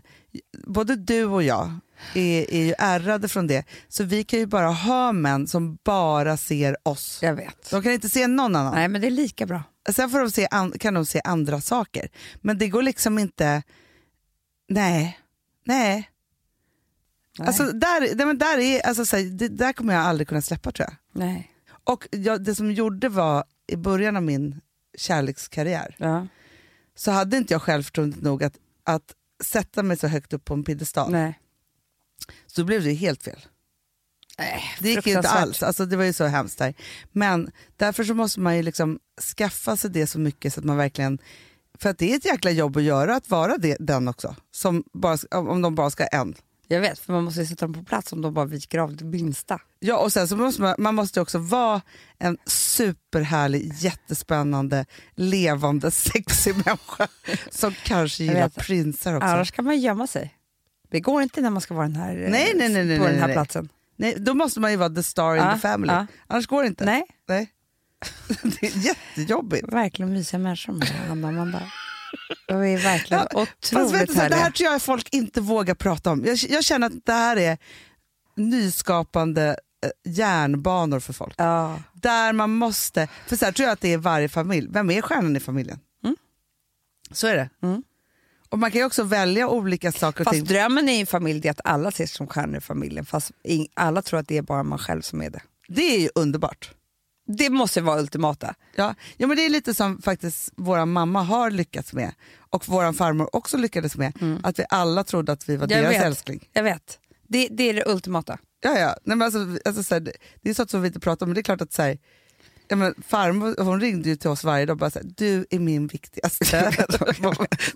både 0.67 0.97
du 0.97 1.25
och 1.25 1.43
jag 1.43 1.79
är, 2.15 2.51
är 2.55 2.65
ju 2.65 2.75
ärrade 2.79 3.29
från 3.29 3.47
det. 3.47 3.65
Så 3.89 4.05
vi 4.05 4.25
kan 4.25 4.39
ju 4.39 4.47
bara 4.47 4.69
ha 4.69 5.13
män 5.13 5.47
som 5.47 5.79
bara 5.85 6.37
ser 6.37 6.77
oss. 6.83 7.19
Jag 7.23 7.35
vet. 7.35 7.71
De 7.71 7.83
kan 7.83 7.93
inte 7.93 8.09
se 8.09 8.27
någon 8.27 8.57
annan. 8.57 8.75
Nej 8.75 8.89
men 8.89 9.01
det 9.01 9.07
är 9.07 9.11
lika 9.11 9.47
bra. 9.47 9.63
Sen 9.91 10.11
får 10.11 10.19
de 10.21 10.31
se, 10.31 10.49
an- 10.51 10.73
kan 10.79 10.95
de 10.95 11.07
se 11.07 11.21
andra 11.25 11.61
saker. 11.61 12.09
Men 12.41 12.59
det 12.59 12.69
går 12.69 12.83
liksom 12.83 13.19
inte... 13.19 13.63
Nej. 14.69 15.19
Nej. 15.67 16.09
Nej. 17.39 17.49
Alltså, 17.49 17.65
där, 17.65 18.35
där, 18.35 18.59
är, 18.59 18.87
alltså, 18.87 19.05
så 19.07 19.17
här, 19.17 19.25
det, 19.25 19.49
där 19.49 19.73
kommer 19.73 19.95
jag 19.95 20.03
aldrig 20.03 20.29
kunna 20.29 20.43
släppa 20.43 20.73
tror 20.73 20.89
jag. 20.89 20.97
Nej. 21.23 21.51
Och 21.85 22.09
jag, 22.11 22.45
det 22.45 22.55
som 22.55 22.73
gjorde 22.73 23.09
var, 23.09 23.45
i 23.67 23.77
början 23.77 24.17
av 24.17 24.23
min 24.23 24.61
kärlekskarriär, 24.99 25.95
Ja. 25.99 26.27
så 26.95 27.11
hade 27.11 27.37
inte 27.37 27.55
jag 27.55 27.63
självförtroendet 27.63 28.23
nog 28.23 28.45
att, 28.45 28.55
att 28.85 29.15
sätta 29.45 29.83
mig 29.83 29.97
så 29.97 30.07
högt 30.07 30.33
upp 30.33 30.45
på 30.45 30.55
en 30.55 30.65
piedestal. 30.65 31.11
Nej. 31.13 31.39
Så 32.47 32.61
då 32.61 32.65
blev 32.65 32.83
det 32.85 32.93
helt 32.93 33.23
fel. 33.23 33.39
Nej, 34.39 34.63
Det 34.81 34.91
gick 34.91 35.07
ju 35.07 35.13
inte 35.17 35.29
alls, 35.29 35.63
alltså, 35.63 35.87
det 35.87 35.97
var 35.97 36.05
ju 36.05 36.13
så 36.13 36.25
hemskt 36.25 36.59
där. 36.59 36.75
Men 37.13 37.51
därför 37.77 38.05
så 38.05 38.15
måste 38.15 38.41
man 38.41 38.57
ju 38.57 38.63
liksom 38.63 38.99
skaffa 39.37 39.77
sig 39.77 39.91
det 39.91 40.07
så 40.07 40.19
mycket 40.19 40.55
så 40.55 40.61
att 40.61 40.65
man 40.67 40.77
verkligen 40.77 41.19
för 41.79 41.91
att 41.91 41.99
det 41.99 42.13
är 42.13 42.17
ett 42.17 42.25
jäkla 42.25 42.51
jobb 42.51 42.77
att 42.77 42.83
göra, 42.83 43.17
att 43.17 43.31
vara 43.31 43.57
det, 43.59 43.77
den 43.81 44.09
också. 44.09 44.37
Som 44.51 44.85
bara, 44.93 45.19
om 45.31 45.63
de 45.63 45.75
bara 45.75 45.91
ska 45.91 46.03
ha 46.03 46.09
en. 46.09 46.35
Jag 46.71 46.81
vet, 46.81 46.99
för 46.99 47.13
man 47.13 47.25
måste 47.25 47.41
ju 47.41 47.47
sätta 47.47 47.67
dem 47.67 47.75
på 47.75 47.85
plats 47.85 48.13
om 48.13 48.23
de 48.23 48.35
bara 48.35 48.45
viker 48.45 48.79
av 48.79 48.97
det 48.97 49.05
minsta. 49.05 49.61
Ja, 49.81 49.99
och 49.99 50.13
sen 50.13 50.29
så 50.29 50.37
måste 50.37 50.63
man, 50.63 50.75
man 50.79 50.95
måste 50.95 51.21
också 51.21 51.39
vara 51.39 51.81
en 52.19 52.39
superhärlig, 52.47 53.73
jättespännande, 53.75 54.87
levande, 55.15 55.91
sexig 56.11 56.55
människa 56.55 57.09
som 57.51 57.75
kanske 57.85 58.25
gillar 58.25 58.49
prinsar 58.49 59.15
också. 59.15 59.29
Annars 59.29 59.51
kan 59.51 59.65
man 59.65 59.79
gömma 59.81 60.07
sig. 60.07 60.35
Det 60.91 61.01
går 61.01 61.23
inte 61.23 61.41
när 61.41 61.51
man 61.51 61.61
ska 61.61 61.75
vara 61.75 61.87
den 61.87 61.97
här, 61.97 62.25
eh, 62.25 62.31
Nej, 62.31 62.53
nej, 62.57 62.69
nej, 62.69 62.85
nej, 62.85 62.99
på 62.99 63.05
nej, 63.05 63.13
den 63.13 63.23
här 63.23 63.33
platsen. 63.33 63.69
Nej, 63.97 64.15
då 64.19 64.35
måste 64.35 64.61
man 64.61 64.71
ju 64.71 64.77
vara 64.77 64.91
the 64.91 65.03
star 65.03 65.37
in 65.37 65.55
the 65.55 65.61
family. 65.61 65.93
ja. 65.93 66.07
Annars 66.27 66.47
går 66.47 66.63
det 66.63 66.69
inte. 66.69 66.85
Nej, 66.85 67.03
Nej. 67.29 67.53
det 68.43 68.67
är 68.67 68.79
jättejobbigt. 68.79 69.73
verkligen 69.73 70.13
mysiga 70.13 70.39
människor 70.39 70.73
med 70.73 70.89
Anna 71.11 71.29
Amanda. 71.29 71.63
De 72.47 72.55
är 72.63 72.79
verkligen 72.79 73.27
Ja, 73.31 73.47
Fast 73.47 73.73
otroligt 73.75 74.09
du, 74.09 74.15
så, 74.15 74.21
det 74.21 74.37
här 74.37 74.51
tror 74.51 74.73
jag 74.73 74.83
folk 74.83 75.09
inte 75.15 75.41
vågar 75.41 75.75
prata 75.75 76.11
om. 76.11 76.25
Jag, 76.25 76.37
jag 76.37 76.65
känner 76.65 76.87
att 76.87 77.05
det 77.05 77.13
här 77.13 77.37
är 77.37 77.59
nyskapande 78.37 79.57
eh, 79.85 80.13
järnbanor 80.13 81.01
för 81.01 81.13
folk. 81.13 81.35
Ja. 81.37 81.83
Där 81.93 82.33
man 82.33 82.51
måste, 82.51 83.09
för 83.27 83.37
så 83.37 83.45
här 83.45 83.53
tror 83.53 83.67
jag 83.67 83.73
att 83.73 83.81
det 83.81 83.93
är 83.93 83.99
varje 83.99 84.29
familj. 84.29 84.69
Vem 84.71 84.91
är 84.91 85.03
stjärnan 85.03 85.37
i 85.37 85.41
familjen? 85.41 85.81
Mm. 86.05 86.17
Så 87.11 87.27
är 87.27 87.37
det. 87.37 87.51
Mm. 87.63 87.83
Och 88.49 88.59
man 88.59 88.71
kan 88.71 88.81
ju 88.81 88.85
också 88.85 89.03
välja 89.03 89.49
olika 89.49 89.93
saker 89.93 90.25
Fast 90.25 90.35
ting. 90.35 90.45
drömmen 90.45 90.89
i 90.89 91.01
en 91.01 91.07
familj 91.07 91.47
är 91.47 91.51
att 91.51 91.61
alla 91.65 91.89
ses 91.89 92.13
som 92.13 92.27
stjärnor 92.27 92.57
i 92.57 92.61
familjen. 92.61 93.07
Fast 93.07 93.31
alla 93.75 94.03
tror 94.03 94.21
att 94.21 94.29
det 94.29 94.37
är 94.37 94.43
bara 94.43 94.63
man 94.63 94.79
själv 94.79 95.03
som 95.03 95.23
är 95.23 95.31
det. 95.31 95.41
Det 95.69 95.83
är 95.97 96.01
ju 96.01 96.09
underbart. 96.15 96.71
Det 97.29 97.51
måste 97.51 97.81
vara 97.81 98.01
ultimata. 98.01 98.55
Ja. 98.77 98.95
ja 99.17 99.27
men 99.27 99.37
det 99.37 99.45
är 99.45 99.49
lite 99.51 99.75
som 99.75 100.03
faktiskt 100.03 100.53
vår 100.57 100.85
mamma 100.85 101.23
har 101.23 101.51
lyckats 101.51 101.93
med 101.93 102.13
och 102.51 102.69
vår 102.69 102.93
farmor 102.93 103.37
också 103.37 103.57
lyckades 103.57 103.97
med. 103.97 104.13
Att 104.43 104.59
vi 104.59 104.65
alla 104.69 105.05
trodde 105.05 105.33
att 105.33 105.49
vi 105.49 105.57
var 105.57 105.69
Jag 105.71 105.83
deras 105.83 105.93
vet. 105.95 106.03
älskling. 106.05 106.49
Jag 106.53 106.63
vet. 106.63 106.99
Det, 107.29 107.49
det 107.51 107.71
är 107.71 107.75
det 107.75 107.85
ultimata. 107.87 108.39
Ja, 108.61 108.79
ja. 108.79 108.97
Nej, 109.05 109.17
men 109.17 109.23
alltså, 109.23 109.39
alltså, 109.65 109.83
så 109.83 109.95
här, 109.95 110.01
det, 110.01 110.13
det 110.43 110.51
är 110.51 110.55
sånt 110.55 110.71
som 110.71 110.83
vi 110.83 110.87
inte 110.87 111.01
pratar 111.01 111.27
om, 111.27 111.31
men 111.31 111.35
det 111.35 111.41
är 111.41 111.43
klart 111.43 111.61
att 111.61 111.73
så 111.73 111.83
här, 111.83 111.99
ja, 112.69 112.77
men 112.77 112.95
farmor 113.07 113.55
hon 113.65 113.81
ringde 113.81 114.09
ju 114.09 114.17
till 114.17 114.31
oss 114.31 114.45
varje 114.45 114.67
dag 114.67 114.75
och 114.75 114.79
bara 114.79 114.91
så 114.91 114.99
här, 114.99 115.07
du 115.17 115.47
är 115.51 115.59
min 115.59 115.87
viktigaste. 115.87 116.45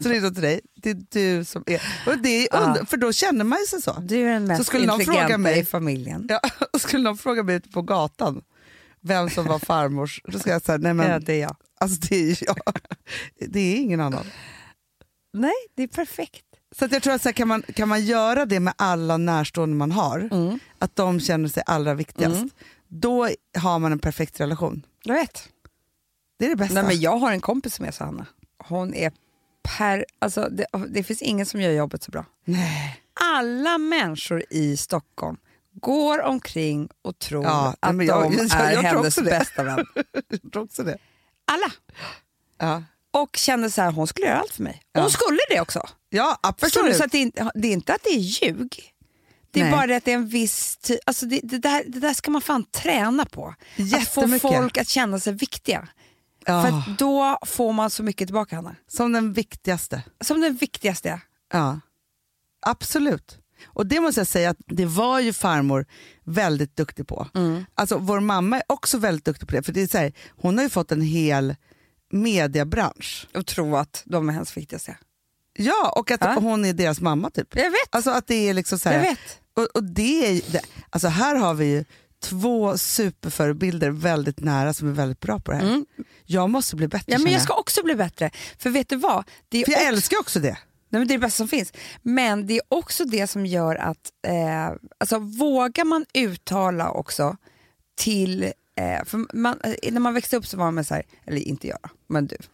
så 0.00 0.08
ringde 0.08 0.26
hon 0.26 0.34
till 0.34 0.42
dig, 0.42 0.60
det 0.74 0.90
är 0.90 0.96
du 1.10 1.44
som 1.44 1.62
är... 1.66 1.82
Och 2.06 2.18
det 2.18 2.28
är 2.48 2.62
under, 2.62 2.80
Ja. 2.80 2.86
För 2.86 2.96
då 2.96 3.12
känner 3.12 3.44
man 3.44 3.58
ju 3.58 3.66
sig 3.66 3.82
så. 3.82 3.92
Du 4.00 4.16
är 4.20 4.32
den 4.32 4.44
mest 4.46 4.66
skulle 4.66 4.86
någon 4.86 5.00
fråga 5.00 5.38
mig- 5.38 5.58
i 5.58 5.64
familjen. 5.64 6.26
Ja, 6.28 6.40
och 6.72 6.80
skulle 6.80 7.02
någon 7.02 7.18
fråga 7.18 7.42
mig 7.42 7.54
ute 7.56 7.68
på 7.68 7.82
gatan 7.82 8.42
vem 9.02 9.30
som 9.30 9.46
var 9.46 9.58
farmors, 9.58 10.20
då 10.24 10.38
ska 10.38 10.50
jag 10.50 10.62
säga, 10.62 10.78
nej 10.78 10.94
men 10.94 11.10
Ja, 11.10 11.18
det 11.18 11.32
är 11.34 11.40
jag. 11.40 11.56
alltså, 11.80 12.00
det 12.10 12.30
är 12.30 12.38
jag. 12.46 12.56
Det 13.48 13.60
är 13.60 13.76
ingen 13.76 14.00
annan. 14.00 14.26
Nej, 15.32 15.52
det 15.76 15.82
är 15.82 15.86
perfekt. 15.88 16.44
Så 16.78 16.88
jag 16.90 17.02
tror 17.02 17.14
att 17.14 17.22
så 17.22 17.28
här, 17.28 17.32
kan, 17.34 17.48
man, 17.48 17.62
kan 17.62 17.88
man 17.88 18.04
göra 18.04 18.46
det 18.46 18.60
med 18.60 18.74
alla 18.78 19.16
närstående 19.16 19.76
man 19.76 19.92
har, 19.92 20.28
Mm. 20.32 20.58
att 20.78 20.96
de 20.96 21.20
känner 21.20 21.48
sig 21.48 21.62
allra 21.66 21.94
viktigast, 21.94 22.44
då 22.88 23.28
har 23.58 23.78
man 23.78 23.92
en 23.92 23.98
perfekt 23.98 24.40
relation. 24.40 24.82
Jag 25.04 25.14
vet. 25.14 25.48
Det 26.38 26.44
är 26.44 26.50
det 26.50 26.56
bästa. 26.56 26.74
Nej, 26.74 26.84
men 26.84 27.00
jag 27.00 27.16
har 27.16 27.32
en 27.32 27.40
kompis 27.40 27.74
som 27.74 27.84
är 27.84 27.90
så, 27.90 28.04
Hanna. 28.04 28.26
Hon 28.58 28.94
är 28.94 29.12
per... 29.78 30.04
Alltså, 30.18 30.48
det, 30.50 30.66
det 30.88 31.02
finns 31.04 31.22
ingen 31.22 31.46
som 31.46 31.60
gör 31.60 31.70
jobbet 31.70 32.02
så 32.02 32.10
bra. 32.10 32.24
Nej. 32.44 33.00
Alla 33.34 33.78
människor 33.78 34.42
i 34.50 34.76
Stockholm 34.76 35.36
går 35.82 36.22
omkring 36.22 36.88
och 37.02 37.18
tror 37.18 37.44
Ja, 37.44 37.74
att 37.80 37.96
jag- 37.96 37.98
de 37.98 38.04
jag- 38.04 38.32
jag 38.48 38.72
är 38.72 38.82
hennes 38.82 39.16
bästa 39.18 39.62
vän. 39.62 39.86
Jag 40.42 40.52
tror 40.52 40.64
också 40.64 40.82
det. 40.82 40.98
Alla. 41.52 41.72
Ja, 42.58 42.82
Och 43.10 43.36
känner 43.36 43.68
så 43.68 43.82
här, 43.82 43.90
hon 43.92 44.06
skulle 44.06 44.26
göra 44.26 44.38
allt 44.38 44.52
för 44.54 44.62
mig. 44.62 44.82
Ja. 44.92 45.00
Hon 45.00 45.10
skulle 45.10 45.38
det 45.50 45.60
också. 45.60 45.88
ja 46.08 46.38
absolut. 46.42 46.96
Så 46.96 47.04
att 47.04 47.12
det, 47.12 47.18
är 47.18 47.22
inte, 47.22 47.50
det 47.54 47.68
är 47.68 47.72
inte 47.72 47.94
att 47.94 48.02
det 48.04 48.10
är 48.10 48.18
ljug. 48.18 48.88
Det 49.50 49.60
är 49.60 49.64
Nej. 49.64 49.72
bara 49.72 49.86
det 49.86 49.96
att 49.96 50.04
det 50.04 50.10
är 50.12 50.16
en 50.16 50.28
viss 50.28 50.76
ty- 50.76 50.98
alltså 51.06 51.26
det, 51.26 51.40
det, 51.42 51.58
där, 51.58 51.84
det 51.86 52.00
där 52.00 52.14
ska 52.14 52.30
man 52.30 52.42
fan 52.42 52.64
träna 52.64 53.24
på. 53.24 53.54
Att 53.94 54.08
få 54.08 54.38
folk 54.38 54.76
att 54.78 54.88
känna 54.88 55.20
sig 55.20 55.32
viktiga. 55.32 55.88
Ja, 56.46 56.62
För 56.62 56.94
då 56.98 57.38
får 57.46 57.72
man 57.72 57.90
så 57.90 58.02
mycket 58.02 58.28
tillbaka, 58.28 58.56
Hanna. 58.56 58.76
som 58.88 59.12
den 59.12 59.32
viktigaste. 59.32 60.02
Som 60.20 60.40
den 60.40 60.56
viktigaste. 60.56 61.20
Ja, 61.52 61.80
absolut. 62.60 63.38
Och 63.64 63.86
det 63.86 64.00
måste 64.00 64.20
jag 64.20 64.26
säga 64.28 64.50
att 64.50 64.56
det 64.66 64.86
var 64.86 65.20
ju 65.20 65.32
farmor 65.32 65.86
väldigt 66.24 66.76
duktig 66.76 67.06
på. 67.08 67.28
Alltså 67.74 67.98
vår 67.98 68.20
mamma 68.20 68.56
är 68.56 68.62
också 68.66 68.98
väldigt 68.98 69.24
duktig 69.24 69.48
på 69.48 69.56
det. 69.56 69.62
För 69.62 69.72
det 69.72 69.82
är 69.82 69.86
så 69.86 69.98
här, 69.98 70.12
hon 70.36 70.56
har 70.56 70.64
ju 70.64 70.70
fått 70.70 70.92
en 70.92 71.02
hel 71.02 71.54
mediebransch. 72.12 73.26
Och 73.34 73.46
tro 73.46 73.76
att 73.76 74.02
de 74.06 74.28
är 74.28 74.32
hennes 74.32 74.56
viktigaste. 74.56 74.96
Ja, 75.56 75.92
och 75.96 76.10
att 76.10 76.20
Ja. 76.20 76.34
hon 76.40 76.64
är 76.64 76.72
deras 76.72 77.00
mamma 77.00 77.30
typ. 77.30 77.56
Jag 77.56 77.70
vet. 77.70 77.88
Alltså 77.90 78.10
att 78.10 78.26
det 78.26 78.48
är 78.48 78.54
liksom 78.54 78.78
så 78.78 78.88
här, 78.88 78.96
jag 78.96 79.02
vet. 79.02 79.18
Och, 79.56 79.62
och 79.74 79.84
det 79.84 80.26
är, 80.26 80.52
det, 80.52 80.60
alltså 80.90 81.08
här 81.08 81.36
har 81.36 81.54
vi 81.54 81.64
ju 81.66 81.84
två 82.22 82.78
superförebilder 82.78 83.90
väldigt 83.90 84.40
nära 84.40 84.74
som 84.74 84.88
är 84.88 84.92
väldigt 84.92 85.20
bra 85.20 85.38
på 85.40 85.50
det 85.52 85.56
här. 85.56 85.64
Mm. 85.66 85.86
Jag 86.24 86.50
måste 86.50 86.76
bli 86.76 86.88
bättre 86.88 87.12
Ja, 87.12 87.18
men 87.18 87.32
jag 87.32 87.42
ska 87.42 87.54
också 87.54 87.82
bli 87.84 87.94
bättre. 87.94 88.30
För 88.58 88.70
vet 88.70 88.88
du 88.88 88.96
vad? 88.96 89.24
Det 89.48 89.58
är, 89.60 89.64
För 89.64 89.72
jag 89.72 89.80
också, 89.80 89.88
älskar 89.88 90.18
också 90.20 90.40
det. 90.40 90.58
Nej, 90.92 91.00
men 91.00 91.08
det 91.08 91.14
är 91.14 91.18
det 91.18 91.26
bästa 91.26 91.36
som 91.36 91.48
finns. 91.48 91.72
Men 92.02 92.46
det 92.46 92.54
är 92.54 92.62
också 92.68 93.04
det 93.04 93.26
som 93.26 93.46
gör 93.46 93.74
att, 93.76 94.12
eh, 94.26 94.72
alltså 94.98 95.18
vågar 95.18 95.84
man 95.84 96.04
uttala 96.14 96.90
också 96.90 97.36
till, 97.98 98.42
eh, 98.76 99.04
för 99.04 99.36
man, 99.36 99.60
eh, 99.64 99.92
när 99.92 100.00
man 100.00 100.14
växte 100.14 100.36
upp 100.36 100.46
så 100.46 100.56
var 100.56 100.70
man 100.70 100.84
så 100.84 100.94
här, 100.94 101.02
eller 101.26 101.38
inte 101.38 101.68
jag 101.68 101.78
då, 101.82 101.88
men 102.06 102.26
du. 102.26 102.36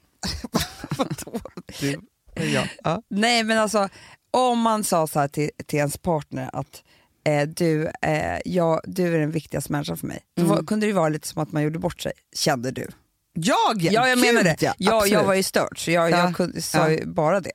Du, 1.81 2.01
ja. 2.45 2.65
Ja. 2.85 3.03
Nej 3.09 3.45
men 3.45 3.59
alltså 3.59 3.89
om 4.31 4.59
man 4.61 4.85
sa 4.85 5.07
så 5.07 5.21
här 5.21 5.29
till, 5.29 5.51
till 5.67 5.79
ens 5.79 5.97
partner 5.99 6.51
att 6.53 6.83
eh, 7.25 7.49
du, 7.49 7.87
eh, 8.03 8.39
ja, 8.45 8.81
du 8.85 9.15
är 9.15 9.19
den 9.21 9.31
viktigaste 9.31 9.73
människan 9.73 9.97
för 9.97 10.07
mig. 10.07 10.21
Då 10.37 10.45
var, 10.45 10.63
kunde 10.63 10.87
det 10.87 10.93
vara 10.93 11.09
lite 11.09 11.29
som 11.29 11.43
att 11.43 11.53
man 11.53 11.63
gjorde 11.63 11.79
bort 11.79 12.01
sig, 12.01 12.13
kände 12.37 12.71
du. 12.71 12.89
Jag? 13.33 13.57
Ja 13.83 14.09
jag 14.09 14.19
Gud, 14.19 14.27
menar 14.27 14.43
det. 14.43 14.57
Ja, 14.63 14.75
Ja, 14.79 14.91
jag 14.93 14.97
absolut. 15.03 15.27
var 15.27 15.35
ju 15.35 15.43
stört 15.43 15.79
så 15.79 15.91
jag, 15.91 16.11
Ja. 16.11 16.17
jag 16.19 16.37
kunde, 16.37 16.63
sa 16.63 16.91
ju 16.91 17.07
bara 17.07 17.41
det. 17.41 17.53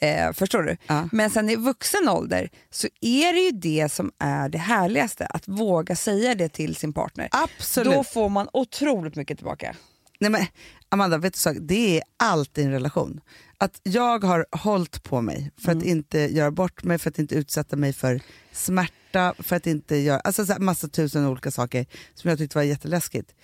Eh, 0.00 0.32
förstår 0.32 0.62
du? 0.62 0.76
Ja. 0.86 1.08
Men 1.12 1.30
sen 1.30 1.48
i 1.50 1.56
vuxen 1.56 2.08
ålder 2.08 2.50
så 2.70 2.88
är 3.00 3.32
det 3.32 3.40
ju 3.40 3.50
det 3.50 3.92
som 3.92 4.12
är 4.18 4.48
det 4.48 4.58
härligaste, 4.58 5.26
att 5.26 5.48
våga 5.48 5.96
säga 5.96 6.34
det 6.34 6.48
till 6.48 6.76
sin 6.76 6.92
partner. 6.92 7.28
Absolut. 7.32 7.94
Då 7.94 8.04
får 8.04 8.28
man 8.28 8.48
otroligt 8.52 9.16
mycket 9.16 9.38
tillbaka. 9.38 9.76
Nej, 10.20 10.30
men, 10.30 10.46
Amanda, 10.88 11.18
vet 11.18 11.32
du 11.32 11.38
sak? 11.38 11.56
det 11.60 11.96
är 11.98 12.02
allt 12.16 12.58
i 12.58 12.62
en 12.62 12.70
relation. 12.70 13.20
Att 13.58 13.80
jag 13.82 14.24
har 14.24 14.46
hållit 14.52 15.02
på 15.02 15.20
mig 15.20 15.50
för 15.60 15.72
Mm. 15.72 15.78
att 15.78 15.84
inte 15.84 16.18
göra 16.18 16.50
bort 16.50 16.84
mig, 16.84 16.98
för 16.98 17.10
att 17.10 17.18
inte 17.18 17.34
utsätta 17.34 17.76
mig 17.76 17.92
för 17.92 18.20
smärta, 18.52 19.34
för 19.38 19.56
att 19.56 19.66
inte 19.66 19.96
göra 19.96 20.20
alltså, 20.20 20.46
så 20.46 20.52
här, 20.52 20.60
massa 20.60 20.88
tusen 20.88 21.26
olika 21.26 21.50
saker 21.50 21.86
som 22.14 22.28
jag 22.30 22.38
tyckte 22.38 22.58
var 22.58 22.62
jätteläskigt. 22.62 23.34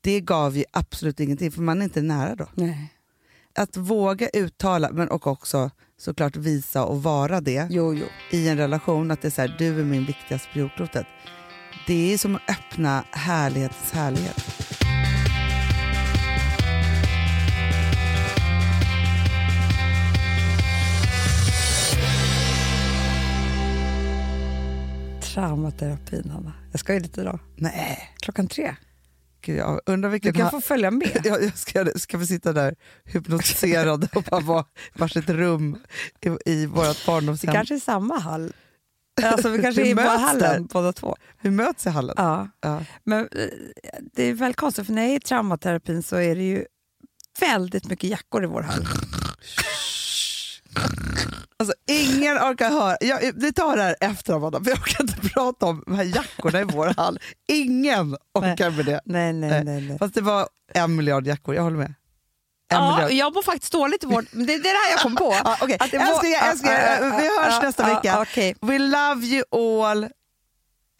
Det 0.00 0.20
gav 0.20 0.56
ju 0.56 0.64
absolut 0.70 1.20
ingenting, 1.20 1.52
för 1.52 1.62
man 1.62 1.80
är 1.80 1.84
inte 1.84 2.02
nära 2.02 2.34
då. 2.34 2.46
Nej. 2.54 2.92
Att 3.54 3.76
våga 3.76 4.28
uttala, 4.28 4.90
men 4.92 5.08
och 5.08 5.26
också 5.26 5.70
såklart 5.98 6.36
visa 6.36 6.84
och 6.84 7.02
vara 7.02 7.40
det 7.40 7.66
jo, 7.70 7.94
jo. 7.94 8.06
i 8.30 8.48
en 8.48 8.56
relation. 8.56 9.10
Att 9.10 9.22
det 9.22 9.28
är 9.28 9.30
så 9.30 9.40
här, 9.40 9.56
du 9.58 9.80
är 9.80 9.84
min 9.84 10.04
viktigaste 10.04 10.48
på 10.52 10.58
jordklotet. 10.58 11.06
Det 11.86 12.12
är 12.12 12.18
som 12.18 12.34
att 12.36 12.42
öppna 12.50 13.04
härlighetens 13.10 13.92
härlighet. 13.92 14.44
Traumaterapin, 25.22 26.30
Hanna. 26.30 26.52
Jag 26.72 26.80
ska 26.80 26.94
ju 26.94 27.00
lite 27.00 27.20
idag. 27.20 27.38
Nej. 27.56 27.98
Klockan 28.20 28.48
tre 28.48 28.74
gud, 29.40 29.56
jag 29.58 29.80
undrar 29.86 30.08
Du 30.08 30.12
vilken... 30.12 30.32
kan 30.32 30.42
ha- 30.42 30.50
få 30.50 30.60
följa 30.60 30.90
med. 30.90 31.20
jag, 31.24 31.42
jag 31.44 31.58
ska, 31.58 31.86
ska 31.96 32.18
vi 32.18 32.26
sitta 32.26 32.52
där 32.52 32.74
hypnotiserade 33.04 34.08
och 34.14 34.22
bara 34.22 34.40
vara 34.40 34.64
i 34.94 34.98
varsitt 34.98 35.28
rum 35.28 35.78
i, 36.20 36.50
i 36.52 36.66
vårt 36.66 36.84
Det 36.86 37.06
barndomshem. 37.06 37.54
kanske 37.54 37.74
är 37.74 37.78
samma 37.78 38.18
hall. 38.18 38.52
Alltså 39.22 39.48
vi 39.48 39.62
kanske 39.62 39.82
Vi 39.82 39.88
är 39.88 39.92
i 39.92 39.94
möts 39.94 40.08
hallen 40.20 40.40
där. 40.62 40.68
båda 40.72 40.92
två. 40.92 41.16
Vi 41.40 41.50
möts 41.50 41.86
i 41.86 41.90
hallen. 41.90 42.14
Ja. 42.18 42.48
Ja. 42.60 42.84
Men 43.04 43.20
eh, 43.20 43.48
det 44.12 44.22
är 44.22 44.32
väl 44.34 44.54
konstigt, 44.54 44.86
för 44.86 44.92
när 44.92 45.02
jag 45.02 45.10
är 45.12 45.16
i 45.16 45.20
traumaterapin 45.20 46.02
så 46.02 46.16
är 46.16 46.36
det 46.36 46.42
ju 46.42 46.64
väldigt 47.40 47.86
mycket 47.88 48.10
jackor 48.10 48.44
i 48.44 48.46
vår 48.46 48.62
hall. 48.62 48.86
Alltså, 51.60 51.74
ingen 51.86 52.38
orkar 52.38 52.70
höra. 52.70 52.96
Jag, 53.00 53.32
vi 53.34 53.52
tar 53.52 53.76
det 53.76 53.82
här 53.82 53.96
efter 54.00 54.34
Amanda, 54.34 54.64
för 54.64 54.70
jag 54.70 54.78
orkar 54.78 55.02
inte 55.02 55.28
prata 55.28 55.66
om 55.66 55.82
de 55.86 55.94
här 55.94 56.04
jackorna 56.04 56.60
i 56.60 56.64
vår 56.64 56.94
hall. 56.96 57.18
Ingen 57.48 58.16
orkar 58.34 58.70
med 58.70 58.84
det. 58.86 59.00
Nej, 59.04 59.32
nej, 59.32 59.64
Nej. 59.64 59.80
nej. 59.80 59.98
Fast 59.98 60.14
det 60.14 60.20
var 60.20 60.48
en 60.74 60.96
miljard 60.96 61.26
jackor, 61.26 61.54
jag 61.54 61.62
håller 61.62 61.76
med. 61.76 61.86
En 61.86 61.94
Ja, 62.84 62.90
miljard. 62.94 63.12
jag 63.12 63.34
mår 63.34 63.42
faktiskt 63.42 63.72
dåligt 63.72 64.04
i 64.04 64.06
vårt... 64.06 64.24
Det, 64.32 64.44
det 64.44 64.52
är 64.54 64.58
det 64.62 64.68
här 64.68 64.90
jag 64.90 65.00
kom 65.00 65.16
på. 65.16 65.34
Ja, 65.44 65.56
okej. 65.60 65.76
Att 65.80 65.90
det 65.90 65.98
var- 65.98 66.06
Ja, 66.06 66.20
ja, 66.24 66.54
vi 67.18 67.28
hörs 67.28 67.54
ja, 67.54 67.60
nästa 67.62 67.88
ja, 67.88 67.94
vecka. 67.94 68.20
okej. 68.22 68.56
We 68.60 68.78
love 68.78 69.26
you 69.26 69.42
all 69.52 70.08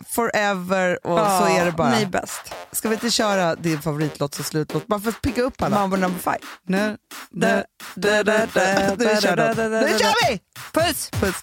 forever 0.07 1.07
och 1.07 1.19
så 1.19 1.47
är 1.59 1.65
det 1.65 1.73
bara. 1.73 1.91
Ni 1.99 2.07
bäst. 2.07 2.55
Ska 2.73 2.89
vi 2.89 2.95
inte 2.95 3.11
köra 3.11 3.55
din 3.55 3.83
favoritlåt 3.83 4.35
som 4.35 4.45
slutlåt? 4.45 4.87
Bara 4.87 5.01
för 5.01 5.09
att 5.11 5.21
picka 5.23 5.43
upp 5.43 5.63
alla. 5.63 5.77
Mambo 5.79 5.97
number 5.97 6.19
five. 6.21 6.39
Nu 6.67 6.97
kör 9.99 10.31
vi! 10.31 10.41
Puss! 10.89 11.11
Puss. 11.21 11.43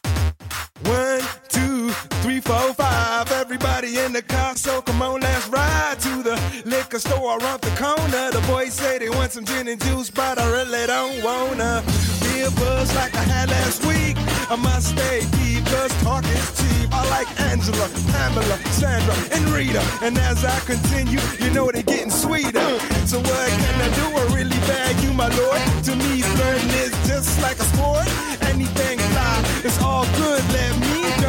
One, 0.85 1.21
two, 1.49 1.91
three, 2.23 2.39
four, 2.39 2.73
five. 2.73 3.44
Everybody 3.55 3.97
in 3.99 4.11
the 4.11 4.21
car, 4.21 4.53
so 4.57 4.81
come 4.81 5.01
on, 5.01 5.21
let's 5.21 5.47
ride 5.47 5.97
to 6.01 6.21
the 6.21 6.35
liquor 6.65 6.99
store 6.99 7.39
around 7.39 7.61
the 7.61 7.71
corner. 7.79 8.29
The 8.29 8.43
boys 8.51 8.73
say 8.73 8.97
they 8.97 9.09
want 9.09 9.31
some 9.31 9.45
gin 9.45 9.69
and 9.69 9.81
juice, 9.81 10.09
but 10.09 10.37
I 10.37 10.45
really 10.51 10.85
don't 10.87 11.23
wanna 11.23 11.81
be 12.19 12.41
a 12.41 12.51
buzz 12.51 12.93
like 12.95 13.15
I 13.15 13.23
had 13.23 13.49
last 13.49 13.85
week. 13.85 14.17
I 14.51 14.57
must 14.57 14.89
stay 14.89 15.21
deep, 15.39 15.63
cause 15.67 15.93
talk 16.03 16.25
is 16.25 16.51
cheap. 16.59 16.91
I 16.91 17.07
like 17.09 17.29
Angela, 17.39 17.87
Pamela, 18.11 18.57
Sandra, 18.75 19.15
and 19.31 19.47
Rita. 19.47 19.81
And 20.01 20.17
as 20.17 20.43
I 20.43 20.59
continue, 20.67 21.21
you 21.39 21.49
know 21.51 21.71
they're 21.71 21.81
getting 21.81 22.11
sweeter. 22.11 22.67
So 23.07 23.19
what 23.19 23.49
can 23.49 23.75
I 23.79 23.89
do? 23.95 24.05
I 24.19 24.35
really 24.35 24.59
bag 24.67 25.01
you, 25.01 25.13
my 25.13 25.29
lord. 25.29 25.61
To 25.87 25.95
me, 25.95 26.19
flirting 26.19 26.75
is 26.83 26.91
just 27.07 27.41
like 27.41 27.57
a 27.59 27.67
sport. 27.71 28.07
Anything 28.51 28.99
fly, 28.99 29.43
it's 29.63 29.81
all 29.81 30.03
good. 30.19 30.43
Let 30.51 30.75
me 30.77 30.94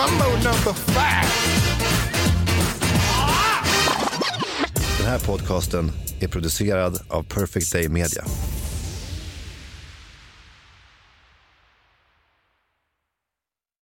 Mambo 0.00 0.30
number 0.30 0.72
five. 0.72 1.30
Den 4.98 5.06
här 5.06 5.18
podcasten 5.18 5.92
är 6.20 6.28
producerad 6.28 7.00
av 7.08 7.22
Perfect 7.22 7.72
Day 7.72 7.88
Media. 7.88 8.24